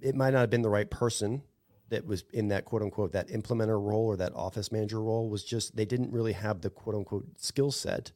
it 0.00 0.14
might 0.14 0.30
not 0.34 0.40
have 0.40 0.50
been 0.50 0.62
the 0.62 0.70
right 0.70 0.88
person 0.88 1.42
that 1.88 2.06
was 2.06 2.24
in 2.32 2.48
that 2.48 2.64
quote 2.64 2.82
unquote 2.82 3.10
that 3.12 3.26
implementer 3.28 3.84
role 3.84 4.06
or 4.06 4.16
that 4.16 4.32
office 4.36 4.70
manager 4.70 5.02
role 5.02 5.28
was 5.28 5.42
just 5.42 5.74
they 5.74 5.84
didn't 5.84 6.12
really 6.12 6.32
have 6.32 6.60
the 6.60 6.70
quote 6.70 6.94
unquote 6.94 7.26
skill 7.38 7.72
set 7.72 8.12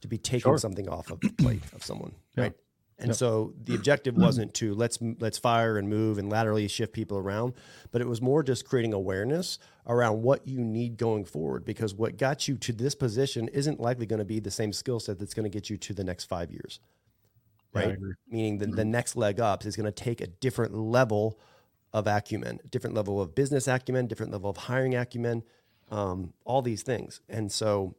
to 0.00 0.08
be 0.08 0.18
taking 0.18 0.40
sure. 0.40 0.58
something 0.58 0.88
off 0.88 1.12
of 1.12 1.20
the 1.20 1.30
plate 1.30 1.62
of 1.72 1.84
someone, 1.84 2.12
yeah. 2.36 2.42
right? 2.42 2.52
And 2.98 3.08
yep. 3.08 3.16
so 3.16 3.54
the 3.64 3.74
objective 3.74 4.16
wasn't 4.16 4.54
to 4.54 4.72
let's 4.72 4.98
let's 5.18 5.36
fire 5.36 5.78
and 5.78 5.88
move 5.88 6.16
and 6.16 6.30
laterally 6.30 6.68
shift 6.68 6.92
people 6.92 7.18
around, 7.18 7.54
but 7.90 8.00
it 8.00 8.06
was 8.06 8.22
more 8.22 8.42
just 8.44 8.64
creating 8.64 8.92
awareness 8.92 9.58
around 9.86 10.22
what 10.22 10.46
you 10.46 10.60
need 10.60 10.96
going 10.96 11.24
forward 11.24 11.64
because 11.64 11.92
what 11.92 12.16
got 12.16 12.46
you 12.46 12.56
to 12.56 12.72
this 12.72 12.94
position 12.94 13.48
isn't 13.48 13.80
likely 13.80 14.06
going 14.06 14.20
to 14.20 14.24
be 14.24 14.38
the 14.38 14.50
same 14.50 14.72
skill 14.72 15.00
set 15.00 15.18
that's 15.18 15.34
going 15.34 15.44
to 15.44 15.50
get 15.50 15.68
you 15.68 15.76
to 15.76 15.92
the 15.92 16.04
next 16.04 16.24
5 16.26 16.52
years. 16.52 16.78
Right? 17.72 17.88
Yeah, 17.88 18.12
Meaning 18.28 18.58
the, 18.58 18.66
the 18.66 18.82
mm-hmm. 18.82 18.90
next 18.92 19.16
leg 19.16 19.40
up 19.40 19.66
is 19.66 19.74
going 19.74 19.86
to 19.86 19.92
take 19.92 20.20
a 20.20 20.28
different 20.28 20.74
level 20.74 21.40
of 21.92 22.06
acumen, 22.06 22.60
different 22.70 22.94
level 22.94 23.20
of 23.20 23.34
business 23.34 23.66
acumen, 23.66 24.06
different 24.06 24.30
level 24.30 24.48
of 24.48 24.56
hiring 24.56 24.94
acumen, 24.94 25.42
um, 25.90 26.32
all 26.44 26.62
these 26.62 26.82
things. 26.82 27.20
And 27.28 27.50
so 27.50 27.96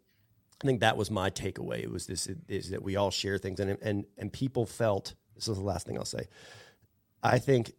I 0.63 0.67
think 0.67 0.79
that 0.79 0.97
was 0.97 1.11
my 1.11 1.29
takeaway. 1.29 1.83
It 1.83 1.91
was 1.91 2.07
this 2.07 2.27
is 2.47 2.69
that 2.69 2.81
we 2.81 2.95
all 2.95 3.11
share 3.11 3.37
things 3.37 3.59
and 3.59 3.77
and 3.81 4.05
and 4.17 4.31
people 4.31 4.65
felt 4.65 5.15
this 5.35 5.47
is 5.47 5.57
the 5.57 5.63
last 5.63 5.85
thing 5.85 5.97
I'll 5.97 6.05
say. 6.05 6.27
I 7.21 7.39
think 7.39 7.73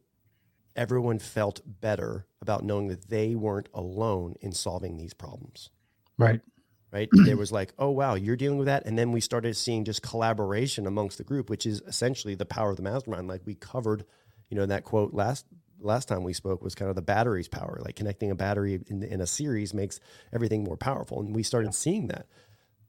everyone 0.75 1.19
felt 1.19 1.61
better 1.65 2.27
about 2.43 2.65
knowing 2.65 2.89
that 2.89 3.09
they 3.09 3.35
weren't 3.35 3.69
alone 3.73 4.35
in 4.41 4.53
solving 4.53 4.97
these 4.97 5.15
problems. 5.15 5.71
Right. 6.19 6.41
Right. 6.93 7.09
there 7.25 7.37
was 7.37 7.51
like, 7.51 7.73
oh 7.79 7.91
wow, 7.91 8.15
you're 8.15 8.37
dealing 8.37 8.59
with 8.59 8.67
that. 8.67 8.87
And 8.87 8.99
then 8.99 9.11
we 9.11 9.21
started 9.21 9.57
seeing 9.57 9.85
just 9.85 10.03
collaboration 10.03 10.87
amongst 10.87 11.19
the 11.19 11.25
group, 11.25 11.51
which 11.51 11.67
is 11.67 11.83
essentially 11.87 12.35
the 12.35 12.47
power 12.47 12.71
of 12.71 12.77
the 12.77 12.83
mastermind. 12.83 13.27
Like 13.27 13.43
we 13.45 13.55
covered, 13.55 14.05
you 14.51 14.57
know, 14.57 14.67
that 14.67 14.85
quote 14.85 15.15
last 15.15 15.47
last 15.81 16.09
time 16.09 16.23
we 16.23 16.33
spoke 16.33 16.63
was 16.63 16.75
kind 16.75 16.89
of 16.89 16.97
the 16.97 17.03
battery's 17.03 17.49
power. 17.49 17.81
Like 17.85 17.97
connecting 17.97 18.31
a 18.31 18.35
battery 18.35 18.81
in, 18.87 19.03
in 19.03 19.21
a 19.21 19.27
series 19.27 19.75
makes 19.75 20.01
everything 20.33 20.65
more 20.65 20.77
powerful, 20.77 21.21
and 21.21 21.35
we 21.35 21.43
started 21.43 21.75
seeing 21.75 22.09
that. 22.09 22.27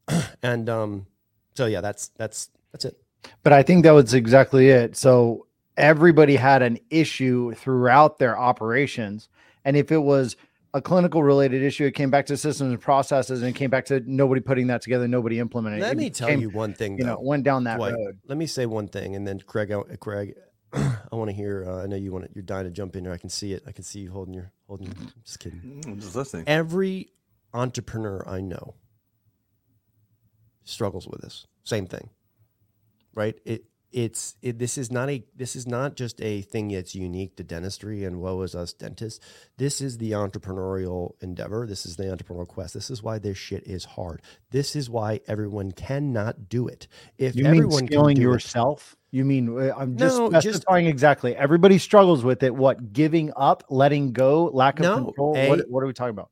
and 0.43 0.69
um, 0.69 1.07
so 1.55 1.65
yeah, 1.65 1.81
that's 1.81 2.09
that's 2.17 2.49
that's 2.71 2.85
it. 2.85 3.01
But 3.43 3.53
I 3.53 3.63
think 3.63 3.83
that 3.83 3.91
was 3.91 4.13
exactly 4.13 4.69
it. 4.69 4.95
So 4.95 5.47
everybody 5.75 6.35
had 6.35 6.61
an 6.61 6.79
issue 6.89 7.53
throughout 7.53 8.19
their 8.19 8.37
operations, 8.37 9.29
and 9.65 9.75
if 9.75 9.91
it 9.91 9.97
was 9.97 10.35
a 10.73 10.81
clinical 10.81 11.23
related 11.23 11.63
issue, 11.63 11.85
it 11.85 11.93
came 11.93 12.11
back 12.11 12.25
to 12.27 12.37
systems 12.37 12.71
and 12.71 12.81
processes, 12.81 13.41
and 13.41 13.49
it 13.49 13.57
came 13.57 13.69
back 13.69 13.85
to 13.85 14.01
nobody 14.05 14.41
putting 14.41 14.67
that 14.67 14.81
together, 14.81 15.07
nobody 15.07 15.39
implementing. 15.39 15.81
Let 15.81 15.93
it. 15.93 15.97
me 15.97 16.09
tell 16.09 16.29
you 16.29 16.49
one 16.49 16.73
thing. 16.73 16.97
You 16.97 17.03
though. 17.03 17.15
know, 17.15 17.19
went 17.21 17.43
down 17.43 17.65
that 17.65 17.79
road. 17.79 18.19
Let 18.27 18.37
me 18.37 18.45
say 18.45 18.65
one 18.65 18.87
thing, 18.87 19.15
and 19.15 19.27
then 19.27 19.39
Craig, 19.39 19.73
Craig, 19.99 20.35
I 20.73 20.97
want 21.11 21.29
to 21.29 21.35
hear. 21.35 21.65
Uh, 21.67 21.83
I 21.83 21.87
know 21.87 21.95
you 21.95 22.11
want 22.11 22.25
it. 22.25 22.31
You're 22.33 22.43
dying 22.43 22.65
to 22.65 22.71
jump 22.71 22.95
in 22.95 23.03
there. 23.03 23.13
I 23.13 23.17
can 23.17 23.29
see 23.29 23.53
it. 23.53 23.63
I 23.67 23.71
can 23.71 23.83
see 23.83 23.99
you 23.99 24.11
holding 24.11 24.33
your 24.33 24.51
holding. 24.67 24.87
Your, 24.87 24.95
I'm 24.99 25.13
just 25.25 25.39
kidding. 25.39 25.83
I'm 25.85 25.99
just 25.99 26.15
listening. 26.15 26.43
Every 26.47 27.09
entrepreneur 27.53 28.23
I 28.27 28.41
know 28.41 28.75
struggles 30.67 31.07
with 31.07 31.21
this. 31.21 31.45
Same 31.63 31.87
thing, 31.87 32.09
right? 33.13 33.39
It 33.45 33.65
it's 33.91 34.35
it, 34.41 34.59
this 34.59 34.77
is 34.77 34.91
not 34.91 35.09
a 35.09 35.23
this 35.35 35.55
is 35.55 35.65
not 35.65 35.95
just 35.95 36.21
a 36.21 36.41
thing 36.41 36.67
that's 36.67 36.93
unique 36.93 37.37
to 37.37 37.43
dentistry 37.43 38.03
and 38.03 38.19
woe 38.19 38.41
is 38.41 38.53
us 38.53 38.73
dentists. 38.73 39.25
This 39.57 39.81
is 39.81 39.97
the 39.97 40.11
entrepreneurial 40.11 41.11
endeavor. 41.21 41.65
This 41.65 41.85
is 41.85 41.95
the 41.95 42.03
entrepreneurial 42.03 42.47
quest. 42.47 42.73
This 42.73 42.89
is 42.89 43.01
why 43.01 43.17
this 43.17 43.37
shit 43.37 43.65
is 43.65 43.85
hard. 43.85 44.21
This 44.51 44.75
is 44.75 44.89
why 44.89 45.21
everyone 45.27 45.71
cannot 45.71 46.49
do 46.49 46.67
it. 46.67 46.87
If 47.17 47.35
you 47.35 47.45
everyone 47.45 47.69
mean 47.69 47.87
scaling 47.87 48.17
yourself, 48.17 48.97
it, 49.11 49.17
you 49.17 49.25
mean 49.25 49.57
uh, 49.57 49.73
I'm 49.77 49.97
just 49.97 50.17
no, 50.17 50.29
specifying 50.29 50.85
just, 50.85 50.91
exactly. 50.91 51.35
Everybody 51.35 51.77
struggles 51.77 52.23
with 52.23 52.43
it. 52.43 52.53
What 52.53 52.91
giving 52.91 53.31
up, 53.37 53.63
letting 53.69 54.11
go, 54.11 54.45
lack 54.53 54.79
of 54.79 54.83
no, 54.83 55.05
control. 55.05 55.37
A, 55.37 55.49
what, 55.49 55.69
what 55.69 55.83
are 55.83 55.87
we 55.87 55.93
talking 55.93 56.11
about? 56.11 56.29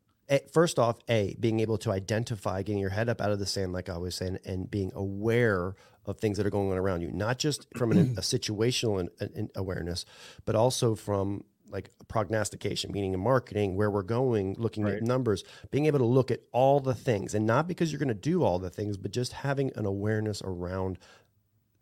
First 0.51 0.79
off, 0.79 0.97
a 1.07 1.35
being 1.39 1.59
able 1.59 1.77
to 1.79 1.91
identify, 1.91 2.63
getting 2.63 2.81
your 2.81 2.89
head 2.89 3.09
up 3.09 3.21
out 3.21 3.31
of 3.31 3.39
the 3.39 3.45
sand, 3.45 3.73
like 3.73 3.89
I 3.89 3.97
was 3.97 4.15
saying, 4.15 4.39
and 4.45 4.69
being 4.69 4.91
aware 4.95 5.75
of 6.05 6.17
things 6.19 6.37
that 6.37 6.45
are 6.45 6.51
going 6.51 6.71
on 6.71 6.77
around 6.77 7.01
you, 7.01 7.11
not 7.11 7.39
just 7.39 7.67
from 7.77 7.91
an, 7.91 8.15
a 8.17 8.21
situational 8.21 8.99
in, 8.99 9.29
in 9.35 9.49
awareness, 9.55 10.05
but 10.45 10.55
also 10.55 10.95
from 10.95 11.43
like 11.69 11.89
prognostication, 12.07 12.91
meaning 12.91 13.13
in 13.13 13.19
marketing, 13.19 13.75
where 13.75 13.89
we're 13.89 14.03
going, 14.03 14.55
looking 14.57 14.83
right. 14.83 14.95
at 14.95 15.03
numbers, 15.03 15.43
being 15.71 15.87
able 15.87 15.99
to 15.99 16.05
look 16.05 16.31
at 16.31 16.41
all 16.51 16.79
the 16.79 16.93
things, 16.93 17.33
and 17.33 17.45
not 17.45 17.67
because 17.67 17.91
you're 17.91 17.99
going 17.99 18.07
to 18.07 18.13
do 18.13 18.43
all 18.43 18.59
the 18.59 18.69
things, 18.69 18.97
but 18.97 19.11
just 19.11 19.33
having 19.33 19.71
an 19.75 19.85
awareness 19.85 20.41
around 20.43 20.97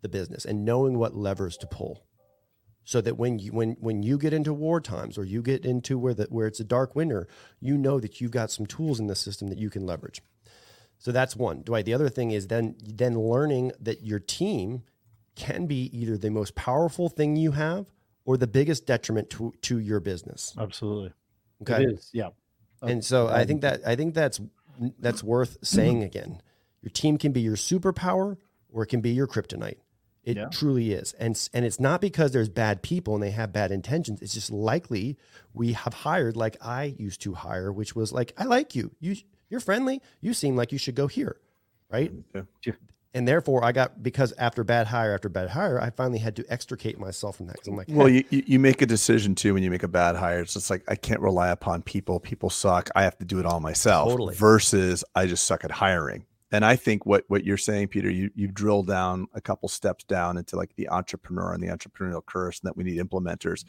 the 0.02 0.08
business 0.08 0.44
and 0.44 0.64
knowing 0.64 0.98
what 0.98 1.14
levers 1.14 1.56
to 1.56 1.66
pull, 1.66 2.04
so 2.84 3.00
that 3.00 3.16
when 3.16 3.38
you 3.38 3.52
when 3.52 3.76
when 3.80 4.02
you 4.02 4.18
get 4.18 4.32
into 4.32 4.52
war 4.52 4.80
times 4.80 5.16
or 5.16 5.24
you 5.24 5.42
get 5.42 5.64
into 5.64 5.98
where 5.98 6.14
the 6.14 6.24
where 6.24 6.46
it's 6.46 6.60
a 6.60 6.64
dark 6.64 6.94
winter, 6.94 7.26
you 7.60 7.76
know 7.76 7.98
that 8.00 8.20
you've 8.20 8.30
got 8.30 8.50
some 8.50 8.66
tools 8.66 9.00
in 9.00 9.06
the 9.06 9.16
system 9.16 9.48
that 9.48 9.58
you 9.58 9.70
can 9.70 9.86
leverage. 9.86 10.22
So 10.98 11.12
that's 11.12 11.36
one. 11.36 11.62
Dwight. 11.62 11.84
The 11.84 11.94
other 11.94 12.08
thing 12.08 12.30
is 12.30 12.48
then 12.48 12.76
then 12.82 13.18
learning 13.18 13.72
that 13.80 14.02
your 14.02 14.18
team 14.18 14.84
can 15.34 15.66
be 15.66 15.90
either 15.96 16.16
the 16.16 16.30
most 16.30 16.54
powerful 16.54 17.08
thing 17.08 17.36
you 17.36 17.52
have 17.52 17.86
or 18.24 18.36
the 18.36 18.46
biggest 18.46 18.86
detriment 18.86 19.30
to, 19.30 19.52
to 19.62 19.78
your 19.78 20.00
business. 20.00 20.54
Absolutely. 20.58 21.12
Okay. 21.62 21.82
It 21.82 21.90
is. 21.90 22.10
Yeah. 22.12 22.30
And 22.82 22.92
um, 22.92 23.02
so 23.02 23.28
I 23.28 23.44
think 23.44 23.62
that 23.62 23.80
I 23.86 23.96
think 23.96 24.14
that's 24.14 24.40
that's 24.98 25.22
worth 25.22 25.58
saying 25.62 26.02
again. 26.02 26.40
Your 26.82 26.90
team 26.90 27.16
can 27.16 27.32
be 27.32 27.40
your 27.40 27.56
superpower 27.56 28.36
or 28.70 28.82
it 28.82 28.88
can 28.88 29.00
be 29.00 29.10
your 29.10 29.26
kryptonite. 29.26 29.78
It 30.24 30.36
yeah. 30.36 30.46
truly 30.46 30.92
is. 30.92 31.12
And 31.14 31.36
and 31.52 31.64
it's 31.64 31.78
not 31.78 32.00
because 32.00 32.32
there's 32.32 32.48
bad 32.48 32.82
people 32.82 33.14
and 33.14 33.22
they 33.22 33.30
have 33.30 33.52
bad 33.52 33.70
intentions. 33.70 34.22
It's 34.22 34.34
just 34.34 34.50
likely 34.50 35.18
we 35.52 35.72
have 35.72 35.92
hired 35.92 36.36
like 36.36 36.56
I 36.60 36.94
used 36.98 37.20
to 37.22 37.34
hire, 37.34 37.72
which 37.72 37.94
was 37.94 38.12
like, 38.12 38.32
I 38.38 38.44
like 38.44 38.74
you. 38.74 38.92
You 39.00 39.16
you're 39.50 39.60
friendly. 39.60 40.00
You 40.20 40.32
seem 40.32 40.56
like 40.56 40.72
you 40.72 40.78
should 40.78 40.94
go 40.94 41.06
here, 41.06 41.36
right? 41.90 42.12
Mm, 42.32 42.46
yeah. 42.64 42.72
and 43.12 43.28
therefore 43.28 43.62
I 43.62 43.72
got 43.72 44.02
because 44.02 44.32
after 44.38 44.64
bad 44.64 44.86
hire 44.86 45.12
after 45.12 45.28
bad 45.28 45.50
hire, 45.50 45.78
I 45.78 45.90
finally 45.90 46.18
had 46.18 46.36
to 46.36 46.44
extricate 46.48 46.98
myself 46.98 47.36
from 47.36 47.46
that 47.46 47.56
because 47.56 47.68
I'm 47.68 47.76
like, 47.76 47.88
Well, 47.90 48.06
hey, 48.06 48.14
you, 48.14 48.24
you 48.30 48.42
you 48.46 48.58
make 48.58 48.80
a 48.80 48.86
decision 48.86 49.34
too 49.34 49.52
when 49.52 49.62
you 49.62 49.70
make 49.70 49.82
a 49.82 49.88
bad 49.88 50.16
hire. 50.16 50.40
It's 50.40 50.54
just 50.54 50.70
like 50.70 50.82
I 50.88 50.96
can't 50.96 51.20
rely 51.20 51.50
upon 51.50 51.82
people. 51.82 52.18
People 52.18 52.48
suck. 52.48 52.88
I 52.96 53.02
have 53.02 53.18
to 53.18 53.26
do 53.26 53.38
it 53.40 53.44
all 53.44 53.60
myself. 53.60 54.08
Totally. 54.08 54.34
Versus 54.34 55.04
I 55.14 55.26
just 55.26 55.44
suck 55.44 55.64
at 55.64 55.70
hiring. 55.70 56.24
And 56.54 56.64
I 56.64 56.76
think 56.76 57.04
what 57.04 57.24
what 57.26 57.44
you're 57.44 57.56
saying, 57.56 57.88
Peter, 57.88 58.08
you 58.08 58.30
you 58.36 58.46
drill 58.46 58.84
down 58.84 59.26
a 59.34 59.40
couple 59.40 59.68
steps 59.68 60.04
down 60.04 60.38
into 60.38 60.54
like 60.54 60.70
the 60.76 60.88
entrepreneur 60.88 61.52
and 61.52 61.60
the 61.60 61.66
entrepreneurial 61.66 62.24
curse, 62.24 62.60
and 62.60 62.68
that 62.68 62.76
we 62.76 62.84
need 62.84 63.00
implementers. 63.00 63.64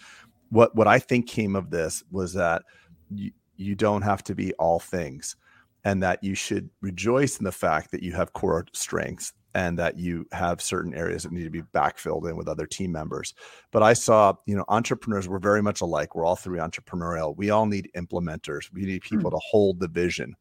What 0.50 0.76
what 0.76 0.88
I 0.88 1.00
think 1.00 1.28
came 1.28 1.56
of 1.56 1.71
this 1.71 2.04
was 2.12 2.34
that 2.34 2.62
you 3.10 3.32
you 3.58 3.74
don't 3.74 4.04
have 4.04 4.24
to 4.26 4.36
be 4.36 4.54
all 4.54 4.80
things, 4.80 5.36
and 5.84 6.04
that 6.04 6.24
you 6.24 6.36
should 6.36 6.69
rejoice 6.82 7.39
in 7.39 7.43
the 7.43 7.52
fact 7.52 7.89
that 7.89 8.04
you 8.04 8.13
have 8.13 8.34
core 8.34 8.67
strengths 8.71 9.34
and 9.56 9.80
that 9.80 9.98
you 9.98 10.28
have 10.32 10.62
certain 10.62 10.93
areas 10.93 11.24
that 11.24 11.32
need 11.32 11.45
to 11.45 11.50
be 11.50 11.63
backfilled 11.74 12.30
in 12.30 12.38
with 12.38 12.48
other 12.48 12.67
team 12.67 12.91
members. 12.91 13.34
But 13.71 13.82
I 13.82 13.93
saw, 13.93 14.34
you 14.45 14.56
know, 14.56 14.65
entrepreneurs 14.67 15.28
were 15.28 15.39
very 15.39 15.63
much 15.63 15.82
alike. 15.82 16.13
We're 16.13 16.26
all 16.26 16.36
three 16.36 16.60
entrepreneurial. 16.60 17.36
We 17.36 17.50
all 17.50 17.65
need 17.65 17.89
implementers. 17.98 18.71
We 18.71 18.82
need 18.82 19.02
people 19.02 19.32
hmm. 19.32 19.38
to 19.38 19.41
hold 19.50 19.80
the 19.80 19.88
vision. 19.88 20.36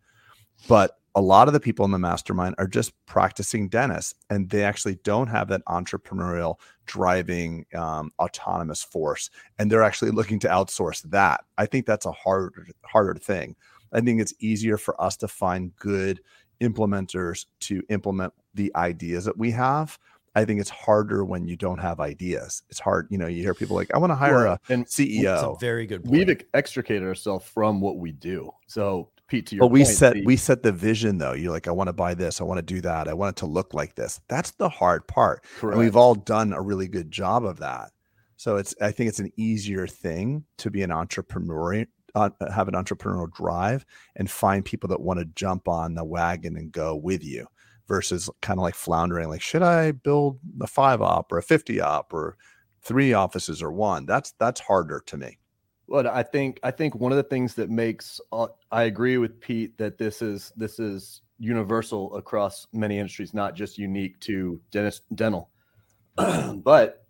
But 0.69 0.99
a 1.17 1.21
lot 1.21 1.47
of 1.47 1.55
the 1.55 1.61
people 1.61 1.85
in 1.85 1.93
the 1.93 1.99
mastermind 1.99 2.57
are 2.59 2.67
just 2.67 2.93
practicing 3.07 3.69
dentists 3.69 4.15
and 4.31 4.51
they 4.51 4.65
actually 4.65 4.97
don't 5.05 5.29
have 5.29 5.47
that 5.49 5.65
entrepreneurial 5.67 6.57
driving 6.87 7.65
um, 7.75 8.11
autonomous 8.19 8.83
force 8.83 9.31
and 9.59 9.71
they're 9.71 9.85
actually 9.85 10.11
looking 10.11 10.41
to 10.41 10.49
outsource 10.49 11.03
that. 11.11 11.45
I 11.57 11.67
think 11.67 11.87
that's 11.87 12.07
a 12.07 12.13
harder 12.13 12.67
harder 12.85 13.15
thing. 13.15 13.55
I 13.93 14.01
think 14.01 14.21
it's 14.21 14.35
easier 14.41 14.77
for 14.77 15.01
us 15.01 15.17
to 15.19 15.29
find 15.29 15.75
good 15.77 16.21
implementers 16.61 17.47
to 17.61 17.83
implement 17.91 18.33
the 18.55 18.73
ideas 18.75 19.25
that 19.25 19.37
we 19.39 19.53
have. 19.53 19.99
I 20.37 20.45
think 20.45 20.61
it's 20.61 20.71
harder 20.71 21.25
when 21.25 21.47
you 21.47 21.57
don't 21.57 21.79
have 21.79 22.01
ideas. 22.01 22.65
It's 22.71 22.81
hard 22.81 23.07
you 23.11 23.19
know 23.19 23.29
you 23.29 23.41
hear 23.43 23.55
people 23.55 23.77
like 23.77 23.95
i 23.95 23.99
want 23.99 24.11
to 24.11 24.17
hire 24.17 24.45
Well, 24.47 24.59
a 24.69 24.73
and 24.73 24.83
it's 24.83 24.99
a 24.99 25.03
ceo 25.07 25.61
very 25.61 25.87
good 25.87 26.03
point. 26.03 26.27
we've 26.27 26.43
extricated 26.55 27.05
ourselves 27.05 27.47
from 27.47 27.81
what 27.81 27.99
we 27.99 28.11
do. 28.11 28.51
So 28.67 29.11
Pete, 29.27 29.47
to 29.47 29.57
your 29.57 29.61
but 29.61 29.73
we 29.73 29.85
point, 29.85 29.97
set 29.97 30.15
the- 30.15 30.25
we 30.25 30.37
set 30.37 30.63
the 30.63 30.73
vision 30.73 31.19
though. 31.19 31.33
You're 31.33 31.53
like 31.53 31.69
i 31.69 31.71
want 31.71 31.89
to 31.89 31.93
buy 31.93 32.15
this. 32.15 32.41
I 32.41 32.45
want 32.45 32.59
to 32.59 32.63
do 32.63 32.81
that. 32.83 33.09
I 33.09 33.15
want 33.15 33.37
it 33.37 33.41
to 33.41 33.47
look 33.47 33.75
like 33.75 33.95
this. 33.95 34.21
That's 34.29 34.53
the 34.53 34.69
hard 34.69 35.07
part 35.07 35.45
and 35.63 35.79
we've 35.79 35.97
all 35.97 36.15
done 36.15 36.53
a 36.53 36.61
really 36.61 36.89
good 36.89 37.11
job 37.11 37.45
of 37.45 37.59
that. 37.59 37.93
So 38.37 38.57
it's 38.57 38.75
i 38.81 38.91
think 38.91 39.09
it's 39.09 39.21
an 39.21 39.33
easier 39.37 39.87
thing 39.87 40.45
to 40.59 40.71
be 40.71 40.83
an 40.83 40.93
entrepreneur 40.93 41.87
uh, 42.17 42.31
have 42.55 42.69
an 42.69 42.75
entrepreneurial 42.75 43.33
drive 43.33 43.85
and 44.15 44.31
find 44.31 44.65
people 44.65 44.89
that 44.89 45.01
want 45.01 45.19
to 45.19 45.25
jump 45.35 45.67
on 45.67 45.95
the 45.95 46.05
wagon 46.05 46.57
and 46.57 46.71
go 46.71 46.95
with 46.95 47.25
you 47.25 47.47
versus 47.89 48.31
kind 48.41 48.59
of 48.59 48.63
like 48.63 48.75
floundering 48.75 49.29
like 49.29 49.43
should 49.43 49.63
i 49.63 49.91
build 49.91 50.39
a 50.61 50.67
five 50.67 51.03
op 51.03 51.33
or 51.33 51.39
a 51.39 51.43
50 51.43 51.81
op 51.81 52.13
or 52.13 52.37
three 52.85 53.13
offices 53.15 53.63
or 53.63 53.73
one? 53.73 54.07
That's 54.07 54.33
that's 54.39 54.61
harder 54.61 55.03
to 55.07 55.17
me 55.17 55.39
But 55.89 56.07
I 56.07 56.23
think 56.23 56.61
I 56.63 56.71
think 56.71 56.95
one 56.95 57.13
of 57.13 57.17
the 57.17 57.23
things 57.23 57.55
that 57.55 57.71
makes 57.71 58.21
uh, 58.33 58.49
I 58.71 58.85
agree 58.85 59.19
with 59.19 59.41
Pete 59.41 59.77
that 59.79 59.99
this 59.99 60.23
is 60.23 60.53
this 60.57 60.79
is 60.79 61.23
universal 61.39 62.15
across 62.17 62.67
many 62.73 62.99
industries, 62.99 63.35
not 63.35 63.55
just 63.55 63.77
unique 63.79 64.19
to 64.21 64.61
dentist 64.71 65.03
dental. 65.15 65.51
but 66.17 67.05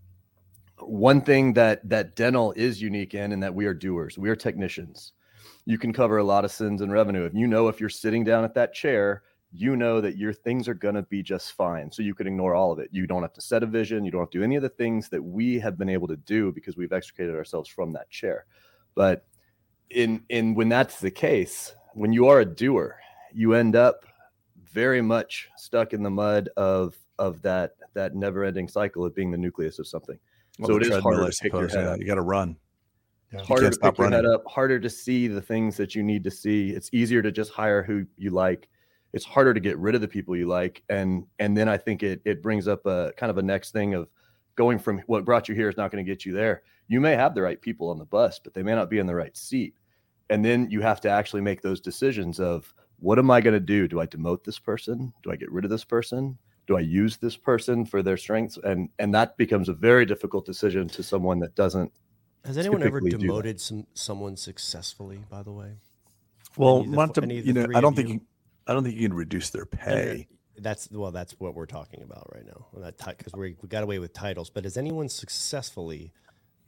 one 0.80 1.20
thing 1.20 1.52
that 1.54 1.88
that 1.88 2.16
dental 2.16 2.52
is 2.56 2.82
unique 2.82 3.14
in, 3.14 3.32
and 3.32 3.42
that 3.42 3.54
we 3.54 3.66
are 3.66 3.74
doers, 3.74 4.18
we 4.18 4.28
are 4.28 4.36
technicians. 4.36 5.12
You 5.66 5.78
can 5.78 5.92
cover 5.92 6.18
a 6.18 6.24
lot 6.24 6.44
of 6.44 6.50
sins 6.50 6.82
and 6.82 6.92
revenue 6.92 7.24
if 7.24 7.34
you 7.34 7.46
know 7.46 7.68
if 7.68 7.80
you're 7.80 7.88
sitting 7.88 8.24
down 8.24 8.44
at 8.44 8.54
that 8.54 8.74
chair. 8.74 9.22
You 9.56 9.76
know 9.76 10.00
that 10.00 10.16
your 10.16 10.32
things 10.32 10.66
are 10.68 10.74
going 10.74 10.96
to 10.96 11.02
be 11.02 11.22
just 11.22 11.52
fine. 11.52 11.92
So 11.92 12.02
you 12.02 12.12
could 12.14 12.26
ignore 12.26 12.54
all 12.56 12.72
of 12.72 12.80
it. 12.80 12.88
You 12.90 13.06
don't 13.06 13.22
have 13.22 13.32
to 13.34 13.40
set 13.40 13.62
a 13.62 13.66
vision. 13.66 14.04
You 14.04 14.10
don't 14.10 14.22
have 14.22 14.30
to 14.30 14.38
do 14.38 14.44
any 14.44 14.56
of 14.56 14.62
the 14.62 14.68
things 14.68 15.08
that 15.10 15.22
we 15.22 15.60
have 15.60 15.78
been 15.78 15.88
able 15.88 16.08
to 16.08 16.16
do 16.16 16.50
because 16.50 16.76
we've 16.76 16.92
extricated 16.92 17.34
ourselves 17.36 17.68
from 17.68 17.92
that 17.92 18.10
chair 18.10 18.46
but 18.94 19.26
in 19.90 20.24
in 20.28 20.54
when 20.54 20.68
that's 20.68 21.00
the 21.00 21.10
case 21.10 21.74
when 21.92 22.12
you 22.12 22.26
are 22.26 22.40
a 22.40 22.44
doer 22.44 22.96
you 23.32 23.54
end 23.54 23.76
up 23.76 24.04
very 24.62 25.02
much 25.02 25.48
stuck 25.56 25.92
in 25.92 26.02
the 26.02 26.10
mud 26.10 26.48
of 26.56 26.96
of 27.18 27.42
that 27.42 27.72
that 27.92 28.14
never 28.14 28.44
ending 28.44 28.66
cycle 28.68 29.04
of 29.04 29.14
being 29.14 29.30
the 29.30 29.38
nucleus 29.38 29.78
of 29.78 29.86
something 29.86 30.18
Well, 30.58 30.68
So 30.68 30.76
it 30.76 30.82
is 30.86 30.96
harder 30.96 31.30
to 31.30 31.36
pick 31.42 31.52
your 31.52 31.68
head 31.68 31.84
yeah, 31.84 31.92
up. 31.92 31.98
you 31.98 32.06
got 32.06 32.14
to 32.16 32.22
run 32.22 32.56
Yeah. 33.32 33.44
harder 33.44 33.62
can't 33.62 33.74
to 33.74 33.78
stop 33.78 33.94
pick 33.94 33.98
your 33.98 34.10
head 34.10 34.24
up 34.24 34.42
harder 34.48 34.80
to 34.80 34.90
see 34.90 35.28
the 35.28 35.42
things 35.42 35.76
that 35.76 35.94
you 35.94 36.02
need 36.02 36.24
to 36.24 36.30
see 36.30 36.70
it's 36.70 36.90
easier 36.92 37.22
to 37.22 37.30
just 37.30 37.52
hire 37.52 37.82
who 37.82 38.06
you 38.16 38.30
like 38.30 38.68
it's 39.14 39.24
harder 39.24 39.54
to 39.54 39.60
get 39.60 39.78
rid 39.78 39.94
of 39.94 40.00
the 40.00 40.08
people 40.08 40.36
you 40.36 40.46
like 40.46 40.82
and 40.88 41.24
and 41.38 41.56
then 41.56 41.68
i 41.68 41.76
think 41.76 42.02
it 42.02 42.20
it 42.24 42.42
brings 42.42 42.66
up 42.68 42.84
a 42.84 43.12
kind 43.16 43.30
of 43.30 43.38
a 43.38 43.42
next 43.42 43.70
thing 43.70 43.94
of 43.94 44.08
going 44.56 44.78
from 44.78 44.98
what 45.06 45.24
brought 45.24 45.48
you 45.48 45.54
here 45.54 45.68
is 45.68 45.76
not 45.76 45.90
going 45.90 46.04
to 46.04 46.10
get 46.10 46.26
you 46.26 46.32
there 46.32 46.62
you 46.88 47.00
may 47.00 47.14
have 47.14 47.34
the 47.34 47.42
right 47.42 47.60
people 47.60 47.88
on 47.88 47.98
the 47.98 48.04
bus 48.04 48.38
but 48.42 48.52
they 48.52 48.62
may 48.62 48.74
not 48.74 48.90
be 48.90 48.98
in 48.98 49.06
the 49.06 49.14
right 49.14 49.36
seat 49.36 49.74
and 50.30 50.44
then 50.44 50.68
you 50.68 50.80
have 50.80 51.00
to 51.00 51.08
actually 51.08 51.40
make 51.40 51.62
those 51.62 51.80
decisions 51.80 52.40
of 52.40 52.74
what 52.98 53.18
am 53.18 53.30
i 53.30 53.40
going 53.40 53.54
to 53.54 53.60
do 53.60 53.86
do 53.88 54.00
i 54.00 54.06
demote 54.06 54.44
this 54.44 54.58
person 54.58 55.12
do 55.22 55.30
i 55.30 55.36
get 55.36 55.50
rid 55.50 55.64
of 55.64 55.70
this 55.70 55.84
person 55.84 56.36
do 56.66 56.76
i 56.76 56.80
use 56.80 57.16
this 57.16 57.36
person 57.36 57.84
for 57.86 58.02
their 58.02 58.16
strengths 58.16 58.58
and 58.64 58.88
and 58.98 59.14
that 59.14 59.36
becomes 59.36 59.68
a 59.68 59.74
very 59.74 60.04
difficult 60.04 60.44
decision 60.44 60.88
to 60.88 61.02
someone 61.02 61.38
that 61.38 61.54
doesn't 61.54 61.92
Has 62.44 62.58
anyone 62.58 62.82
ever 62.82 63.00
typically 63.00 63.10
do 63.10 63.16
that. 63.18 63.22
demoted 63.22 63.60
some 63.60 63.86
someone 63.94 64.36
successfully? 64.36 65.24
By 65.30 65.42
the 65.42 65.52
way, 65.52 65.72
well 66.56 66.78
Any 66.78 66.84
of 66.86 66.90
the 66.90 66.96
not 66.96 67.14
to, 67.14 67.22
any 67.22 67.38
of 67.38 67.46
you 67.46 67.52
know 67.52 67.64
three 67.64 67.76
i 67.76 67.80
don't 67.80 67.92
of 67.92 67.96
think 67.96 68.08
you? 68.08 68.20
You 68.66 68.70
i 68.70 68.74
don't 68.74 68.84
think 68.84 68.96
you 68.96 69.08
can 69.08 69.16
reduce 69.16 69.50
their 69.50 69.66
pay 69.66 70.26
that's 70.58 70.88
well, 70.90 71.10
that's 71.10 71.32
what 71.38 71.54
we're 71.54 71.66
talking 71.66 72.02
about 72.02 72.30
right 72.34 72.44
now. 72.46 72.66
Because 72.72 73.32
we 73.34 73.56
we 73.60 73.68
got 73.68 73.82
away 73.82 73.98
with 73.98 74.12
titles, 74.12 74.50
but 74.50 74.64
has 74.64 74.76
anyone 74.76 75.08
successfully 75.08 76.12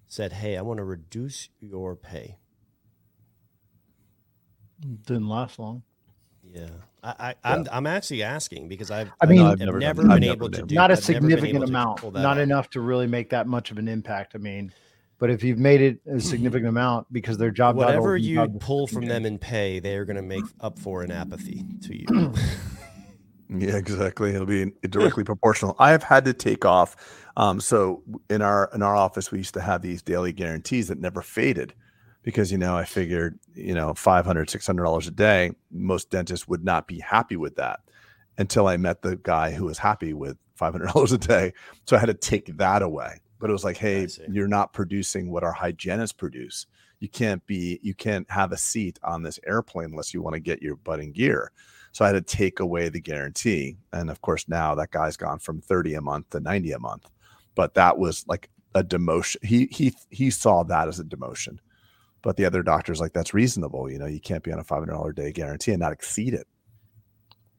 said, 0.08 0.32
"Hey, 0.32 0.56
I 0.56 0.62
want 0.62 0.78
to 0.78 0.84
reduce 0.84 1.48
your 1.60 1.94
pay"? 1.96 2.38
Didn't 4.80 5.28
last 5.28 5.58
long. 5.58 5.82
Yeah, 6.42 6.68
I, 7.02 7.34
I 7.44 7.52
I'm 7.52 7.66
I'm 7.72 7.86
actually 7.86 8.22
asking 8.22 8.68
because 8.68 8.90
I've 8.90 9.10
I 9.20 9.26
mean- 9.26 9.42
I've 9.42 9.58
never, 9.58 9.78
done 9.78 9.80
that. 9.80 9.96
been 9.96 10.10
I've 10.10 10.22
able 10.24 10.50
to 10.50 10.62
do 10.62 10.74
not 10.74 10.90
a 10.90 10.94
I've 10.94 11.08
never 11.08 11.20
been 11.20 11.30
able 11.32 11.38
significant 11.38 11.64
amount, 11.68 12.12
not 12.12 12.24
off. 12.24 12.38
enough 12.38 12.70
to 12.70 12.80
really 12.80 13.06
make 13.06 13.30
that 13.30 13.46
much 13.46 13.70
of 13.70 13.78
an 13.78 13.88
impact. 13.88 14.34
I 14.34 14.38
mean, 14.38 14.72
but 15.18 15.30
if 15.30 15.42
you've 15.42 15.58
made 15.58 15.80
it 15.80 16.00
a 16.06 16.20
significant 16.20 16.68
amount 16.68 17.12
because 17.12 17.38
their 17.38 17.50
job 17.50 17.76
title 17.76 17.86
Whatever 17.86 18.16
is 18.16 18.26
you 18.26 18.36
job 18.36 18.60
pull 18.60 18.86
from 18.86 19.06
them 19.06 19.24
in 19.24 19.38
pay, 19.38 19.80
they 19.80 19.96
are 19.96 20.04
going 20.04 20.16
to 20.16 20.22
make 20.22 20.44
up 20.60 20.78
for 20.78 21.02
in 21.02 21.10
apathy 21.10 21.64
to 21.82 21.96
you. 21.96 22.34
Yeah, 23.48 23.76
exactly. 23.76 24.34
It'll 24.34 24.46
be 24.46 24.72
directly 24.88 25.24
proportional. 25.24 25.76
I 25.78 25.90
have 25.90 26.02
had 26.02 26.24
to 26.24 26.32
take 26.32 26.64
off. 26.64 26.96
Um, 27.36 27.60
so 27.60 28.02
in 28.28 28.42
our 28.42 28.70
in 28.74 28.82
our 28.82 28.96
office, 28.96 29.30
we 29.30 29.38
used 29.38 29.54
to 29.54 29.60
have 29.60 29.82
these 29.82 30.02
daily 30.02 30.32
guarantees 30.32 30.88
that 30.88 30.98
never 30.98 31.22
faded 31.22 31.74
because 32.22 32.50
you 32.50 32.58
know 32.58 32.76
I 32.76 32.84
figured 32.84 33.38
you 33.54 33.74
know 33.74 33.94
500 33.94 34.50
600 34.50 34.82
dollars 34.82 35.06
a 35.06 35.12
day. 35.12 35.52
Most 35.70 36.10
dentists 36.10 36.48
would 36.48 36.64
not 36.64 36.88
be 36.88 36.98
happy 36.98 37.36
with 37.36 37.56
that 37.56 37.80
until 38.38 38.66
I 38.66 38.76
met 38.76 39.02
the 39.02 39.16
guy 39.16 39.52
who 39.52 39.66
was 39.66 39.78
happy 39.78 40.12
with 40.12 40.36
500 40.56 40.92
dollars 40.92 41.12
a 41.12 41.18
day. 41.18 41.52
So 41.86 41.96
I 41.96 42.00
had 42.00 42.06
to 42.06 42.14
take 42.14 42.56
that 42.56 42.82
away. 42.82 43.20
But 43.38 43.50
it 43.50 43.52
was 43.52 43.64
like, 43.64 43.76
hey, 43.76 44.08
you're 44.30 44.48
not 44.48 44.72
producing 44.72 45.30
what 45.30 45.44
our 45.44 45.52
hygienists 45.52 46.12
produce. 46.12 46.66
You 47.00 47.08
can't 47.08 47.44
be. 47.46 47.78
You 47.82 47.94
can't 47.94 48.30
have 48.30 48.52
a 48.52 48.56
seat 48.56 48.98
on 49.02 49.22
this 49.22 49.38
airplane 49.46 49.90
unless 49.90 50.14
you 50.14 50.22
want 50.22 50.34
to 50.34 50.40
get 50.40 50.62
your 50.62 50.76
butt 50.76 51.00
in 51.00 51.12
gear. 51.12 51.52
So 51.92 52.04
I 52.04 52.08
had 52.08 52.14
to 52.14 52.36
take 52.36 52.60
away 52.60 52.88
the 52.88 53.00
guarantee. 53.00 53.76
And 53.92 54.10
of 54.10 54.20
course, 54.22 54.48
now 54.48 54.74
that 54.74 54.90
guy's 54.90 55.16
gone 55.16 55.38
from 55.38 55.60
30 55.60 55.94
a 55.94 56.00
month 56.00 56.30
to 56.30 56.40
90 56.40 56.72
a 56.72 56.78
month. 56.78 57.08
But 57.54 57.74
that 57.74 57.98
was 57.98 58.26
like 58.26 58.50
a 58.74 58.82
demotion. 58.82 59.44
He 59.44 59.66
he 59.70 59.94
he 60.10 60.30
saw 60.30 60.62
that 60.64 60.88
as 60.88 61.00
a 61.00 61.04
demotion. 61.04 61.58
But 62.22 62.36
the 62.36 62.44
other 62.44 62.62
doctor's 62.62 63.00
like, 63.00 63.12
that's 63.12 63.34
reasonable. 63.34 63.90
You 63.90 63.98
know, 63.98 64.06
you 64.06 64.20
can't 64.20 64.42
be 64.42 64.52
on 64.52 64.58
a 64.58 64.64
$500 64.64 65.10
a 65.10 65.12
day 65.12 65.32
guarantee 65.32 65.72
and 65.72 65.80
not 65.80 65.92
exceed 65.92 66.34
it. 66.34 66.46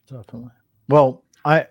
Definitely. 0.07 0.51
Well, 0.89 1.23
I 1.45 1.67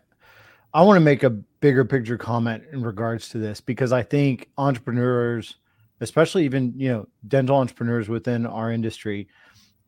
I 0.74 0.82
want 0.82 0.96
to 0.96 1.00
make 1.00 1.22
a 1.22 1.30
bigger 1.30 1.84
picture 1.84 2.18
comment 2.18 2.64
in 2.72 2.82
regards 2.82 3.28
to 3.30 3.38
this 3.38 3.60
because 3.60 3.92
I 3.92 4.02
think 4.02 4.48
entrepreneurs, 4.58 5.56
especially 6.00 6.44
even 6.44 6.74
you 6.76 6.88
know 6.90 7.08
dental 7.28 7.56
entrepreneurs 7.56 8.08
within 8.08 8.46
our 8.46 8.70
industry, 8.70 9.28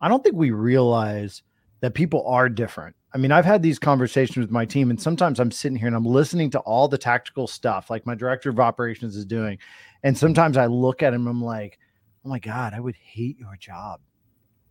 I 0.01 0.09
don't 0.09 0.23
think 0.25 0.37
we 0.37 0.51
realize 0.51 1.43
that 1.81 1.95
people 1.95 2.27
are 2.27 2.49
different. 2.49 2.97
I 3.15 3.19
mean, 3.19 3.33
I've 3.33 3.45
had 3.45 3.63
these 3.63 3.79
conversations 3.79 4.39
with 4.39 4.51
my 4.51 4.65
team, 4.65 4.91
and 4.91 5.01
sometimes 5.01 5.41
I'm 5.41 5.51
sitting 5.51 5.79
here 5.79 5.87
and 5.87 5.97
I'm 5.97 6.05
listening 6.05 6.51
to 6.51 6.59
all 6.61 6.89
the 6.89 6.99
tactical 6.99 7.47
stuff 7.47 7.91
like 7.91 8.07
my 8.07 8.15
director 8.15 8.51
of 8.51 8.61
operations 8.61 9.17
is 9.17 9.25
doing, 9.25 9.59
and 10.03 10.17
sometimes 10.17 10.57
I 10.57 10.67
look 10.67 11.03
at 11.03 11.15
him, 11.15 11.23
and 11.23 11.31
I'm 11.31 11.45
like, 11.45 11.79
oh 12.25 12.29
my 12.29 12.39
god, 12.39 12.75
I 12.75 12.81
would 12.81 12.97
hate 12.97 13.39
your 13.39 13.57
job, 13.57 14.01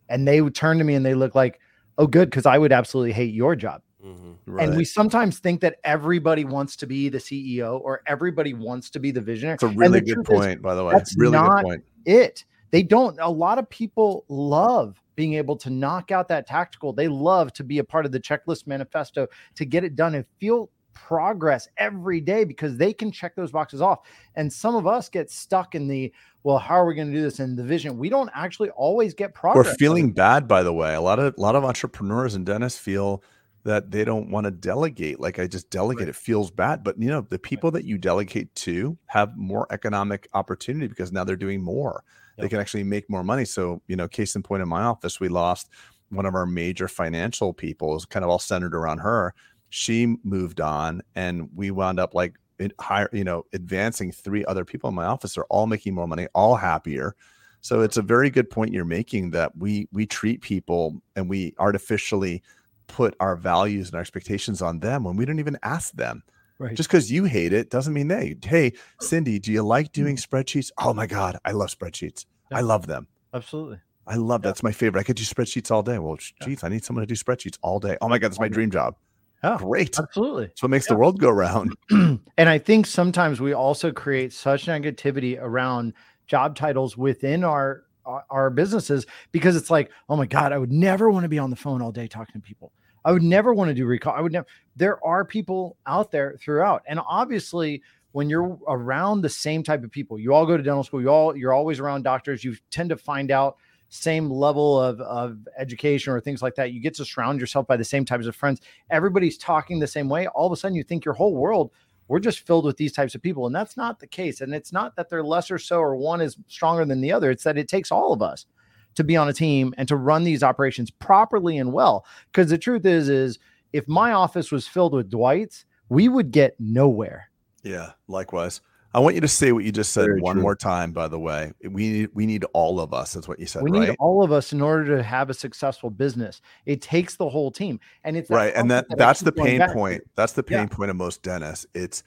and 0.08 0.26
they 0.26 0.40
would 0.40 0.54
turn 0.54 0.78
to 0.78 0.84
me 0.84 0.94
and 0.94 1.04
they 1.04 1.14
look 1.14 1.34
like, 1.34 1.60
oh, 1.98 2.06
good, 2.06 2.30
because 2.30 2.46
I 2.46 2.58
would 2.58 2.72
absolutely 2.72 3.12
hate 3.12 3.34
your 3.34 3.56
job. 3.56 3.82
Mhm. 4.08 4.62
And 4.62 4.76
we 4.76 4.84
sometimes 4.84 5.38
think 5.38 5.60
that 5.60 5.76
everybody 5.84 6.44
wants 6.44 6.76
to 6.76 6.86
be 6.86 7.08
the 7.08 7.18
CEO 7.18 7.78
or 7.78 8.02
everybody 8.06 8.54
wants 8.54 8.90
to 8.90 8.98
be 9.00 9.10
the 9.10 9.20
visionary. 9.20 9.54
It's 9.54 9.62
a 9.62 9.68
really 9.68 10.00
good 10.00 10.14
truth 10.24 10.30
is, 10.30 10.38
point, 10.38 10.62
by 10.62 10.74
the 10.74 10.84
way. 10.84 10.92
that's 10.94 11.16
Really 11.16 11.32
not- 11.32 11.56
good 11.56 11.64
point. 11.64 11.84
It. 12.06 12.44
They 12.70 12.82
don't. 12.82 13.18
A 13.20 13.30
lot 13.30 13.58
of 13.58 13.68
people 13.70 14.24
love 14.28 15.00
being 15.16 15.34
able 15.34 15.56
to 15.56 15.70
knock 15.70 16.10
out 16.10 16.28
that 16.28 16.46
tactical. 16.46 16.92
They 16.92 17.08
love 17.08 17.52
to 17.54 17.64
be 17.64 17.78
a 17.78 17.84
part 17.84 18.06
of 18.06 18.12
the 18.12 18.20
checklist 18.20 18.66
manifesto 18.66 19.26
to 19.56 19.64
get 19.64 19.84
it 19.84 19.96
done 19.96 20.14
and 20.14 20.24
feel 20.38 20.70
progress 20.94 21.68
every 21.76 22.20
day 22.20 22.44
because 22.44 22.76
they 22.76 22.92
can 22.92 23.10
check 23.10 23.34
those 23.36 23.52
boxes 23.52 23.80
off. 23.80 24.00
And 24.34 24.52
some 24.52 24.74
of 24.74 24.86
us 24.86 25.08
get 25.08 25.30
stuck 25.30 25.74
in 25.74 25.86
the, 25.88 26.12
well, 26.42 26.58
how 26.58 26.74
are 26.74 26.86
we 26.86 26.94
going 26.94 27.08
to 27.08 27.14
do 27.16 27.22
this 27.22 27.40
in 27.40 27.56
the 27.56 27.62
vision? 27.64 27.96
We 27.98 28.08
don't 28.08 28.30
actually 28.34 28.70
always 28.70 29.14
get 29.14 29.32
progress. 29.32 29.66
We're 29.66 29.74
feeling 29.74 30.12
bad, 30.12 30.46
by 30.48 30.62
the 30.62 30.72
way. 30.72 30.94
A 30.94 31.00
lot 31.00 31.18
of 31.18 31.34
a 31.38 31.40
lot 31.40 31.56
of 31.56 31.64
entrepreneurs 31.64 32.34
and 32.34 32.44
dentists 32.44 32.78
feel 32.78 33.22
that 33.68 33.90
they 33.90 34.02
don't 34.02 34.30
want 34.30 34.46
to 34.46 34.50
delegate. 34.50 35.20
Like 35.20 35.38
I 35.38 35.46
just 35.46 35.68
delegate, 35.68 36.06
right. 36.06 36.08
it 36.08 36.16
feels 36.16 36.50
bad. 36.50 36.82
But 36.82 36.98
you 36.98 37.08
know, 37.08 37.20
the 37.20 37.38
people 37.38 37.70
that 37.72 37.84
you 37.84 37.98
delegate 37.98 38.54
to 38.54 38.96
have 39.06 39.36
more 39.36 39.66
economic 39.70 40.26
opportunity 40.32 40.88
because 40.88 41.12
now 41.12 41.22
they're 41.22 41.36
doing 41.36 41.62
more. 41.62 42.02
Yep. 42.38 42.42
They 42.42 42.48
can 42.48 42.60
actually 42.60 42.84
make 42.84 43.10
more 43.10 43.22
money. 43.22 43.44
So, 43.44 43.82
you 43.86 43.94
know, 43.94 44.08
case 44.08 44.34
in 44.34 44.42
point 44.42 44.62
in 44.62 44.68
my 44.68 44.84
office, 44.84 45.20
we 45.20 45.28
lost 45.28 45.68
one 46.08 46.24
of 46.24 46.34
our 46.34 46.46
major 46.46 46.88
financial 46.88 47.52
people 47.52 47.94
is 47.94 48.06
kind 48.06 48.24
of 48.24 48.30
all 48.30 48.38
centered 48.38 48.74
around 48.74 48.98
her. 48.98 49.34
She 49.68 50.16
moved 50.24 50.62
on 50.62 51.02
and 51.14 51.50
we 51.54 51.70
wound 51.70 52.00
up 52.00 52.14
like 52.14 52.36
higher, 52.80 53.10
you 53.12 53.24
know, 53.24 53.44
advancing 53.52 54.12
three 54.12 54.46
other 54.46 54.64
people 54.64 54.88
in 54.88 54.94
my 54.94 55.04
office 55.04 55.36
are 55.36 55.46
all 55.50 55.66
making 55.66 55.94
more 55.94 56.08
money, 56.08 56.26
all 56.34 56.56
happier. 56.56 57.14
So 57.60 57.82
it's 57.82 57.98
a 57.98 58.02
very 58.02 58.30
good 58.30 58.48
point 58.48 58.72
you're 58.72 58.86
making 58.86 59.32
that 59.32 59.54
we 59.58 59.88
we 59.92 60.06
treat 60.06 60.40
people 60.40 61.02
and 61.16 61.28
we 61.28 61.54
artificially 61.58 62.42
put 62.88 63.14
our 63.20 63.36
values 63.36 63.88
and 63.88 63.94
our 63.94 64.00
expectations 64.00 64.60
on 64.60 64.80
them 64.80 65.04
when 65.04 65.16
we 65.16 65.24
don't 65.24 65.38
even 65.38 65.58
ask 65.62 65.92
them. 65.92 66.22
Right. 66.58 66.74
Just 66.74 66.88
because 66.88 67.12
you 67.12 67.24
hate 67.24 67.52
it 67.52 67.70
doesn't 67.70 67.94
mean 67.94 68.08
they. 68.08 68.34
Hey, 68.42 68.72
Cindy, 69.00 69.38
do 69.38 69.52
you 69.52 69.62
like 69.62 69.92
doing 69.92 70.16
mm. 70.16 70.26
spreadsheets? 70.26 70.72
Oh 70.78 70.92
my 70.92 71.06
God, 71.06 71.38
I 71.44 71.52
love 71.52 71.68
spreadsheets. 71.68 72.26
Yeah. 72.50 72.58
I 72.58 72.60
love 72.62 72.86
them. 72.86 73.06
Absolutely. 73.32 73.78
I 74.08 74.16
love 74.16 74.40
yeah. 74.42 74.48
that's 74.48 74.62
my 74.62 74.72
favorite. 74.72 75.00
I 75.00 75.04
could 75.04 75.16
do 75.16 75.22
spreadsheets 75.22 75.70
all 75.70 75.82
day. 75.82 75.98
Well, 75.98 76.16
geez, 76.42 76.64
I 76.64 76.68
need 76.68 76.84
someone 76.84 77.06
to 77.06 77.06
do 77.06 77.14
spreadsheets 77.14 77.58
all 77.62 77.78
day. 77.78 77.96
Oh 78.00 78.08
my 78.08 78.18
God, 78.18 78.30
that's 78.30 78.40
my 78.40 78.48
dream 78.48 78.70
job. 78.70 78.96
Oh, 79.44 79.56
great. 79.58 79.96
Absolutely. 79.98 80.46
That's 80.46 80.62
what 80.62 80.70
makes 80.70 80.86
yeah. 80.86 80.94
the 80.94 80.98
world 80.98 81.20
go 81.20 81.30
round. 81.30 81.76
and 81.90 82.20
I 82.38 82.58
think 82.58 82.86
sometimes 82.86 83.40
we 83.40 83.52
also 83.52 83.92
create 83.92 84.32
such 84.32 84.66
negativity 84.66 85.38
around 85.40 85.92
job 86.26 86.56
titles 86.56 86.96
within 86.96 87.44
our 87.44 87.84
our 88.30 88.50
businesses 88.50 89.06
because 89.32 89.56
it's 89.56 89.70
like, 89.70 89.90
oh 90.08 90.16
my 90.16 90.26
God, 90.26 90.52
I 90.52 90.58
would 90.58 90.72
never 90.72 91.10
want 91.10 91.24
to 91.24 91.28
be 91.28 91.38
on 91.38 91.50
the 91.50 91.56
phone 91.56 91.82
all 91.82 91.92
day 91.92 92.06
talking 92.06 92.40
to 92.40 92.46
people. 92.46 92.72
I 93.04 93.12
would 93.12 93.22
never 93.22 93.54
want 93.54 93.68
to 93.68 93.74
do 93.74 93.86
recall. 93.86 94.14
I 94.14 94.20
would 94.20 94.32
never. 94.32 94.46
There 94.76 95.04
are 95.04 95.24
people 95.24 95.76
out 95.86 96.10
there 96.10 96.36
throughout, 96.40 96.82
and 96.88 97.00
obviously, 97.08 97.82
when 98.12 98.28
you're 98.28 98.58
around 98.68 99.20
the 99.20 99.28
same 99.28 99.62
type 99.62 99.84
of 99.84 99.90
people, 99.90 100.18
you 100.18 100.34
all 100.34 100.46
go 100.46 100.56
to 100.56 100.62
dental 100.62 100.84
school. 100.84 101.00
You 101.00 101.10
all 101.10 101.36
you're 101.36 101.52
always 101.52 101.80
around 101.80 102.02
doctors. 102.02 102.42
You 102.42 102.56
tend 102.70 102.90
to 102.90 102.96
find 102.96 103.30
out 103.30 103.56
same 103.90 104.30
level 104.30 104.80
of, 104.80 105.00
of 105.00 105.38
education 105.58 106.12
or 106.12 106.20
things 106.20 106.42
like 106.42 106.54
that. 106.56 106.72
You 106.72 106.80
get 106.80 106.94
to 106.94 107.04
surround 107.04 107.40
yourself 107.40 107.66
by 107.66 107.76
the 107.76 107.84
same 107.84 108.04
types 108.04 108.26
of 108.26 108.36
friends. 108.36 108.60
Everybody's 108.90 109.38
talking 109.38 109.78
the 109.78 109.86
same 109.86 110.08
way. 110.08 110.26
All 110.28 110.46
of 110.46 110.52
a 110.52 110.56
sudden, 110.56 110.76
you 110.76 110.82
think 110.82 111.04
your 111.04 111.14
whole 111.14 111.34
world 111.34 111.70
we're 112.08 112.18
just 112.18 112.46
filled 112.46 112.64
with 112.64 112.76
these 112.76 112.92
types 112.92 113.14
of 113.14 113.22
people 113.22 113.46
and 113.46 113.54
that's 113.54 113.76
not 113.76 114.00
the 114.00 114.06
case 114.06 114.40
and 114.40 114.54
it's 114.54 114.72
not 114.72 114.96
that 114.96 115.08
they're 115.08 115.22
lesser 115.22 115.58
so 115.58 115.78
or 115.78 115.96
one 115.96 116.20
is 116.20 116.36
stronger 116.48 116.84
than 116.84 117.00
the 117.00 117.12
other 117.12 117.30
it's 117.30 117.44
that 117.44 117.58
it 117.58 117.68
takes 117.68 117.92
all 117.92 118.12
of 118.12 118.22
us 118.22 118.46
to 118.94 119.04
be 119.04 119.16
on 119.16 119.28
a 119.28 119.32
team 119.32 119.72
and 119.78 119.86
to 119.86 119.96
run 119.96 120.24
these 120.24 120.42
operations 120.42 120.90
properly 120.90 121.58
and 121.58 121.72
well 121.72 122.04
because 122.32 122.50
the 122.50 122.58
truth 122.58 122.84
is 122.84 123.08
is 123.08 123.38
if 123.72 123.86
my 123.86 124.12
office 124.12 124.50
was 124.50 124.66
filled 124.66 124.94
with 124.94 125.10
dwights 125.10 125.64
we 125.90 126.06
would 126.06 126.30
get 126.32 126.54
nowhere. 126.58 127.30
Yeah 127.62 127.92
likewise 128.08 128.60
I 128.94 129.00
want 129.00 129.14
you 129.14 129.20
to 129.20 129.28
say 129.28 129.52
what 129.52 129.64
you 129.64 129.72
just 129.72 129.92
said 129.92 130.06
Very 130.06 130.20
one 130.20 130.36
true. 130.36 130.42
more 130.42 130.56
time. 130.56 130.92
By 130.92 131.08
the 131.08 131.18
way, 131.18 131.52
we 131.62 131.90
need 131.90 132.10
we 132.14 132.26
need 132.26 132.44
all 132.54 132.80
of 132.80 132.94
us. 132.94 133.12
That's 133.12 133.28
what 133.28 133.38
you 133.38 133.46
said. 133.46 133.62
We 133.62 133.70
right? 133.70 133.90
need 133.90 133.96
all 133.98 134.22
of 134.22 134.32
us 134.32 134.52
in 134.52 134.62
order 134.62 134.96
to 134.96 135.02
have 135.02 135.28
a 135.28 135.34
successful 135.34 135.90
business. 135.90 136.40
It 136.64 136.80
takes 136.80 137.16
the 137.16 137.28
whole 137.28 137.50
team, 137.50 137.80
and 138.04 138.16
it's 138.16 138.30
right. 138.30 138.52
And 138.54 138.70
that, 138.70 138.88
that 138.88 138.98
that's 138.98 139.20
the 139.20 139.32
pain 139.32 139.60
point. 139.72 140.02
To. 140.02 140.10
That's 140.14 140.32
the 140.32 140.42
pain 140.42 140.60
yeah. 140.60 140.66
point 140.76 140.90
of 140.90 140.96
most 140.96 141.22
dentists. 141.22 141.66
It's 141.74 142.02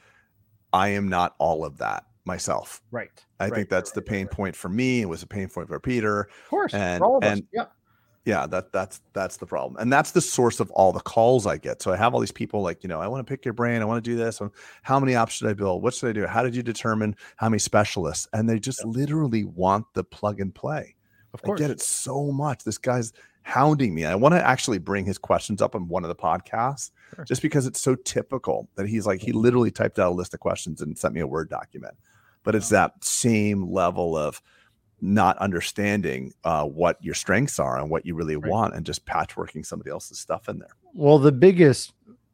I 0.74 0.90
am 0.90 1.08
not 1.08 1.36
all 1.38 1.64
of 1.64 1.78
that 1.78 2.06
myself. 2.26 2.82
Right. 2.92 3.10
I 3.40 3.46
right. 3.46 3.54
think 3.54 3.70
that's 3.70 3.92
the 3.92 4.02
pain 4.02 4.28
point 4.28 4.56
for 4.56 4.70
me. 4.70 5.02
It 5.02 5.10
was 5.10 5.22
a 5.22 5.28
pain 5.28 5.50
point 5.50 5.68
for 5.68 5.80
Peter. 5.80 6.22
Of 6.22 6.50
course. 6.50 6.74
And 6.74 7.04
all 7.04 7.20
and 7.22 7.44
yeah 7.54 7.66
yeah 8.26 8.46
that 8.48 8.72
that's 8.72 9.02
that's 9.14 9.38
the 9.38 9.46
problem. 9.46 9.82
And 9.82 9.92
that's 9.92 10.12
the 10.12 10.22
source 10.22 10.60
of 10.60 10.70
all 10.72 10.92
the 10.92 11.00
calls 11.00 11.46
i 11.48 11.58
get. 11.58 11.82
So 11.82 11.92
i 11.92 11.96
have 11.96 12.14
all 12.14 12.20
these 12.20 12.32
people 12.32 12.62
like 12.62 12.84
you 12.84 12.90
know 12.90 13.00
i 13.00 13.08
want 13.08 13.26
to 13.26 13.30
pick 13.30 13.46
your 13.46 13.54
brain 13.54 13.82
i 13.82 13.86
want 13.86 14.04
to 14.04 14.10
do 14.10 14.16
this 14.16 14.42
um, 14.42 14.52
how 14.84 15.00
many 15.00 15.16
ops 15.16 15.34
should 15.34 15.48
i 15.48 15.54
build? 15.54 15.82
What 15.84 15.94
should 15.94 16.10
i 16.10 16.14
do? 16.14 16.26
How 16.26 16.44
did 16.44 16.56
you 16.56 16.64
determine 16.64 17.16
how 17.36 17.50
many 17.50 17.60
specialists? 17.60 18.28
And 18.34 18.50
they 18.50 18.60
just 18.60 18.82
yeah. 18.84 18.92
literally 18.92 19.46
want 19.46 19.86
the 19.94 20.04
plug 20.04 20.40
and 20.40 20.54
play. 20.54 20.96
Of 21.34 21.42
course 21.42 21.60
i 21.60 21.64
get 21.64 21.72
it 21.72 21.82
so 21.82 22.32
much. 22.32 22.64
This 22.64 22.78
guy's 22.78 23.14
hounding 23.44 23.94
me. 23.94 24.06
I 24.06 24.16
want 24.16 24.34
to 24.36 24.46
actually 24.46 24.78
bring 24.78 25.06
his 25.06 25.18
questions 25.18 25.62
up 25.62 25.76
on 25.76 25.88
one 25.88 26.04
of 26.04 26.10
the 26.10 26.16
podcasts 26.16 26.92
sure. 27.16 27.26
just 27.26 27.42
because 27.42 27.66
it's 27.66 27.82
so 27.82 27.96
typical 27.96 28.70
that 28.76 28.88
he's 28.88 29.06
like 29.06 29.22
he 29.22 29.32
literally 29.32 29.72
typed 29.72 30.00
out 30.00 30.12
a 30.12 30.16
list 30.16 30.34
of 30.34 30.40
questions 30.40 30.82
and 30.82 30.98
sent 30.98 31.14
me 31.14 31.22
a 31.22 31.28
word 31.28 31.50
document. 31.50 31.96
But 32.44 32.56
it's 32.56 32.70
that 32.70 33.04
same 33.04 33.72
level 33.72 34.18
of 34.18 34.42
not 35.02 35.38
understanding 35.40 36.34
uh, 36.44 36.64
what 36.64 37.04
your 37.04 37.16
strengths 37.16 37.60
are 37.60 37.80
and 37.80 37.90
what 37.90 38.06
you 38.06 38.16
really 38.16 38.36
right. 38.36 38.52
want 38.52 38.76
and 38.76 38.86
just 38.86 39.06
patchworking 39.06 39.66
somebody 39.66 39.90
else's 39.90 40.20
stuff 40.20 40.48
in 40.48 40.60
there 40.60 40.76
well 40.94 41.18
the 41.18 41.32
biggest 41.32 41.94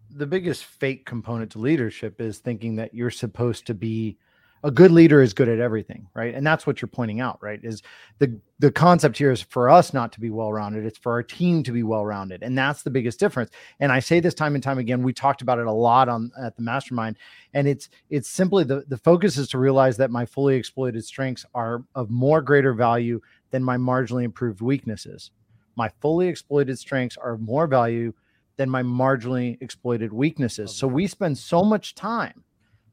the 0.09 0.27
biggest 0.27 0.65
fake 0.65 1.05
component 1.05 1.51
to 1.51 1.59
leadership 1.59 2.19
is 2.19 2.39
thinking 2.39 2.75
that 2.75 2.93
you're 2.93 3.11
supposed 3.11 3.67
to 3.67 3.73
be 3.73 4.17
a 4.63 4.71
good 4.71 4.91
leader 4.91 5.21
is 5.21 5.33
good 5.33 5.49
at 5.49 5.59
everything, 5.59 6.07
right? 6.13 6.33
And 6.33 6.45
that's 6.45 6.65
what 6.65 6.81
you're 6.81 6.87
pointing 6.87 7.19
out, 7.19 7.37
right? 7.41 7.59
Is 7.63 7.81
the 8.19 8.39
the 8.59 8.71
concept 8.71 9.17
here 9.17 9.31
is 9.31 9.41
for 9.41 9.69
us 9.69 9.93
not 9.93 10.11
to 10.13 10.19
be 10.19 10.29
well 10.29 10.51
rounded, 10.51 10.85
it's 10.85 10.97
for 10.97 11.11
our 11.11 11.21
team 11.21 11.61
to 11.63 11.71
be 11.71 11.83
well 11.83 12.05
rounded, 12.05 12.41
and 12.41 12.57
that's 12.57 12.81
the 12.81 12.89
biggest 12.89 13.19
difference. 13.19 13.51
And 13.79 13.91
I 13.91 13.99
say 13.99 14.19
this 14.19 14.33
time 14.33 14.55
and 14.55 14.63
time 14.63 14.79
again. 14.79 15.03
We 15.03 15.13
talked 15.13 15.41
about 15.41 15.59
it 15.59 15.67
a 15.67 15.71
lot 15.71 16.09
on 16.09 16.31
at 16.41 16.55
the 16.55 16.63
mastermind, 16.63 17.17
and 17.53 17.67
it's 17.67 17.89
it's 18.09 18.29
simply 18.29 18.63
the 18.63 18.83
the 18.87 18.97
focus 18.97 19.37
is 19.37 19.47
to 19.49 19.59
realize 19.59 19.97
that 19.97 20.11
my 20.11 20.25
fully 20.25 20.55
exploited 20.55 21.05
strengths 21.05 21.45
are 21.53 21.83
of 21.93 22.09
more 22.09 22.41
greater 22.41 22.73
value 22.73 23.21
than 23.51 23.63
my 23.63 23.77
marginally 23.77 24.23
improved 24.23 24.61
weaknesses. 24.61 25.31
My 25.75 25.89
fully 26.01 26.27
exploited 26.27 26.79
strengths 26.79 27.17
are 27.17 27.33
of 27.33 27.41
more 27.41 27.67
value 27.67 28.13
than 28.57 28.69
my 28.69 28.81
marginally 28.81 29.61
exploited 29.61 30.11
weaknesses. 30.11 30.75
So 30.75 30.87
we 30.87 31.05
spend 31.05 31.37
so 31.37 31.63
much 31.63 31.93
time 31.93 32.43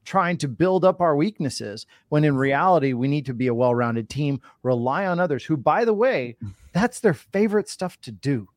trying 0.04 0.36
to 0.38 0.48
build 0.48 0.84
up 0.84 1.00
our 1.00 1.16
weaknesses 1.16 1.86
when 2.08 2.24
in 2.24 2.36
reality 2.36 2.92
we 2.92 3.08
need 3.08 3.26
to 3.26 3.34
be 3.34 3.46
a 3.46 3.54
well-rounded 3.54 4.08
team 4.08 4.40
rely 4.62 5.06
on 5.06 5.18
others 5.20 5.44
who 5.44 5.56
by 5.56 5.84
the 5.84 5.94
way 5.94 6.36
that's 6.72 7.00
their 7.00 7.14
favorite 7.14 7.68
stuff 7.68 8.00
to 8.02 8.12
do. 8.12 8.48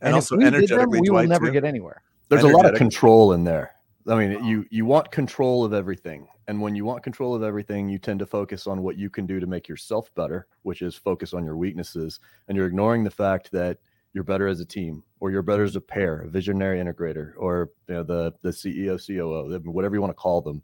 And, 0.00 0.08
and 0.08 0.14
also 0.14 0.38
energetically 0.38 0.98
them, 0.98 1.00
we 1.00 1.10
will 1.10 1.26
never 1.26 1.46
too. 1.46 1.52
get 1.52 1.64
anywhere. 1.64 2.02
There's 2.28 2.42
a 2.42 2.48
lot 2.48 2.66
of 2.66 2.74
control 2.74 3.32
in 3.32 3.44
there. 3.44 3.74
I 4.06 4.14
mean 4.16 4.44
you 4.44 4.66
you 4.70 4.84
want 4.84 5.10
control 5.10 5.64
of 5.64 5.72
everything 5.72 6.28
and 6.46 6.60
when 6.60 6.74
you 6.74 6.84
want 6.84 7.02
control 7.02 7.34
of 7.34 7.42
everything 7.42 7.88
you 7.88 7.98
tend 7.98 8.18
to 8.18 8.26
focus 8.26 8.66
on 8.66 8.82
what 8.82 8.98
you 8.98 9.08
can 9.08 9.26
do 9.26 9.40
to 9.40 9.46
make 9.46 9.66
yourself 9.66 10.14
better 10.14 10.46
which 10.62 10.82
is 10.82 10.94
focus 10.94 11.32
on 11.32 11.44
your 11.44 11.56
weaknesses 11.56 12.20
and 12.48 12.56
you're 12.56 12.66
ignoring 12.66 13.02
the 13.02 13.10
fact 13.10 13.50
that 13.52 13.78
you're 14.12 14.24
better 14.24 14.46
as 14.46 14.60
a 14.60 14.64
team 14.64 15.02
or 15.20 15.30
you're 15.30 15.42
better 15.42 15.64
as 15.64 15.76
a 15.76 15.80
pair 15.80 16.20
a 16.20 16.28
visionary 16.28 16.78
integrator 16.78 17.32
or 17.38 17.70
you 17.88 17.94
know 17.94 18.02
the 18.02 18.32
the 18.42 18.50
ceo 18.50 18.98
coo 19.06 19.70
whatever 19.70 19.94
you 19.94 20.02
want 20.02 20.10
to 20.10 20.14
call 20.14 20.42
them 20.42 20.62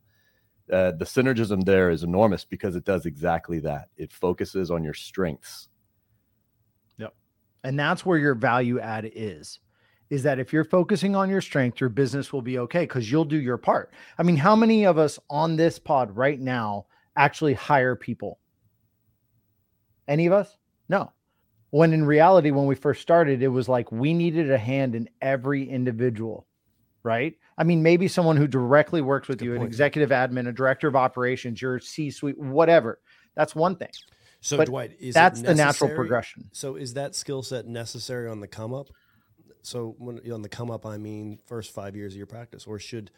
uh, 0.72 0.92
the 0.92 1.04
synergism 1.04 1.64
there 1.64 1.90
is 1.90 2.02
enormous 2.02 2.44
because 2.44 2.76
it 2.76 2.84
does 2.84 3.06
exactly 3.06 3.58
that. 3.60 3.88
It 3.96 4.12
focuses 4.12 4.70
on 4.70 4.84
your 4.84 4.94
strengths. 4.94 5.68
Yep. 6.98 7.14
And 7.64 7.78
that's 7.78 8.04
where 8.06 8.18
your 8.18 8.34
value 8.34 8.80
add 8.80 9.10
is. 9.14 9.58
Is 10.10 10.24
that 10.24 10.40
if 10.40 10.52
you're 10.52 10.64
focusing 10.64 11.14
on 11.14 11.30
your 11.30 11.40
strength, 11.40 11.80
your 11.80 11.90
business 11.90 12.32
will 12.32 12.42
be 12.42 12.58
okay 12.58 12.82
because 12.82 13.10
you'll 13.10 13.24
do 13.24 13.40
your 13.40 13.58
part. 13.58 13.92
I 14.18 14.24
mean, 14.24 14.36
how 14.36 14.56
many 14.56 14.84
of 14.84 14.98
us 14.98 15.20
on 15.28 15.54
this 15.54 15.78
pod 15.78 16.16
right 16.16 16.40
now 16.40 16.86
actually 17.16 17.54
hire 17.54 17.94
people? 17.94 18.40
Any 20.08 20.26
of 20.26 20.32
us? 20.32 20.56
No. 20.88 21.12
When 21.70 21.92
in 21.92 22.04
reality, 22.04 22.50
when 22.50 22.66
we 22.66 22.74
first 22.74 23.00
started, 23.00 23.42
it 23.42 23.48
was 23.48 23.68
like 23.68 23.92
we 23.92 24.12
needed 24.12 24.50
a 24.50 24.58
hand 24.58 24.96
in 24.96 25.08
every 25.22 25.68
individual, 25.68 26.48
right? 27.02 27.34
I 27.56 27.64
mean, 27.64 27.82
maybe 27.82 28.08
someone 28.08 28.36
who 28.36 28.46
directly 28.46 29.00
works 29.00 29.28
with 29.28 29.38
Good 29.38 29.44
you, 29.44 29.50
point. 29.52 29.62
an 29.62 29.66
executive 29.66 30.10
admin, 30.10 30.48
a 30.48 30.52
director 30.52 30.88
of 30.88 30.96
operations, 30.96 31.60
your 31.60 31.78
C 31.78 32.10
suite, 32.10 32.38
whatever. 32.38 33.00
That's 33.34 33.54
one 33.54 33.76
thing. 33.76 33.90
So, 34.40 34.56
but 34.56 34.68
Dwight, 34.68 34.96
that's 35.12 35.42
the 35.42 35.54
natural 35.54 35.94
progression. 35.94 36.48
So, 36.52 36.76
is 36.76 36.94
that 36.94 37.14
skill 37.14 37.42
set 37.42 37.66
necessary 37.66 38.28
on 38.28 38.40
the 38.40 38.48
come 38.48 38.72
up? 38.72 38.88
So, 39.62 39.94
when 39.98 40.20
on 40.32 40.42
the 40.42 40.48
come 40.48 40.70
up, 40.70 40.86
I 40.86 40.96
mean, 40.96 41.38
first 41.46 41.74
five 41.74 41.94
years 41.94 42.14
of 42.14 42.16
your 42.16 42.26
practice, 42.26 42.66
or 42.66 42.78
should 42.78 43.10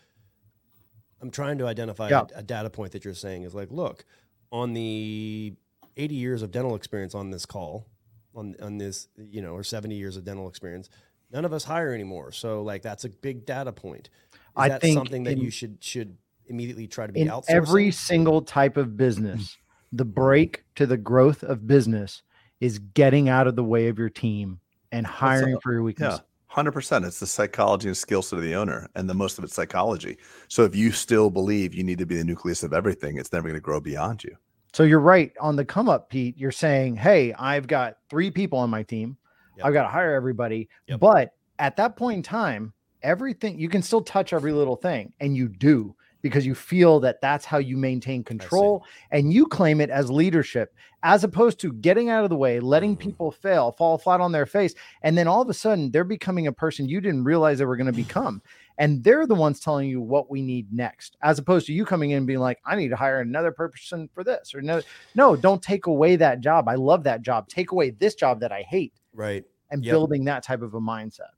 I'm 1.20 1.30
trying 1.30 1.59
to 1.59 1.66
identify 1.66 2.09
yeah. 2.09 2.24
a, 2.34 2.40
a 2.40 2.42
data 2.42 2.68
point 2.68 2.92
that 2.92 3.04
you're 3.04 3.14
saying 3.14 3.44
is 3.44 3.54
like, 3.54 3.70
look, 3.70 4.04
on 4.50 4.74
the 4.74 5.54
80 5.96 6.14
years 6.14 6.42
of 6.42 6.50
dental 6.50 6.74
experience 6.74 7.14
on 7.14 7.30
this 7.30 7.46
call, 7.46 7.86
on 8.34 8.56
on 8.61 8.78
this, 8.78 9.09
you 9.16 9.40
know, 9.40 9.52
or 9.52 9.62
70 9.62 9.94
years 9.94 10.16
of 10.16 10.24
dental 10.24 10.48
experience, 10.48 10.90
none 11.32 11.44
of 11.44 11.52
us 11.52 11.64
hire 11.64 11.92
anymore. 11.92 12.32
So, 12.32 12.62
like, 12.62 12.82
that's 12.82 13.04
a 13.04 13.08
big 13.08 13.46
data 13.46 13.72
point. 13.72 14.10
Is 14.32 14.38
I 14.56 14.68
that 14.68 14.80
think 14.80 14.98
something 14.98 15.24
that 15.24 15.32
in, 15.32 15.40
you 15.40 15.50
should 15.50 15.78
should 15.80 16.16
immediately 16.46 16.86
try 16.86 17.06
to 17.06 17.12
be 17.12 17.20
in 17.20 17.28
outsourcing? 17.28 17.48
Every 17.48 17.90
single 17.90 18.42
type 18.42 18.76
of 18.76 18.96
business, 18.96 19.56
the 19.92 20.04
break 20.04 20.64
to 20.76 20.86
the 20.86 20.96
growth 20.96 21.42
of 21.42 21.66
business 21.66 22.22
is 22.60 22.78
getting 22.78 23.28
out 23.28 23.46
of 23.46 23.56
the 23.56 23.64
way 23.64 23.88
of 23.88 23.98
your 23.98 24.10
team 24.10 24.60
and 24.92 25.06
hiring 25.06 25.58
for 25.60 25.72
your 25.72 25.82
weakness. 25.82 26.20
Hundred 26.46 26.72
percent. 26.72 27.06
It's 27.06 27.18
the 27.18 27.26
psychology 27.26 27.88
and 27.88 27.96
skill 27.96 28.20
set 28.20 28.36
of 28.36 28.42
the 28.42 28.54
owner, 28.54 28.86
and 28.94 29.08
the 29.08 29.14
most 29.14 29.38
of 29.38 29.44
it's 29.44 29.54
psychology. 29.54 30.18
So 30.48 30.64
if 30.64 30.76
you 30.76 30.92
still 30.92 31.30
believe 31.30 31.74
you 31.74 31.82
need 31.82 31.98
to 31.98 32.04
be 32.04 32.16
the 32.16 32.24
nucleus 32.24 32.62
of 32.62 32.74
everything, 32.74 33.16
it's 33.16 33.32
never 33.32 33.48
going 33.48 33.54
to 33.54 33.60
grow 33.60 33.80
beyond 33.80 34.22
you. 34.22 34.36
So 34.74 34.82
you're 34.82 35.00
right 35.00 35.32
on 35.40 35.56
the 35.56 35.64
come 35.64 35.88
up, 35.88 36.10
Pete. 36.10 36.36
You're 36.36 36.52
saying, 36.52 36.96
"Hey, 36.96 37.32
I've 37.32 37.66
got 37.66 37.96
three 38.10 38.30
people 38.30 38.58
on 38.58 38.68
my 38.68 38.82
team. 38.82 39.16
Yep. 39.57 39.66
I've 39.66 39.72
got 39.72 39.82
to 39.82 39.88
hire 39.88 40.14
everybody." 40.14 40.68
Yep. 40.86 41.00
But 41.00 41.34
at 41.59 41.76
that 41.76 41.96
point 41.96 42.16
in 42.18 42.22
time, 42.22 42.72
everything 43.03 43.59
you 43.59 43.68
can 43.68 43.82
still 43.82 44.03
touch 44.03 44.32
every 44.32 44.53
little 44.53 44.76
thing, 44.76 45.12
and 45.20 45.36
you 45.36 45.48
do 45.48 45.94
because 46.22 46.46
you 46.46 46.55
feel 46.55 47.00
that 47.00 47.20
that's 47.20 47.44
how 47.44 47.59
you 47.59 47.76
maintain 47.76 48.22
control, 48.22 48.84
and 49.11 49.32
you 49.32 49.44
claim 49.44 49.80
it 49.80 49.90
as 49.90 50.09
leadership, 50.09 50.72
as 51.03 51.24
opposed 51.24 51.59
to 51.59 51.72
getting 51.72 52.11
out 52.11 52.22
of 52.22 52.30
the 52.30 52.36
way, 52.36 52.61
letting 52.61 52.94
Mhm. 52.94 53.00
people 53.00 53.32
fail, 53.32 53.72
fall 53.72 53.98
flat 53.98 54.20
on 54.20 54.30
their 54.30 54.46
face, 54.46 54.72
and 55.03 55.18
then 55.18 55.26
all 55.26 55.42
of 55.42 55.48
a 55.48 55.55
sudden 55.55 55.90
they're 55.90 56.05
becoming 56.05 56.46
a 56.46 56.53
person 56.53 56.88
you 56.88 57.00
didn't 57.00 57.24
realize 57.24 57.59
they 57.59 57.64
were 57.64 57.76
going 57.76 57.88
to 57.88 57.92
become. 57.92 58.40
And 58.78 59.03
they're 59.03 59.26
the 59.26 59.34
ones 59.34 59.59
telling 59.59 59.88
you 59.88 60.00
what 60.00 60.30
we 60.30 60.42
need 60.42 60.72
next, 60.72 61.16
as 61.22 61.40
opposed 61.40 61.66
to 61.66 61.72
you 61.72 61.84
coming 61.84 62.12
in 62.12 62.18
and 62.18 62.26
being 62.26 62.38
like, 62.38 62.61
I 62.64 62.76
need 62.76 62.90
to 62.90 62.96
hire 62.96 63.20
another 63.20 63.50
person 63.50 64.09
for 64.14 64.22
this 64.22 64.55
or 64.55 64.61
another. 64.61 64.84
No, 65.16 65.34
don't 65.34 65.61
take 65.61 65.86
away 65.86 66.14
that 66.16 66.40
job. 66.40 66.68
I 66.68 66.76
love 66.76 67.03
that 67.03 67.22
job. 67.22 67.48
Take 67.48 67.72
away 67.72 67.90
this 67.90 68.14
job 68.14 68.38
that 68.40 68.53
I 68.53 68.62
hate 68.62 68.94
Right. 69.14 69.44
and 69.70 69.84
Yep. 69.84 69.92
building 69.92 70.24
that 70.24 70.42
type 70.42 70.62
of 70.62 70.74
a 70.74 70.80
mindset. 70.80 71.30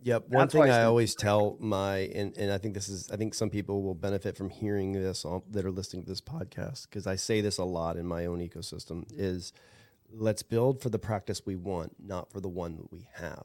Yep. 0.00 0.28
One 0.28 0.42
That's 0.42 0.54
thing 0.54 0.62
I 0.62 0.82
I 0.82 0.84
always 0.84 1.14
tell 1.14 1.56
my 1.58 1.98
and, 2.14 2.36
and 2.36 2.52
I 2.52 2.58
think 2.58 2.74
this 2.74 2.88
is 2.88 3.10
I 3.10 3.16
think 3.16 3.34
some 3.34 3.50
people 3.50 3.82
will 3.82 3.94
benefit 3.94 4.36
from 4.36 4.48
hearing 4.48 4.92
this 4.92 5.24
on, 5.24 5.42
that 5.50 5.64
are 5.64 5.72
listening 5.72 6.04
to 6.04 6.08
this 6.08 6.20
podcast 6.20 6.84
because 6.88 7.06
I 7.06 7.16
say 7.16 7.40
this 7.40 7.58
a 7.58 7.64
lot 7.64 7.96
in 7.96 8.06
my 8.06 8.26
own 8.26 8.38
ecosystem 8.38 9.04
is 9.10 9.52
let's 10.10 10.42
build 10.42 10.80
for 10.80 10.88
the 10.88 10.98
practice 10.98 11.44
we 11.44 11.56
want, 11.56 11.96
not 11.98 12.30
for 12.30 12.40
the 12.40 12.48
one 12.48 12.76
that 12.76 12.92
we 12.92 13.08
have. 13.14 13.44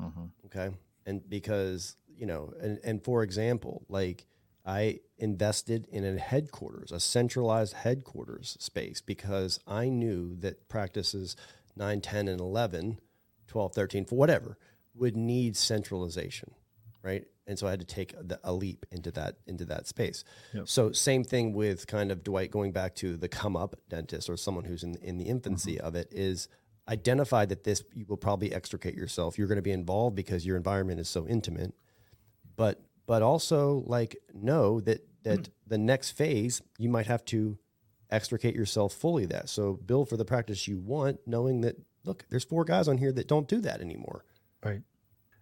Mm-hmm. 0.00 0.24
Okay. 0.46 0.74
And 1.04 1.28
because, 1.28 1.96
you 2.08 2.26
know, 2.26 2.52
and, 2.60 2.78
and 2.84 3.02
for 3.02 3.22
example, 3.22 3.84
like 3.88 4.26
I 4.64 5.00
invested 5.16 5.88
in 5.90 6.04
a 6.04 6.18
headquarters, 6.18 6.92
a 6.92 7.00
centralized 7.00 7.72
headquarters 7.74 8.56
space 8.60 9.00
because 9.00 9.58
I 9.66 9.88
knew 9.88 10.36
that 10.36 10.68
practices 10.68 11.36
9, 11.78 12.00
10, 12.00 12.28
and 12.28 12.40
11, 12.40 12.98
12, 13.46 13.74
13, 13.74 14.04
for 14.04 14.16
whatever, 14.16 14.58
would 14.94 15.16
need 15.16 15.56
centralization. 15.56 16.52
Right. 17.02 17.24
And 17.46 17.58
so 17.58 17.66
I 17.66 17.70
had 17.70 17.80
to 17.80 17.86
take 17.86 18.14
the, 18.20 18.38
a 18.44 18.52
leap 18.52 18.84
into 18.90 19.10
that 19.12 19.36
into 19.46 19.64
that 19.66 19.86
space. 19.86 20.24
Yep. 20.52 20.68
So 20.68 20.92
same 20.92 21.24
thing 21.24 21.54
with 21.54 21.86
kind 21.86 22.10
of 22.12 22.22
Dwight 22.22 22.50
going 22.50 22.72
back 22.72 22.94
to 22.96 23.16
the 23.16 23.28
come 23.28 23.56
up 23.56 23.76
dentist 23.88 24.28
or 24.28 24.36
someone 24.36 24.64
who's 24.64 24.82
in, 24.82 24.96
in 24.96 25.16
the 25.16 25.24
infancy 25.24 25.76
mm-hmm. 25.76 25.86
of 25.86 25.94
it 25.94 26.08
is 26.10 26.48
identify 26.88 27.46
that 27.46 27.64
this 27.64 27.82
you 27.94 28.04
will 28.06 28.16
probably 28.16 28.52
extricate 28.52 28.94
yourself. 28.94 29.38
You're 29.38 29.48
going 29.48 29.56
to 29.56 29.62
be 29.62 29.72
involved 29.72 30.16
because 30.16 30.44
your 30.44 30.56
environment 30.56 31.00
is 31.00 31.08
so 31.08 31.26
intimate. 31.26 31.72
But 32.56 32.82
but 33.06 33.22
also 33.22 33.84
like 33.86 34.16
know 34.34 34.80
that 34.80 35.06
that 35.22 35.40
mm. 35.40 35.48
the 35.66 35.78
next 35.78 36.10
phase 36.10 36.60
you 36.78 36.88
might 36.88 37.06
have 37.06 37.24
to 37.26 37.58
extricate 38.10 38.54
yourself 38.54 38.92
fully 38.92 39.26
that. 39.26 39.48
So 39.48 39.74
build 39.74 40.08
for 40.08 40.16
the 40.16 40.24
practice 40.24 40.66
you 40.66 40.78
want, 40.78 41.20
knowing 41.26 41.60
that 41.62 41.76
look, 42.04 42.24
there's 42.30 42.44
four 42.44 42.64
guys 42.64 42.88
on 42.88 42.98
here 42.98 43.12
that 43.12 43.28
don't 43.28 43.48
do 43.48 43.60
that 43.60 43.80
anymore. 43.80 44.24
Right. 44.64 44.82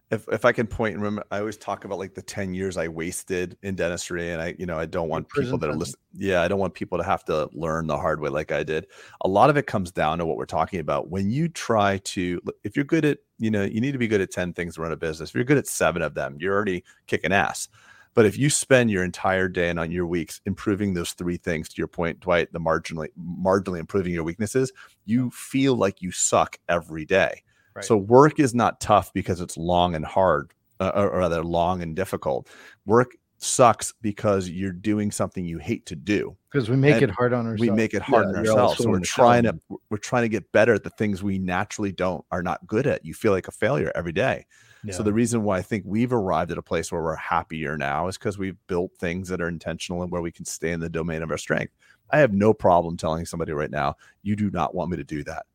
If 0.09 0.29
if 0.31 0.45
I 0.45 0.53
can 0.53 0.69
point 0.69 0.95
and 0.95 1.03
remember, 1.03 1.25
I 1.33 1.41
always 1.41 1.57
talk 1.57 1.85
about 1.85 1.99
like 1.99 2.15
the 2.15 2.23
ten 2.23 2.55
years 2.55 2.77
I 2.77 2.87
wasted 2.87 3.59
in 3.63 3.75
dentistry, 3.75 4.31
and 4.31 4.41
I 4.41 4.55
you 4.57 4.65
know 4.65 4.79
I 4.79 4.87
don't 4.87 5.09
want 5.09 5.29
prison 5.29 5.47
people 5.47 5.59
that 5.59 5.67
are 5.69 5.73
time. 5.73 5.81
listening. 5.81 6.01
Yeah, 6.15 6.43
I 6.43 6.49
don't 6.49 6.61
want 6.61 6.75
people 6.75 6.99
to 6.99 7.03
have 7.03 7.25
to 7.25 7.51
learn 7.53 7.89
the 7.89 7.99
hard 7.99 8.21
way 8.21 8.31
like 8.31 8.53
I 8.53 8.63
did. 8.63 8.87
A 9.23 9.29
lot 9.29 9.51
of 9.51 9.57
it 9.57 9.67
comes 9.67 9.91
down 9.91 10.19
to 10.19 10.27
what 10.27 10.37
we're 10.37 10.47
talking 10.47 10.79
about. 10.79 11.11
When 11.11 11.31
you 11.31 11.49
try 11.49 11.99
to, 11.99 12.41
if 12.63 12.77
you're 12.77 12.85
good 12.85 13.05
at, 13.05 13.19
you 13.39 13.51
know, 13.51 13.65
you 13.65 13.81
need 13.81 13.93
to 13.93 13.99
be 13.99 14.07
good 14.07 14.21
at 14.21 14.31
ten 14.31 14.53
things 14.53 14.77
to 14.77 14.83
run 14.83 14.93
a 14.93 14.97
business. 14.97 15.31
If 15.31 15.35
you're 15.35 15.45
good 15.45 15.59
at 15.59 15.67
seven 15.67 16.03
of 16.03 16.15
them, 16.15 16.37
you're 16.39 16.55
already 16.55 16.85
kicking 17.09 17.33
ass. 17.33 17.69
But 18.17 18.25
if 18.25 18.39
you 18.39 18.49
spend 18.49 18.91
your 18.91 19.05
entire 19.05 19.47
day 19.47 19.69
and 19.69 19.79
on 19.79 19.91
your 19.91 20.07
weeks 20.07 20.41
improving 20.47 20.95
those 20.95 21.13
three 21.13 21.37
things, 21.37 21.69
to 21.69 21.75
your 21.77 21.87
point, 21.87 22.19
Dwight, 22.21 22.51
the 22.51 22.59
marginally 22.59 23.09
marginally 23.21 23.79
improving 23.79 24.15
your 24.15 24.25
weaknesses, 24.25 24.73
you 25.05 25.31
feel 25.31 25.77
like 25.77 26.01
you 26.01 26.11
suck 26.11 26.57
every 26.67 27.05
day. 27.05 27.43
Right. 27.75 27.85
So 27.85 27.99
work 27.99 28.41
is 28.41 28.55
not 28.55 28.81
tough 28.81 29.13
because 29.13 29.43
it's 29.43 29.59
long 29.59 29.95
and 29.95 30.05
hard, 30.05 30.55
uh, 30.81 30.93
or 30.95 31.19
rather 31.19 31.45
long 31.45 31.83
and 31.83 31.95
difficult. 31.95 32.49
Work 32.87 33.17
sucks 33.37 33.93
because 34.01 34.49
you're 34.49 34.73
doing 34.73 35.11
something 35.11 35.45
you 35.45 35.59
hate 35.59 35.85
to 35.85 35.95
do. 35.95 36.35
Because 36.51 36.71
we 36.71 36.77
make 36.77 36.95
And 36.95 37.03
it 37.03 37.11
hard 37.11 37.35
on 37.35 37.45
ourselves. 37.45 37.61
We 37.61 37.71
make 37.71 37.93
it 37.93 38.01
hard 38.01 38.25
Yeah, 38.25 38.31
on 38.31 38.37
ourselves. 38.37 38.79
So 38.79 38.89
we're 38.89 39.01
trying 39.01 39.43
to 39.43 39.59
we're 39.91 39.99
trying 39.99 40.23
to 40.23 40.31
get 40.31 40.51
better 40.53 40.73
at 40.73 40.85
the 40.85 40.91
things 40.91 41.23
we 41.23 41.39
naturally 41.39 41.93
don't 41.93 42.25
are 42.31 42.43
not 42.43 42.67
good 42.67 42.87
at. 42.87 43.05
You 43.05 43.13
feel 43.13 43.33
like 43.33 43.47
a 43.47 43.53
failure 43.53 43.93
every 43.95 44.13
day. 44.13 44.47
So 44.93 45.03
the 45.03 45.13
reason 45.13 45.43
why 45.43 45.59
I 45.59 45.63
think 45.63 45.85
we've 45.87 46.13
arrived 46.13 46.51
at 46.51 46.59
a 46.59 46.63
place 46.63 46.93
where 46.93 47.03
we're 47.03 47.17
happier 47.17 47.77
now 47.77 48.09
is 48.09 48.17
because 48.19 48.39
we've 48.39 48.57
built 48.67 48.93
things 48.99 49.29
that 49.29 49.41
are 49.41 49.49
intentional 49.49 50.03
and 50.03 50.11
where 50.11 50.23
we 50.23 50.33
can 50.33 50.45
stay 50.45 50.73
in 50.73 50.81
the 50.81 50.89
domain 50.89 51.23
of 51.23 51.31
our 51.31 51.39
strength. 51.39 51.73
I 52.11 52.19
have 52.19 52.33
no 52.33 52.55
problem 52.55 52.97
telling 52.97 53.27
somebody 53.27 53.53
right 53.53 53.71
now, 53.71 53.97
you 54.23 54.37
do 54.37 54.51
not 54.51 54.75
want 54.75 54.91
me 54.91 54.97
to 54.97 55.05
do 55.05 55.25
that. 55.25 55.47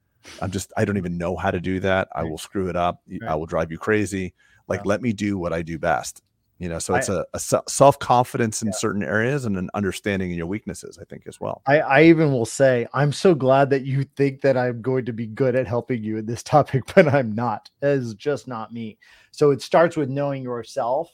I'm 0.42 0.52
just, 0.52 0.72
I 0.78 0.86
don't 0.86 0.98
even 0.98 1.18
know 1.18 1.36
how 1.36 1.50
to 1.52 1.60
do 1.60 1.80
that. 1.80 2.10
I 2.14 2.24
will 2.24 2.38
screw 2.38 2.70
it 2.70 2.76
up. 2.76 3.02
I 3.28 3.36
will 3.36 3.46
drive 3.46 3.72
you 3.72 3.78
crazy. 3.78 4.34
Like, 4.68 4.82
Yeah. 4.82 4.90
let 4.90 5.02
me 5.02 5.14
do 5.14 5.38
what 5.38 5.54
I 5.54 5.62
do 5.62 5.80
best. 5.80 6.22
You 6.62 6.70
know, 6.70 6.78
so 6.78 6.94
it's 6.94 7.10
a, 7.10 7.26
a 7.34 7.40
self 7.40 7.98
confidence 7.98 8.62
in 8.62 8.72
certain 8.72 9.02
areas 9.02 9.46
and 9.46 9.58
an 9.58 9.72
understanding 9.74 10.30
in 10.30 10.38
your 10.38 10.46
weaknesses, 10.46 11.00
I 11.02 11.06
think, 11.06 11.24
as 11.26 11.42
well. 11.42 11.64
I, 11.66 11.80
I 11.80 12.04
even 12.04 12.32
will 12.32 12.46
say, 12.46 12.86
I'm 12.94 13.12
so 13.12 13.34
glad 13.34 13.72
that 13.72 13.84
you 13.84 14.04
think 14.16 14.42
that 14.42 14.56
I'm 14.56 14.80
going 14.80 15.06
to 15.06 15.12
be 15.12 15.26
good 15.26 15.56
at 15.56 15.66
helping 15.66 16.04
you 16.04 16.18
in 16.18 16.28
this 16.28 16.44
topic, 16.44 16.84
but 16.94 17.12
I'm 17.12 17.34
not. 17.34 17.72
That 17.80 17.94
is 17.98 18.14
just 18.14 18.48
not 18.48 18.72
me. 18.72 19.00
So 19.32 19.50
it 19.50 19.64
starts 19.64 19.98
with 19.98 20.10
knowing 20.10 20.44
yourself. 20.44 21.12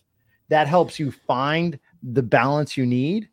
That 0.50 0.68
helps 0.68 1.00
you 1.00 1.12
find 1.12 1.80
the 2.04 2.24
balance 2.24 2.76
you 2.76 2.86
need, 2.86 3.30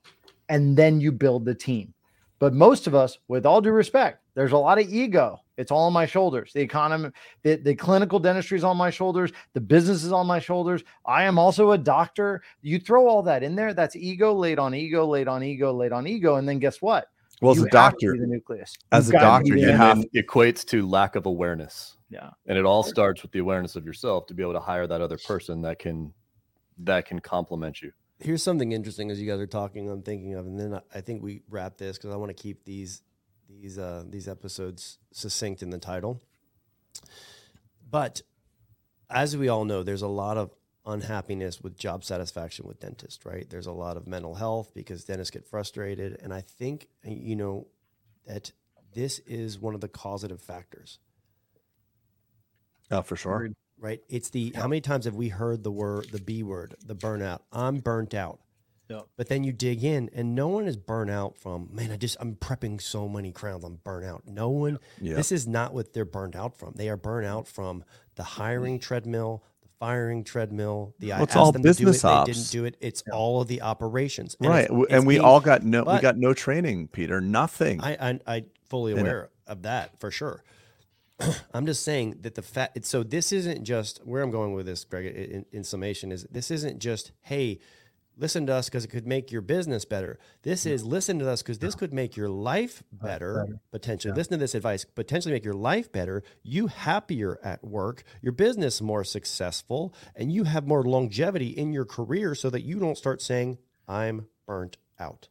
and 0.49 0.77
then 0.77 1.01
you 1.01 1.11
build 1.11 1.45
the 1.45 1.55
team. 1.57 1.95
But 2.39 2.55
most 2.55 2.87
of 2.87 2.95
us, 2.95 3.19
with 3.27 3.45
all 3.45 3.61
due 3.61 3.73
respect, 3.73 4.23
there's 4.37 4.53
a 4.53 4.57
lot 4.57 4.79
of 4.79 4.89
ego. 4.89 5.41
It's 5.57 5.71
all 5.71 5.85
on 5.85 5.93
my 5.93 6.07
shoulders. 6.07 6.53
The 6.53 6.61
economy, 6.61 7.11
the, 7.43 7.57
the 7.57 7.75
clinical 7.75 8.19
dentistry 8.19 8.59
is 8.59 8.65
on 8.65 8.77
my 8.77 8.91
shoulders. 8.91 9.31
The 9.53 9.61
business 9.61 10.03
is 10.05 10.13
on 10.13 10.27
my 10.27 10.39
shoulders. 10.39 10.83
I 11.07 11.25
am 11.25 11.39
also 11.39 11.73
a 11.73 11.79
doctor. 11.79 12.43
You 12.63 12.79
throw 12.79 13.07
all 13.07 13.23
that 13.23 13.43
in 13.43 13.55
there, 13.55 13.75
that's 13.75 13.97
ego 13.97 14.33
laid 14.33 14.59
on 14.59 14.75
ego, 14.75 15.07
laid 15.07 15.29
on 15.29 15.43
ego, 15.43 15.73
laid 15.73 15.93
on 15.93 16.07
ego. 16.07 16.37
And 16.37 16.49
then 16.49 16.59
guess 16.59 16.83
what? 16.83 17.09
Well, 17.41 17.53
as 17.53 17.59
You 17.59 17.67
a 17.67 17.71
doctor, 17.71 18.17
the 18.19 18.27
nucleus. 18.27 18.75
as 18.93 19.09
You've 19.09 19.17
a 19.17 19.21
doctor, 19.21 19.57
you 19.57 19.69
have- 19.69 19.99
then 19.99 20.05
equates 20.15 20.65
to 20.67 20.87
lack 20.89 21.17
of 21.17 21.27
awareness. 21.27 21.97
Yeah. 22.11 22.31
And 22.47 22.57
it 22.57 22.65
all 22.65 22.83
starts 22.83 23.23
with 23.23 23.33
the 23.33 23.41
awareness 23.41 23.77
of 23.77 23.85
yourself 23.85 24.27
to 24.27 24.35
be 24.35 24.43
able 24.43 24.53
to 24.53 24.61
hire 24.61 24.87
that 24.87 25.01
other 25.01 25.19
person 25.19 25.63
that 25.63 25.79
can 25.79 26.13
that 26.79 27.07
can 27.07 27.21
complement 27.21 27.83
you. 27.83 27.93
Here's 28.21 28.43
something 28.43 28.73
interesting 28.73 29.11
as 29.11 29.21
you 29.21 29.29
guys 29.29 29.41
are 29.41 29.47
talking. 29.47 29.89
I'm 29.91 30.03
thinking 30.03 30.35
of, 30.35 30.47
and 30.47 30.59
then 30.59 30.75
I, 30.75 30.81
I 30.99 31.01
think 31.01 31.23
we 31.23 31.43
wrap 31.49 31.77
this 31.77 31.97
because 31.97 32.13
I 32.13 32.17
want 32.17 32.35
to 32.37 32.41
keep 32.41 32.65
these 32.65 33.03
these 33.61 33.79
uh, 33.79 34.05
these 34.09 34.29
episodes 34.29 34.99
succinct 35.13 35.63
in 35.63 35.71
the 35.71 35.79
title. 35.79 36.23
But 37.91 38.23
as 39.11 39.37
we 39.37 39.49
all 39.49 39.65
know, 39.65 39.83
there's 39.83 40.03
a 40.03 40.09
lot 40.09 40.37
of 40.37 40.51
unhappiness 40.87 41.61
with 41.61 41.79
job 41.79 42.05
satisfaction 42.05 42.67
with 42.67 42.81
dentists, 42.81 43.25
right? 43.25 43.49
There's 43.49 43.67
a 43.67 43.73
lot 43.73 43.97
of 43.97 44.07
mental 44.07 44.35
health 44.35 44.73
because 44.75 45.05
dentists 45.05 45.31
get 45.31 45.47
frustrated, 45.47 46.19
and 46.23 46.33
I 46.33 46.41
think 46.41 46.89
you 47.05 47.37
know 47.37 47.67
that 48.27 48.53
this 48.95 49.19
is 49.21 49.59
one 49.59 49.75
of 49.75 49.81
the 49.81 49.89
causative 49.89 50.41
factors 50.41 50.99
oh, 52.91 53.03
for 53.03 53.17
sure. 53.17 53.51
Right? 53.79 54.01
It's 54.09 54.31
the 54.31 54.53
how 54.55 54.69
many 54.69 54.81
times 54.81 55.05
have 55.05 55.17
we 55.17 55.29
heard 55.29 55.65
the 55.65 55.73
word, 55.73 56.09
the 56.11 56.21
B 56.21 56.43
word, 56.43 56.75
the 56.85 56.95
burnout? 56.95 57.41
I'm 57.53 57.79
burnt 57.79 58.15
out. 58.15 58.41
But 58.89 59.29
then 59.29 59.45
you 59.45 59.53
dig 59.53 59.83
in, 59.85 60.11
and 60.13 60.35
no 60.35 60.49
one 60.49 60.67
is 60.67 60.77
burnt 60.77 61.11
out 61.11 61.37
from 61.39 61.69
man. 61.73 61.91
I 61.91 61.97
just 61.97 62.17
I'm 62.21 62.35
prepping 62.37 62.81
so 62.81 63.09
many 63.09 63.33
crowns. 63.33 63.65
I'm 63.65 63.77
burnt 63.85 64.05
out. 64.05 64.23
No 64.27 64.51
one. 64.51 64.79
Yeah. 65.01 65.15
This 65.15 65.33
is 65.33 65.47
not 65.49 65.73
what 65.75 65.93
they're 65.93 66.05
burnt 66.05 66.37
out 66.37 66.57
from. 66.59 66.75
They 66.77 66.89
are 66.89 66.97
burnt 66.97 67.27
out 67.27 67.47
from 67.49 67.85
the 68.17 68.23
hiring 68.23 68.79
treadmill, 68.79 69.43
the 69.63 69.69
firing 69.81 70.23
treadmill. 70.23 70.95
The 70.99 71.13
I 71.13 71.17
Well, 71.17 71.25
it's 71.25 71.31
asked 71.33 71.37
all 71.39 71.53
them 71.53 71.63
to 71.63 71.73
do 71.73 71.83
it, 71.83 71.87
business 71.87 72.03
they 72.03 72.25
didn't 72.33 72.51
do 72.51 72.65
it. 72.67 72.77
It's 72.81 73.03
all 73.13 73.41
of 73.41 73.49
the 73.49 73.63
operations, 73.63 74.37
And 74.41 74.49
right. 74.51 74.65
it's- 74.65 74.81
it's 74.85 74.93
and 74.93 75.07
we 75.07 75.15
being- 75.15 75.25
all 75.25 75.41
got 75.41 75.63
no, 75.65 75.83
we 75.85 75.99
got 76.01 76.17
no 76.17 76.35
training, 76.35 76.89
Peter, 76.89 77.21
nothing. 77.21 77.81
I, 77.81 78.11
I 78.11 78.21
I 78.27 78.45
fully 78.69 78.93
In 78.93 78.99
it. 78.99 79.03
aware 79.03 79.31
of 79.47 79.63
that 79.63 79.99
for 79.99 80.11
sure. 80.11 80.43
I'm 81.55 81.65
just 81.67 81.83
saying 81.85 82.19
that 82.23 82.35
the 82.35 82.43
fact. 82.43 82.85
So 82.85 83.03
this 83.03 83.33
isn't 83.33 83.65
just 83.65 83.99
where 84.05 84.23
I'm 84.23 84.31
going 84.31 84.53
with 84.53 84.67
this, 84.67 84.85
Craig. 84.85 85.07
In, 85.15 85.47
in 85.53 85.65
summation, 85.65 86.11
is 86.13 86.27
this 86.31 86.51
isn't 86.51 86.81
just 86.81 87.13
hey, 87.23 87.61
listen 88.17 88.47
to 88.47 88.55
us 88.55 88.69
because 88.69 88.85
it 88.85 88.89
could 88.89 89.07
make 89.07 89.31
your 89.33 89.41
business 89.41 89.85
better. 89.85 90.19
This 90.43 90.67
is 90.67 90.85
listen 90.85 91.19
to 91.19 91.29
us 91.29 91.43
because 91.43 91.59
this 91.59 91.75
could 91.75 91.93
make 91.93 92.17
your 92.17 92.29
life 92.29 92.83
better. 92.93 93.59
Potentially, 93.71 94.15
listen 94.15 94.33
to 94.33 94.39
this 94.39 94.55
advice. 94.55 94.85
Potentially 94.85 95.35
make 95.35 95.45
your 95.45 95.55
life 95.55 95.91
better. 95.91 96.23
You 96.43 96.69
happier 96.69 97.39
at 97.43 97.65
work. 97.65 98.05
Your 98.23 98.33
business 98.33 98.81
more 98.81 99.05
successful, 99.05 99.95
and 100.15 100.33
you 100.33 100.45
have 100.45 100.67
more 100.67 100.83
longevity 100.85 101.49
in 101.49 101.73
your 101.73 101.85
career, 101.85 102.35
so 102.35 102.51
that 102.51 102.63
you 102.63 102.79
don't 102.79 102.99
start 102.99 103.21
saying 103.21 103.59
I'm 103.89 104.27
burnt 104.47 104.77
out. 104.99 105.29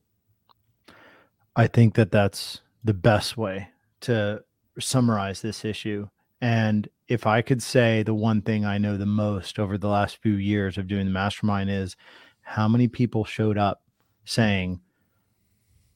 I 1.55 1.67
think 1.67 1.95
that 1.95 2.11
that's 2.11 2.61
the 2.83 2.93
best 2.93 3.37
way 3.37 3.69
to 4.01 4.43
summarize 4.79 5.41
this 5.41 5.63
issue. 5.63 6.07
And 6.41 6.89
if 7.07 7.25
I 7.25 7.41
could 7.41 7.61
say 7.61 8.03
the 8.03 8.13
one 8.13 8.41
thing 8.41 8.65
I 8.65 8.77
know 8.77 8.97
the 8.97 9.05
most 9.05 9.59
over 9.59 9.77
the 9.77 9.87
last 9.87 10.17
few 10.17 10.33
years 10.33 10.77
of 10.77 10.87
doing 10.87 11.05
the 11.05 11.11
mastermind 11.11 11.69
is 11.69 11.95
how 12.43 12.67
many 12.67 12.87
people 12.87 13.25
showed 13.25 13.57
up 13.57 13.81
saying, 14.25 14.79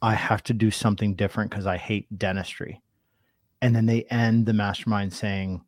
I 0.02 0.14
have 0.14 0.44
to 0.44 0.54
do 0.54 0.72
something 0.72 1.16
different 1.16 1.52
because 1.52 1.66
I 1.66 1.78
hate 1.78 2.18
dentistry. 2.18 2.82
And 3.62 3.76
then 3.76 3.86
they 3.86 4.04
end 4.04 4.46
the 4.46 4.54
mastermind 4.54 5.14
saying, 5.14 5.62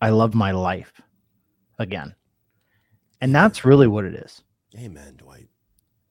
I 0.00 0.10
love 0.10 0.34
my 0.34 0.50
life 0.50 1.00
again. 1.78 2.14
And 3.20 3.34
that's 3.34 3.64
really 3.64 3.86
what 3.86 4.04
it 4.04 4.14
is. 4.14 4.42
Amen, 4.78 5.16
Dwight. 5.16 5.48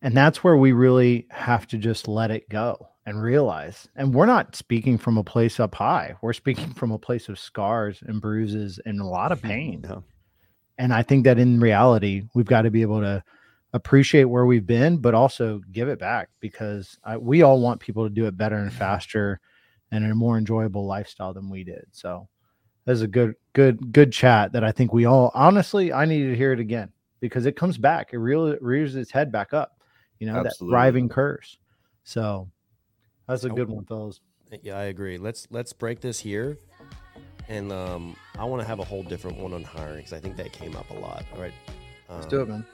And 0.01 0.15
that's 0.15 0.43
where 0.43 0.57
we 0.57 0.71
really 0.71 1.27
have 1.31 1.67
to 1.67 1.77
just 1.77 2.07
let 2.07 2.31
it 2.31 2.49
go 2.49 2.89
and 3.05 3.21
realize. 3.21 3.87
And 3.95 4.13
we're 4.13 4.25
not 4.25 4.55
speaking 4.55 4.97
from 4.97 5.17
a 5.17 5.23
place 5.23 5.59
up 5.59 5.75
high. 5.75 6.15
We're 6.21 6.33
speaking 6.33 6.73
from 6.73 6.91
a 6.91 6.99
place 6.99 7.29
of 7.29 7.39
scars 7.39 8.03
and 8.05 8.21
bruises 8.21 8.79
and 8.85 8.99
a 8.99 9.05
lot 9.05 9.31
of 9.31 9.41
pain. 9.43 9.85
And 10.77 10.93
I 10.93 11.03
think 11.03 11.23
that 11.25 11.39
in 11.39 11.59
reality, 11.59 12.23
we've 12.33 12.45
got 12.45 12.63
to 12.63 12.71
be 12.71 12.81
able 12.81 13.01
to 13.01 13.23
appreciate 13.75 14.23
where 14.23 14.45
we've 14.45 14.65
been, 14.65 14.97
but 14.97 15.13
also 15.13 15.61
give 15.73 15.89
it 15.89 15.99
back 15.99 16.29
because 16.39 16.97
I, 17.03 17.17
we 17.17 17.41
all 17.41 17.59
want 17.59 17.81
people 17.81 18.05
to 18.05 18.09
do 18.09 18.25
it 18.25 18.37
better 18.37 18.55
and 18.55 18.71
faster 18.71 19.41
and 19.91 20.05
in 20.05 20.11
a 20.11 20.15
more 20.15 20.37
enjoyable 20.37 20.85
lifestyle 20.85 21.33
than 21.33 21.49
we 21.49 21.65
did. 21.65 21.85
So 21.91 22.29
that's 22.85 23.01
a 23.01 23.07
good, 23.07 23.35
good, 23.51 23.91
good 23.91 24.13
chat 24.13 24.53
that 24.53 24.63
I 24.63 24.71
think 24.71 24.93
we 24.93 25.05
all 25.05 25.29
honestly, 25.35 25.91
I 25.91 26.05
needed 26.05 26.29
to 26.29 26.37
hear 26.37 26.53
it 26.53 26.59
again 26.61 26.89
because 27.19 27.45
it 27.45 27.57
comes 27.57 27.77
back. 27.77 28.13
It 28.13 28.17
really 28.19 28.57
rears 28.61 28.95
its 28.95 29.11
head 29.11 29.29
back 29.29 29.53
up, 29.53 29.73
you 30.19 30.27
know, 30.27 30.37
Absolutely. 30.37 30.71
that 30.71 30.71
thriving 30.71 31.09
curse. 31.09 31.57
So 32.05 32.49
that's 33.27 33.43
a 33.43 33.49
Oh. 33.49 33.55
good 33.55 33.69
one, 33.69 33.83
fellas. 33.83 34.21
Yeah, 34.61 34.77
I 34.77 34.83
agree. 34.85 35.17
Let's 35.17 35.47
let's 35.49 35.73
break 35.73 35.99
this 35.99 36.19
here, 36.19 36.59
and 37.49 37.71
um, 37.73 38.15
I 38.37 38.45
want 38.45 38.61
to 38.61 38.67
have 38.67 38.79
a 38.79 38.85
whole 38.85 39.03
different 39.03 39.37
one 39.37 39.53
on 39.53 39.63
hiring 39.63 39.97
because 39.97 40.13
I 40.13 40.19
think 40.19 40.37
that 40.37 40.53
came 40.53 40.75
up 40.77 40.89
a 40.91 40.93
lot. 40.93 41.25
All 41.33 41.41
right, 41.41 41.53
um, 42.09 42.17
Let's 42.17 42.27
do 42.27 42.41
it, 42.41 42.47
man. 42.47 42.65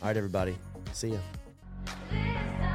All 0.00 0.06
right, 0.08 0.16
everybody. 0.16 0.56
See 0.92 1.08
ya. 1.08 2.67